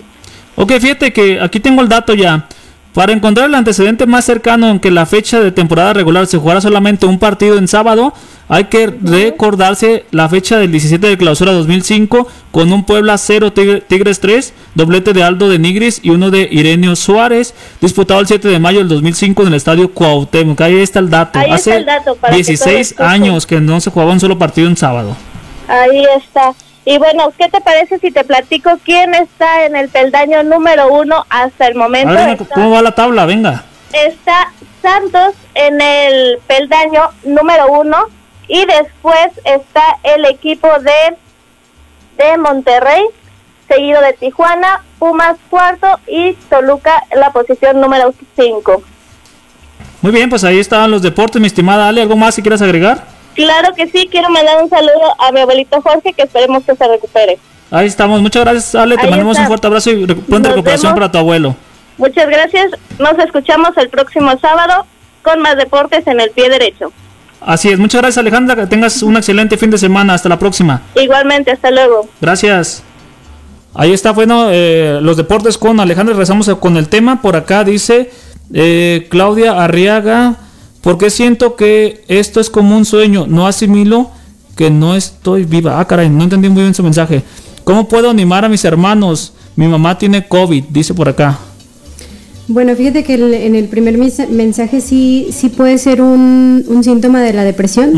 Ok, 0.57 0.73
fíjate 0.81 1.13
que 1.13 1.41
aquí 1.41 1.61
tengo 1.61 1.81
el 1.81 1.89
dato 1.89 2.13
ya. 2.13 2.45
Para 2.93 3.13
encontrar 3.13 3.47
el 3.47 3.55
antecedente 3.55 4.05
más 4.05 4.25
cercano 4.25 4.69
en 4.69 4.81
que 4.81 4.91
la 4.91 5.07
fecha 5.07 5.39
de 5.39 5.53
temporada 5.53 5.93
regular 5.93 6.27
se 6.27 6.39
jugara 6.39 6.61
solamente 6.61 7.07
un 7.07 7.21
partido 7.21 7.57
en 7.57 7.69
sábado, 7.69 8.13
hay 8.49 8.65
que 8.65 8.87
recordarse 9.01 10.07
la 10.11 10.29
fecha 10.29 10.59
del 10.59 10.73
17 10.73 11.07
de 11.07 11.17
clausura 11.17 11.53
2005 11.53 12.27
con 12.51 12.73
un 12.73 12.83
Puebla 12.85 13.17
0 13.17 13.53
Tigre- 13.53 13.81
Tigres 13.87 14.19
3, 14.19 14.53
doblete 14.75 15.13
de 15.13 15.23
Aldo 15.23 15.49
de 15.49 15.61
Nigris 15.61 16.01
y 16.03 16.11
uno 16.11 16.33
de 16.33 16.49
Ireneo 16.51 16.97
Suárez, 16.97 17.55
disputado 17.81 18.19
el 18.19 18.27
7 18.27 18.49
de 18.49 18.59
mayo 18.59 18.79
del 18.81 18.89
2005 18.89 19.43
en 19.43 19.49
el 19.49 19.55
estadio 19.55 19.93
Cuauhtémoc. 19.93 20.61
Ahí 20.63 20.79
está 20.81 20.99
el 20.99 21.11
dato. 21.11 21.39
Ahí 21.39 21.45
está 21.53 21.55
Hace 21.55 21.77
el 21.77 21.85
dato 21.85 22.17
para 22.17 22.35
que 22.35 22.43
todos 22.43 22.47
16 22.49 22.81
escuchen. 22.93 23.07
años 23.07 23.47
que 23.47 23.61
no 23.61 23.79
se 23.81 23.91
jugaba 23.93 24.11
un 24.11 24.19
solo 24.21 24.37
partido 24.37 24.67
en 24.69 24.77
sábado. 24.77 25.15
Ahí 25.69 26.03
está. 26.19 26.53
Y 26.89 26.99
bueno, 26.99 27.33
¿qué 27.37 27.49
te 27.49 27.61
parece 27.61 27.99
si 27.99 28.13
te 28.13 28.23
platico 28.23 28.71
quién 28.85 29.13
está 29.15 29.65
en 29.67 29.75
el 29.75 29.89
peldaño 29.89 30.45
número 30.45 30.87
uno 30.93 31.27
hasta 31.29 31.67
el 31.67 31.75
A 31.75 31.79
momento? 31.79 32.15
ver, 32.15 32.39
¿cómo 32.55 32.71
va 32.71 32.81
la 32.81 32.95
tabla? 32.95 33.27
Venga. 33.27 33.65
está 33.93 34.53
Santos 34.81 35.35
en 35.55 35.81
el 35.81 36.39
peldaño 36.47 37.11
número 37.25 37.67
uno 37.73 38.05
y 38.47 38.65
después 38.67 39.31
está 39.43 39.83
el 40.05 40.27
equipo 40.27 40.69
de, 40.79 41.17
de 42.25 42.39
Monterrey, 42.39 43.03
seguido 43.67 44.01
de 44.01 44.13
Tijuana, 44.13 44.83
Pumas 45.01 45.37
cuarto 45.51 45.89
y 46.07 46.35
Toluca 46.49 47.03
en 47.11 47.19
la 47.19 47.33
posición 47.33 47.81
número 47.81 48.15
cinco. 48.37 48.81
Muy 50.03 50.13
bien, 50.13 50.31
pues 50.31 50.45
ahí 50.45 50.61
están 50.61 50.89
los 50.93 51.03
deportes, 51.03 51.41
mi 51.41 51.49
estimada 51.49 51.89
Ale. 51.89 52.03
¿Algo 52.03 52.15
más 52.15 52.37
si 52.37 52.43
quieres 52.43 52.63
agregar? 52.63 53.16
Claro 53.37 53.75
que 53.77 53.87
sí, 53.89 54.09
quiero 54.11 54.29
mandar 54.31 54.63
un 54.63 54.69
saludo 54.69 55.15
a 55.21 55.31
mi 55.31 55.41
abuelito 55.41 55.81
Jorge, 55.83 56.13
que 56.13 56.23
esperemos 56.25 56.65
que 56.65 56.75
se 56.75 56.89
recupere. 56.89 57.39
Ahí 57.71 57.87
estamos. 57.87 58.21
Muchas 58.21 58.43
gracias, 58.45 58.75
Ale. 58.75 58.97
Te 58.97 59.03
Ahí 59.03 59.11
mandamos 59.11 59.33
está. 59.37 59.43
un 59.43 59.47
fuerte 59.49 59.67
abrazo 59.69 59.91
y 59.91 60.07
pronta 60.07 60.49
recuperación 60.51 60.91
vemos. 60.93 60.99
para 61.01 61.13
tu 61.13 61.19
abuelo. 61.19 61.55
Muchas 61.99 62.27
gracias, 62.29 62.73
nos 62.99 63.19
escuchamos 63.19 63.71
el 63.77 63.89
próximo 63.89 64.37
sábado 64.41 64.85
con 65.23 65.41
más 65.41 65.57
deportes 65.57 66.07
en 66.07 66.21
el 66.21 66.31
pie 66.31 66.49
derecho. 66.49 66.93
Así 67.41 67.69
es. 67.69 67.79
Muchas 67.79 68.01
gracias, 68.01 68.19
Alejandra. 68.19 68.57
Que 68.57 68.67
tengas 68.67 69.03
un 69.03 69.17
excelente 69.17 69.57
fin 69.57 69.71
de 69.71 69.79
semana. 69.79 70.15
Hasta 70.15 70.29
la 70.29 70.39
próxima. 70.39 70.83
Igualmente, 70.95 71.51
hasta 71.53 71.71
luego. 71.71 72.09
Gracias. 72.21 72.83
Ahí 73.75 73.93
está, 73.93 74.13
bueno, 74.13 74.49
eh, 74.51 74.99
los 75.03 75.17
deportes 75.19 75.59
con 75.59 75.79
Alejandra. 75.79 76.15
Rezamos 76.17 76.49
con 76.61 76.77
el 76.77 76.89
tema. 76.89 77.21
Por 77.21 77.37
acá 77.37 77.63
dice 77.63 78.11
eh, 78.55 79.07
Claudia 79.11 79.63
Arriaga. 79.63 80.37
Porque 80.87 81.11
siento 81.11 81.57
que 81.57 82.05
esto 82.07 82.39
es 82.39 82.49
como 82.49 82.77
un 82.77 82.85
sueño. 82.85 83.27
No 83.27 83.49
asimilo 83.49 84.09
que 84.55 84.71
no 84.71 84.95
estoy 84.95 85.43
viva. 85.43 85.81
Ah, 85.81 85.85
caray, 85.85 86.09
no 86.09 86.23
entendí 86.23 86.49
muy 86.49 86.63
bien 86.63 86.75
su 86.75 86.83
mensaje. 86.85 87.25
¿Cómo 87.65 87.89
puedo 87.89 88.09
animar 88.09 88.45
a 88.45 88.49
mis 88.49 88.65
hermanos? 88.65 89.33
Mi 89.57 89.67
mamá 89.67 89.99
tiene 89.99 90.29
COVID, 90.29 90.63
dice 90.71 90.95
por 90.95 91.09
acá. 91.09 91.41
Bueno, 92.47 92.77
fíjate 92.77 93.03
que 93.03 93.15
en 93.15 93.57
el 93.57 93.67
primer 93.67 93.99
mensaje 93.99 94.81
sí, 94.81 95.27
sí 95.33 95.49
puede 95.49 95.79
ser 95.79 96.01
un, 96.01 96.65
un 96.69 96.85
síntoma 96.85 97.21
de 97.21 97.33
la 97.33 97.43
depresión, 97.43 97.93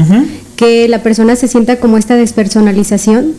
que 0.57 0.89
la 0.89 1.03
persona 1.03 1.37
se 1.37 1.47
sienta 1.47 1.81
como 1.81 1.99
esta 1.99 2.17
despersonalización. 2.17 3.35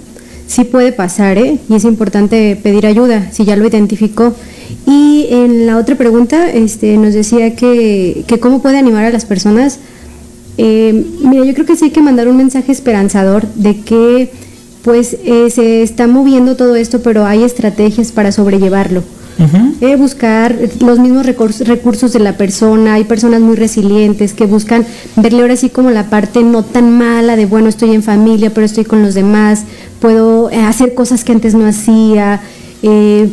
Sí 0.50 0.64
puede 0.64 0.92
pasar, 0.92 1.38
¿eh? 1.38 1.60
Y 1.70 1.76
es 1.76 1.84
importante 1.84 2.60
pedir 2.62 2.88
ayuda 2.88 3.32
si 3.32 3.46
ya 3.46 3.56
lo 3.56 3.68
identificó. 3.68 4.34
Y 4.88 5.28
en 5.30 5.68
la 5.68 5.78
otra 5.78 5.96
pregunta 5.96 6.50
este, 6.50 6.98
nos 6.98 7.14
decía 7.14 7.56
que, 7.56 8.24
que 8.26 8.40
cómo 8.40 8.60
puede 8.60 8.80
animar 8.80 9.06
a 9.06 9.12
las 9.12 9.26
personas. 9.26 9.78
Eh, 10.58 11.06
mira, 11.24 11.46
yo 11.46 11.54
creo 11.54 11.68
que 11.68 11.76
sí 11.76 11.86
hay 11.86 11.92
que 11.92 12.02
mandar 12.02 12.28
un 12.28 12.38
mensaje 12.38 12.72
esperanzador 12.72 13.46
de 13.54 13.82
que 13.82 14.32
pues 14.82 15.18
eh, 15.24 15.52
se 15.52 15.84
está 15.84 16.08
moviendo 16.08 16.56
todo 16.56 16.76
esto, 16.76 17.04
pero 17.04 17.28
hay 17.28 17.44
estrategias 17.44 18.12
para 18.12 18.32
sobrellevarlo. 18.32 19.04
Eh, 19.82 19.96
buscar 19.96 20.54
los 20.82 21.00
mismos 21.00 21.26
recursos, 21.26 21.66
recursos 21.66 22.12
de 22.12 22.20
la 22.20 22.36
persona, 22.36 22.96
hay 22.96 23.06
personas 23.06 23.40
muy 23.40 23.56
resilientes 23.56 24.34
que 24.34 24.46
buscan 24.46 24.86
verle 25.16 25.42
ahora 25.42 25.56
sí 25.56 25.70
como 25.70 25.92
la 25.92 26.10
parte 26.10 26.44
no 26.44 26.64
tan 26.64 26.98
mala 26.98 27.38
de 27.38 27.46
bueno, 27.46 27.70
estoy 27.70 27.96
en 27.96 28.04
familia, 28.04 28.54
pero 28.54 28.66
estoy 28.66 28.84
con 28.84 29.02
los 29.02 29.14
demás, 29.14 29.64
puedo 30.02 30.52
eh, 30.52 30.58
hacer 30.58 30.94
cosas 30.94 31.24
que 31.24 31.32
antes 31.32 31.56
no 31.56 31.66
hacía, 31.66 32.42
eh, 32.84 33.30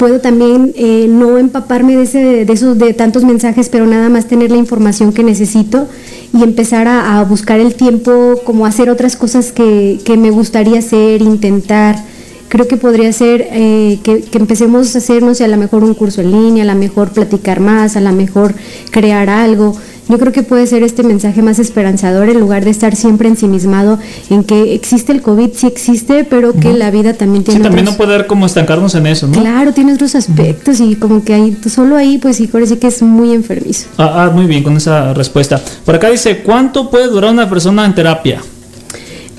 puedo 0.00 0.18
también 0.20 0.72
eh, 0.76 1.08
no 1.10 1.36
empaparme 1.36 1.94
de, 1.94 2.04
ese, 2.04 2.44
de 2.46 2.52
esos 2.54 2.78
de 2.78 2.94
tantos 2.94 3.22
mensajes, 3.24 3.68
pero 3.68 3.84
nada 3.84 4.08
más 4.08 4.26
tener 4.26 4.50
la 4.50 4.56
información 4.56 5.12
que 5.12 5.22
necesito 5.22 5.88
y 6.32 6.42
empezar 6.42 6.88
a, 6.88 7.18
a 7.18 7.24
buscar 7.24 7.60
el 7.60 7.74
tiempo, 7.74 8.40
como 8.44 8.64
hacer 8.64 8.88
otras 8.88 9.14
cosas 9.14 9.52
que, 9.52 10.00
que 10.02 10.16
me 10.16 10.30
gustaría 10.30 10.78
hacer, 10.78 11.20
intentar. 11.20 12.02
Creo 12.50 12.68
que 12.68 12.76
podría 12.76 13.10
ser 13.14 13.46
eh, 13.52 13.98
que, 14.02 14.20
que 14.20 14.36
empecemos 14.36 14.94
a 14.94 14.98
hacer, 14.98 15.22
no 15.22 15.34
sé, 15.34 15.44
a 15.44 15.48
lo 15.48 15.56
mejor 15.56 15.84
un 15.84 15.94
curso 15.94 16.20
en 16.20 16.32
línea, 16.32 16.64
a 16.64 16.66
lo 16.66 16.74
mejor 16.74 17.10
platicar 17.10 17.60
más, 17.60 17.96
a 17.96 18.00
lo 18.00 18.12
mejor 18.12 18.54
crear 18.90 19.30
algo. 19.30 19.74
Yo 20.08 20.18
creo 20.18 20.32
que 20.32 20.42
puede 20.42 20.66
ser 20.66 20.82
este 20.82 21.04
mensaje 21.04 21.40
más 21.40 21.60
esperanzador 21.60 22.28
en 22.28 22.40
lugar 22.40 22.64
de 22.64 22.70
estar 22.70 22.96
siempre 22.96 23.28
ensimismado 23.28 24.00
en 24.28 24.42
que 24.42 24.74
existe 24.74 25.12
el 25.12 25.22
COVID, 25.22 25.50
sí 25.54 25.68
existe, 25.68 26.24
pero 26.24 26.52
que 26.52 26.72
la 26.72 26.90
vida 26.90 27.14
también 27.14 27.44
tiene 27.44 27.60
Sí, 27.60 27.62
también 27.62 27.84
no 27.84 27.96
poder 27.96 28.26
como 28.26 28.46
estancarnos 28.46 28.96
en 28.96 29.06
eso, 29.06 29.28
¿no? 29.28 29.40
Claro, 29.40 29.72
tiene 29.72 29.94
otros 29.94 30.16
aspectos 30.16 30.80
y 30.80 30.96
como 30.96 31.22
que 31.22 31.34
ahí, 31.34 31.56
solo 31.72 31.94
ahí, 31.94 32.18
pues 32.18 32.38
sí, 32.38 32.50
sí 32.66 32.76
que 32.78 32.88
es 32.88 33.00
muy 33.02 33.32
enfermizo. 33.32 33.86
Ah, 33.98 34.24
ah, 34.24 34.30
muy 34.30 34.46
bien 34.46 34.64
con 34.64 34.76
esa 34.76 35.14
respuesta. 35.14 35.60
Por 35.84 35.94
acá 35.94 36.10
dice, 36.10 36.38
¿cuánto 36.38 36.90
puede 36.90 37.06
durar 37.06 37.32
una 37.32 37.48
persona 37.48 37.86
en 37.86 37.94
terapia? 37.94 38.40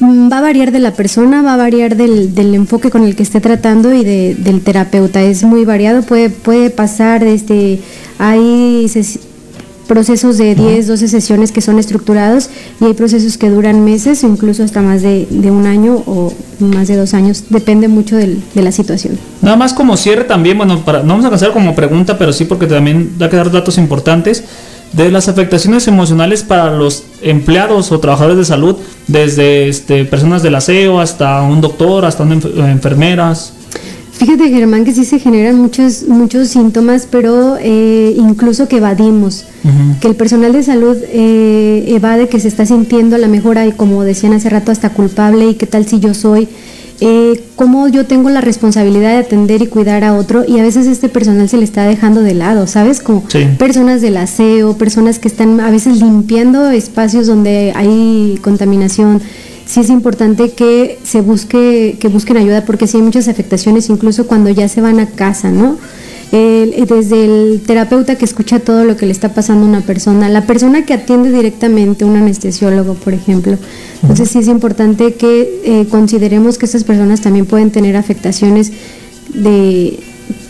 Va 0.03 0.39
a 0.39 0.41
variar 0.41 0.71
de 0.71 0.79
la 0.79 0.93
persona, 0.93 1.41
va 1.43 1.53
a 1.53 1.57
variar 1.57 1.95
del, 1.95 2.33
del 2.33 2.55
enfoque 2.55 2.89
con 2.89 3.03
el 3.03 3.15
que 3.15 3.21
esté 3.23 3.39
tratando 3.39 3.93
y 3.93 4.03
de- 4.03 4.35
del 4.35 4.61
terapeuta. 4.61 5.21
Es 5.21 5.43
muy 5.43 5.63
variado, 5.63 6.01
puede, 6.01 6.29
puede 6.31 6.71
pasar 6.71 7.23
desde, 7.23 7.79
hay 8.17 8.89
procesos 9.87 10.37
de 10.39 10.55
10, 10.55 10.87
12 10.87 11.07
sesiones 11.07 11.51
que 11.51 11.59
son 11.61 11.77
estructurados 11.77 12.49
y 12.79 12.85
hay 12.85 12.93
procesos 12.93 13.37
que 13.37 13.49
duran 13.49 13.83
meses 13.83 14.23
o 14.23 14.27
incluso 14.27 14.63
hasta 14.63 14.81
más 14.81 15.01
de, 15.03 15.27
de 15.29 15.51
un 15.51 15.67
año 15.67 16.01
o 16.07 16.33
más 16.59 16.87
de 16.87 16.95
dos 16.95 17.13
años, 17.13 17.43
depende 17.49 17.87
mucho 17.87 18.15
del- 18.15 18.41
de 18.55 18.61
la 18.63 18.71
situación. 18.71 19.19
Nada 19.41 19.57
más 19.57 19.73
como 19.73 19.97
cierre 19.97 20.23
también, 20.23 20.57
bueno, 20.57 20.79
para, 20.83 21.01
no 21.03 21.09
vamos 21.09 21.25
a 21.25 21.27
alcanzar 21.27 21.51
como 21.51 21.75
pregunta, 21.75 22.17
pero 22.17 22.31
sí 22.33 22.45
porque 22.45 22.65
también 22.67 23.17
da 23.19 23.29
que 23.29 23.35
dar 23.35 23.51
datos 23.51 23.77
importantes 23.77 24.43
de 24.93 25.11
las 25.11 25.29
afectaciones 25.29 25.87
emocionales 25.87 26.43
para 26.43 26.75
los 26.75 27.03
empleados 27.21 27.91
o 27.91 27.99
trabajadores 27.99 28.37
de 28.37 28.45
salud, 28.45 28.75
desde 29.07 29.69
este, 29.69 30.05
personas 30.05 30.43
del 30.43 30.55
aseo 30.55 30.99
hasta 30.99 31.41
un 31.43 31.61
doctor, 31.61 32.05
hasta 32.05 32.23
una 32.23 32.35
enfermeras. 32.71 33.53
Fíjate 34.21 34.49
Germán 34.49 34.85
que 34.85 34.93
sí 34.93 35.03
se 35.03 35.17
generan 35.17 35.55
muchos, 35.55 36.03
muchos 36.07 36.49
síntomas, 36.49 37.07
pero 37.09 37.57
eh, 37.59 38.13
incluso 38.15 38.67
que 38.67 38.77
evadimos. 38.77 39.45
que 39.99 40.07
el 40.07 40.15
personal 40.15 40.53
de 40.53 40.61
salud 40.61 40.95
eh, 41.09 41.85
evade 41.87 42.27
que 42.27 42.39
se 42.39 42.47
está 42.47 42.65
sintiendo 42.65 43.15
a 43.15 43.19
la 43.19 43.27
mejor, 43.27 43.57
y 43.67 43.71
como 43.71 44.03
decían 44.03 44.33
hace 44.33 44.49
rato, 44.49 44.71
hasta 44.71 44.89
culpable 44.89 45.49
y 45.49 45.55
qué 45.55 45.65
tal 45.65 45.87
si 45.87 45.99
yo 45.99 46.13
soy, 46.13 46.47
eh, 47.03 47.43
cómo 47.55 47.87
yo 47.87 48.05
tengo 48.05 48.29
la 48.29 48.41
responsabilidad 48.41 49.09
de 49.13 49.17
atender 49.17 49.61
y 49.63 49.67
cuidar 49.67 50.03
a 50.03 50.13
otro 50.13 50.43
y 50.47 50.59
a 50.59 50.63
veces 50.63 50.85
este 50.85 51.09
personal 51.09 51.49
se 51.49 51.57
le 51.57 51.63
está 51.63 51.83
dejando 51.85 52.21
de 52.21 52.35
lado, 52.35 52.67
¿sabes? 52.67 52.99
Como 52.99 53.23
Sí. 53.27 53.47
personas 53.57 54.01
del 54.01 54.17
aseo, 54.17 54.77
personas 54.77 55.17
que 55.17 55.27
están 55.27 55.59
a 55.59 55.71
veces 55.71 55.99
limpiando 55.99 56.69
espacios 56.69 57.25
donde 57.25 57.73
hay 57.75 58.37
contaminación. 58.43 59.19
Sí 59.65 59.79
es 59.79 59.89
importante 59.89 60.51
que 60.51 60.99
se 61.03 61.21
busque, 61.21 61.97
que 61.99 62.07
busquen 62.07 62.37
ayuda 62.37 62.65
porque 62.65 62.85
sí 62.87 62.97
hay 62.97 63.03
muchas 63.03 63.27
afectaciones, 63.27 63.89
incluso 63.89 64.27
cuando 64.27 64.49
ya 64.51 64.67
se 64.67 64.81
van 64.81 64.99
a 64.99 65.07
casa, 65.07 65.49
¿no? 65.49 65.77
El- 66.31 66.73
eh, 66.73 66.85
desde 66.87 67.25
el 67.25 67.61
terapeuta 67.65 68.15
que 68.15 68.23
escucha 68.25 68.59
todo 68.59 68.85
lo 68.85 68.95
que 68.95 69.05
le 69.05 69.11
está 69.11 69.29
pasando 69.33 69.65
a 69.65 69.69
una 69.69 69.81
persona, 69.81 70.29
la 70.29 70.45
persona 70.45 70.85
que 70.85 70.93
atiende 70.93 71.29
directamente, 71.31 72.05
un 72.05 72.15
anestesiólogo, 72.15 72.93
por 72.93 73.13
ejemplo. 73.13 73.57
Entonces 74.01 74.29
sí 74.31 74.39
es 74.39 74.47
importante 74.47 75.15
que 75.15 75.59
eh, 75.65 75.87
consideremos 75.89 76.57
que 76.57 76.65
estas 76.65 76.83
personas 76.85 77.19
también 77.21 77.45
pueden 77.45 77.69
tener 77.71 77.97
afectaciones 77.97 78.71
de, 79.33 79.99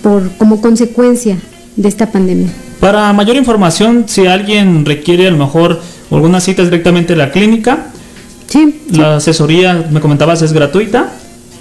por, 0.04 0.30
como 0.38 0.62
consecuencia 0.62 1.38
de 1.76 1.88
esta 1.90 2.12
pandemia. 2.12 2.48
Para 2.80 3.12
mayor 3.14 3.36
información, 3.36 4.06
si 4.08 4.28
alguien 4.28 4.86
requiere 4.86 5.28
a 5.28 5.32
lo 5.32 5.38
mejor 5.38 5.80
algunas 6.12 6.44
citas 6.44 6.66
directamente 6.66 7.14
de 7.14 7.18
la 7.18 7.32
clínica, 7.32 7.88
la 8.92 9.16
asesoría, 9.18 9.88
me 9.92 10.00
comentabas, 10.02 10.42
es 10.42 10.52
gratuita. 10.54 11.12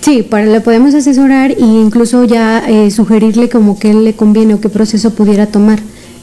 Sí, 0.00 0.22
para 0.22 0.46
le 0.46 0.60
podemos 0.60 0.94
asesorar 0.94 1.50
e 1.50 1.60
incluso 1.60 2.24
ya 2.24 2.64
eh, 2.68 2.90
sugerirle 2.90 3.48
como 3.48 3.78
que 3.78 3.92
le 3.92 4.14
conviene 4.14 4.54
o 4.54 4.60
qué 4.60 4.68
proceso 4.68 5.10
pudiera 5.10 5.46
tomar. 5.46 5.78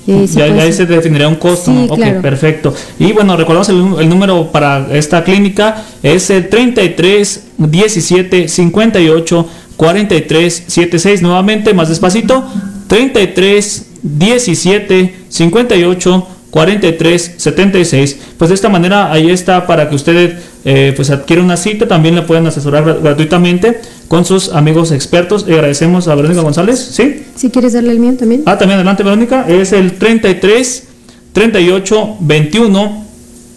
Eh, 0.07 0.25
si 0.28 0.38
ya, 0.38 0.47
ya 0.47 0.63
ahí 0.63 0.73
se 0.73 0.86
definiría 0.86 1.28
un 1.28 1.36
costo. 1.36 1.71
Sí, 1.71 1.88
ok, 1.89 1.95
claro. 1.95 2.21
perfecto. 2.21 2.73
Y 2.97 3.11
bueno, 3.11 3.36
recordamos 3.36 3.69
el, 3.69 3.78
el 3.99 4.09
número 4.09 4.51
para 4.51 4.88
esta 4.95 5.23
clínica 5.23 5.84
es 6.01 6.30
el 6.30 6.49
33 6.49 7.43
17 7.57 8.47
58 8.47 9.47
43 9.75 10.63
76. 10.67 11.21
Nuevamente, 11.21 11.73
más 11.73 11.89
despacito. 11.89 12.45
33 12.88 13.86
17 14.01 15.15
58 15.30 16.28
43 16.52 17.34
76. 17.38 18.18
Pues 18.38 18.50
de 18.50 18.56
esta 18.56 18.70
manera 18.70 19.12
ahí 19.12 19.30
está 19.30 19.68
para 19.68 19.89
que 19.89 19.95
usted 19.95 20.38
eh, 20.66 20.93
pues 20.95 21.10
adquiera 21.10 21.41
una 21.43 21.58
cita. 21.58 21.88
También 21.88 22.16
le 22.16 22.22
pueden 22.24 22.48
asesorar 22.48 22.84
gra- 22.86 23.02
gratuitamente 23.02 23.80
con 24.08 24.26
sus 24.26 24.50
amigos 24.54 24.91
expertos. 24.91 25.45
Y 25.48 25.54
agradecemos 25.54 26.08
a 26.08 26.16
Verónica 26.16 26.41
González. 26.41 26.80
¿Sí? 26.80 27.24
Si 27.36 27.50
quieres 27.50 27.74
darle 27.74 27.91
el 27.91 28.00
mío 28.00 28.14
también. 28.18 28.43
Ah, 28.45 28.58
también 28.58 28.78
adelante, 28.78 29.04
Verónica. 29.04 29.45
Es 29.48 29.74
el 29.74 29.93
33 29.93 30.88
38 31.34 32.18
21 32.22 33.06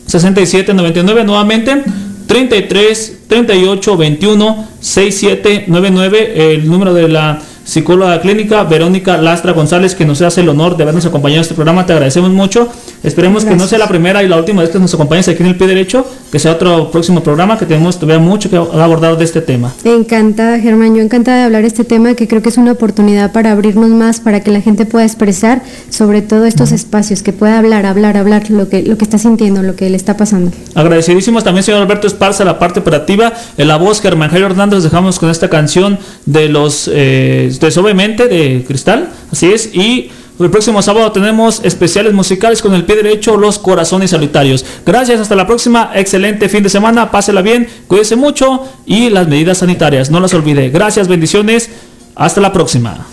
67 0.07 0.75
99. 0.75 1.25
Nuevamente, 1.25 1.83
33 2.27 3.19
38 3.29 3.97
21 3.97 4.67
67 4.81 5.65
99. 5.69 6.55
El 6.55 6.67
número 6.69 6.93
de 6.95 7.09
la 7.09 7.41
psicóloga 7.71 8.21
clínica 8.21 8.65
Verónica 8.65 9.17
Lastra 9.17 9.53
González, 9.53 9.95
que 9.95 10.05
nos 10.05 10.21
hace 10.23 10.41
el 10.41 10.49
honor 10.49 10.77
de 10.77 10.83
habernos 10.83 11.07
acompañado 11.07 11.37
en 11.37 11.43
este 11.43 11.55
programa. 11.55 11.87
Te 11.87 11.93
agradecemos 11.93 12.31
mucho. 12.31 12.69
Esperemos 13.03 13.45
que 13.45 13.55
no 13.55 13.67
sea 13.67 13.79
la 13.79 13.89
primera 13.89 14.23
y 14.23 14.29
la 14.29 14.37
última 14.37 14.61
vez 14.63 14.71
que 14.71 14.79
nos 14.79 14.93
acompañes 14.93 15.29
aquí 15.29 15.43
en 15.43 15.49
el 15.49 15.57
pie 15.57 15.69
derecho, 15.69 16.05
que 16.33 16.39
sea 16.39 16.53
otro 16.53 16.91
próximo 16.91 17.23
programa 17.23 17.59
que 17.59 17.65
tenemos 17.65 17.99
todavía 17.99 18.19
mucho 18.19 18.51
que 18.51 18.57
abordar 18.57 19.17
de 19.17 19.25
este 19.25 19.41
tema. 19.41 19.73
Encantada, 19.85 20.59
Germán. 20.59 20.97
Yo 20.97 21.03
encantada 21.03 21.39
de 21.39 21.45
hablar 21.45 21.63
de 21.63 21.69
este 21.69 21.85
tema 21.85 22.15
que 22.15 22.27
creo 22.27 22.43
que 22.43 22.49
es 22.49 22.59
una 22.59 22.73
oportunidad 22.73 23.33
para 23.33 23.53
abrirnos 23.53 23.91
más, 23.91 24.21
para 24.21 24.41
que 24.41 24.51
la 24.51 24.61
gente 24.61 24.85
pueda 24.85 25.05
expresar 25.05 25.63
sobre 25.89 26.23
todo 26.23 26.45
estos 26.47 26.73
espacios, 26.73 27.23
que 27.23 27.33
pueda 27.33 27.59
hablar, 27.59 27.87
hablar, 27.87 28.17
hablar 28.17 28.51
lo 28.51 28.69
que, 28.69 28.83
lo 28.83 28.99
que 28.99 29.05
está 29.05 29.19
sintiendo, 29.19 29.63
lo 29.63 29.77
que 29.77 29.89
le 29.89 29.97
está 29.97 30.17
pasando. 30.17 30.51
Agradecidísimos 30.75 31.45
también, 31.45 31.63
señor 31.63 31.83
Alberto 31.83 32.07
Esparza, 32.07 32.45
la 32.45 32.59
parte 32.59 32.81
operativa. 32.81 33.33
En 33.57 33.69
la 33.69 33.77
voz, 33.77 34.01
Germán 34.01 34.31
Jairo 34.31 34.47
Hernández, 34.47 34.83
dejamos 34.83 35.19
con 35.19 35.31
esta 35.31 35.49
canción 35.49 35.99
de 36.27 36.49
los, 36.49 36.91
eh, 36.93 37.51
de 37.67 37.73
Suavemente, 37.73 38.29
de 38.29 38.65
Cristal. 38.67 39.11
Así 39.31 39.53
es. 39.53 39.75
Y 39.75 40.11
el 40.39 40.51
próximo 40.51 40.81
sábado 40.81 41.13
tenemos 41.13 41.61
especiales 41.65 42.15
musicales 42.15 42.63
con 42.63 42.75
el 42.75 42.85
pie 42.85 42.97
derecho, 42.97 43.37
Los 43.37 43.59
Corazones 43.59 44.11
Solitarios. 44.11 44.65
Gracias, 44.87 45.21
hasta 45.21 45.35
la 45.35 45.47
próxima. 45.47 45.91
Excelente 45.95 46.49
fin 46.49 46.63
de 46.63 46.71
semana. 46.71 47.11
Pásela 47.11 47.43
bien, 47.43 47.69
cuídese 47.87 48.17
mucho 48.17 48.67
y 48.87 49.11
las 49.11 49.29
medidas 49.29 49.59
sanitarias, 49.59 50.11
no 50.11 50.19
las 50.19 50.33
olvide. 50.33 50.71
Gracias, 50.71 51.09
bendiciones. 51.09 51.69
Hasta 52.15 52.41
la 52.41 52.53
próxima. 52.53 53.07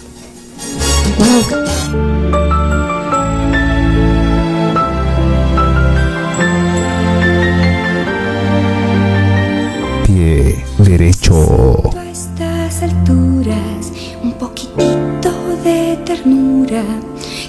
Pie 10.05 10.63
derecho. 10.77 11.86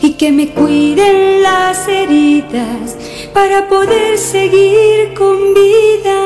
Y 0.00 0.12
que 0.12 0.30
me 0.30 0.50
cuiden 0.50 1.42
las 1.42 1.88
heridas 1.88 2.96
para 3.34 3.68
poder 3.68 4.16
seguir 4.16 5.12
con 5.14 5.54
vida. 5.54 6.20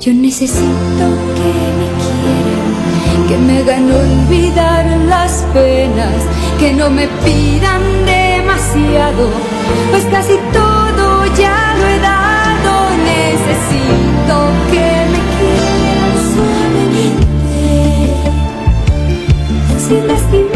Yo 0.00 0.12
necesito 0.12 1.06
que 1.36 1.52
me 1.78 1.88
quieran, 2.04 3.26
que 3.28 3.36
me 3.38 3.58
hagan 3.58 3.90
olvidar 3.90 4.86
las 5.08 5.44
penas, 5.52 6.22
que 6.60 6.72
no 6.72 6.88
me 6.88 7.08
pidan 7.24 7.82
demasiado, 8.06 9.28
pues 9.90 10.04
casi 10.04 10.34
todo 10.52 11.26
ya 11.36 11.74
lo 11.78 11.86
he 11.88 11.98
dado. 11.98 12.90
Necesito 13.04 14.36
que 14.70 14.88
me 15.12 15.20
quieran 15.36 16.14
suavemente, 16.32 17.34
sin 19.88 20.06
lastimarme 20.06 20.55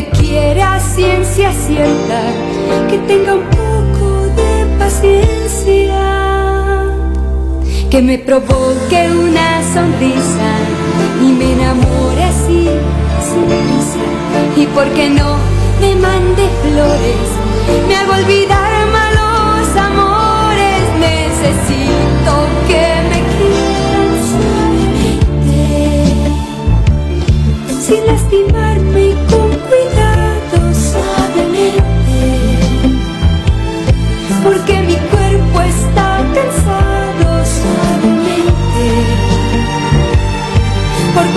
me 0.00 0.08
quiere 0.10 0.62
a 0.62 0.80
ciencia 0.80 1.52
cierta, 1.52 2.22
que 2.88 2.98
tenga 2.98 3.34
un 3.34 3.44
poco 3.50 4.28
de 4.40 4.64
paciencia, 4.78 6.00
que 7.90 8.00
me 8.00 8.18
provoque 8.18 9.10
una 9.10 9.62
sonrisa 9.74 10.50
y 11.22 11.32
me 11.32 11.52
enamore 11.52 12.24
así 12.24 12.68
sin 13.28 13.44
prisa. 13.44 14.04
Y 14.56 14.66
por 14.68 14.88
qué 14.94 15.10
no 15.10 15.36
me 15.82 15.94
mande 15.96 16.48
flores, 16.62 17.28
me 17.86 17.94
hago 17.96 18.12
olvidar 18.14 18.86
malos 18.98 19.76
amores, 19.88 20.82
necesito 21.08 22.32
que 22.68 22.84
me 23.10 23.20
quieran 23.34 24.10
suavemente, 24.30 25.60
sin 27.84 28.06
lastimarme 28.06 29.09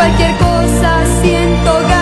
cualquier 0.03 0.35
cosa 0.35 1.05
siento 1.21 1.92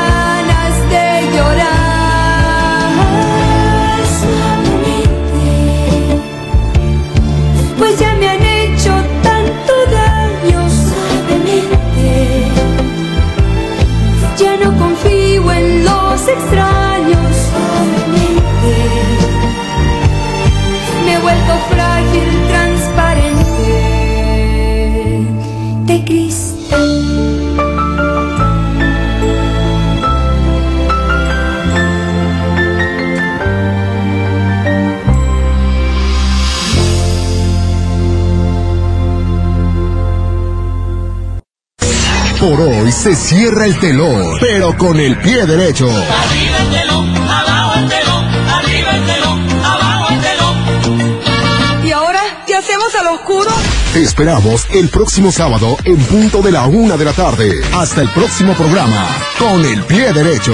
se 43.01 43.15
cierra 43.15 43.65
el 43.65 43.79
telón, 43.79 44.37
pero 44.39 44.77
con 44.77 44.99
el 44.99 45.17
pie 45.17 45.47
derecho. 45.47 45.89
Arriba 45.89 46.57
el 46.59 46.69
telón, 46.69 47.17
abajo 47.17 47.79
el 47.79 47.89
telón, 47.89 48.25
arriba 48.47 48.95
el 48.95 49.05
telón, 49.07 49.49
abajo 49.65 50.13
el 50.13 50.21
telón. 50.21 51.83
¿Y 51.83 51.91
ahora 51.93 52.21
qué 52.45 52.53
hacemos 52.53 52.93
al 52.93 53.07
oscuro? 53.07 53.49
Te 53.93 54.03
esperamos 54.03 54.67
el 54.69 54.89
próximo 54.89 55.31
sábado 55.31 55.77
en 55.83 55.97
punto 55.97 56.43
de 56.43 56.51
la 56.51 56.67
una 56.67 56.95
de 56.95 57.05
la 57.05 57.13
tarde. 57.13 57.61
Hasta 57.73 58.01
el 58.01 58.09
próximo 58.09 58.53
programa, 58.53 59.07
con 59.39 59.65
el 59.65 59.83
pie 59.85 60.13
derecho. 60.13 60.53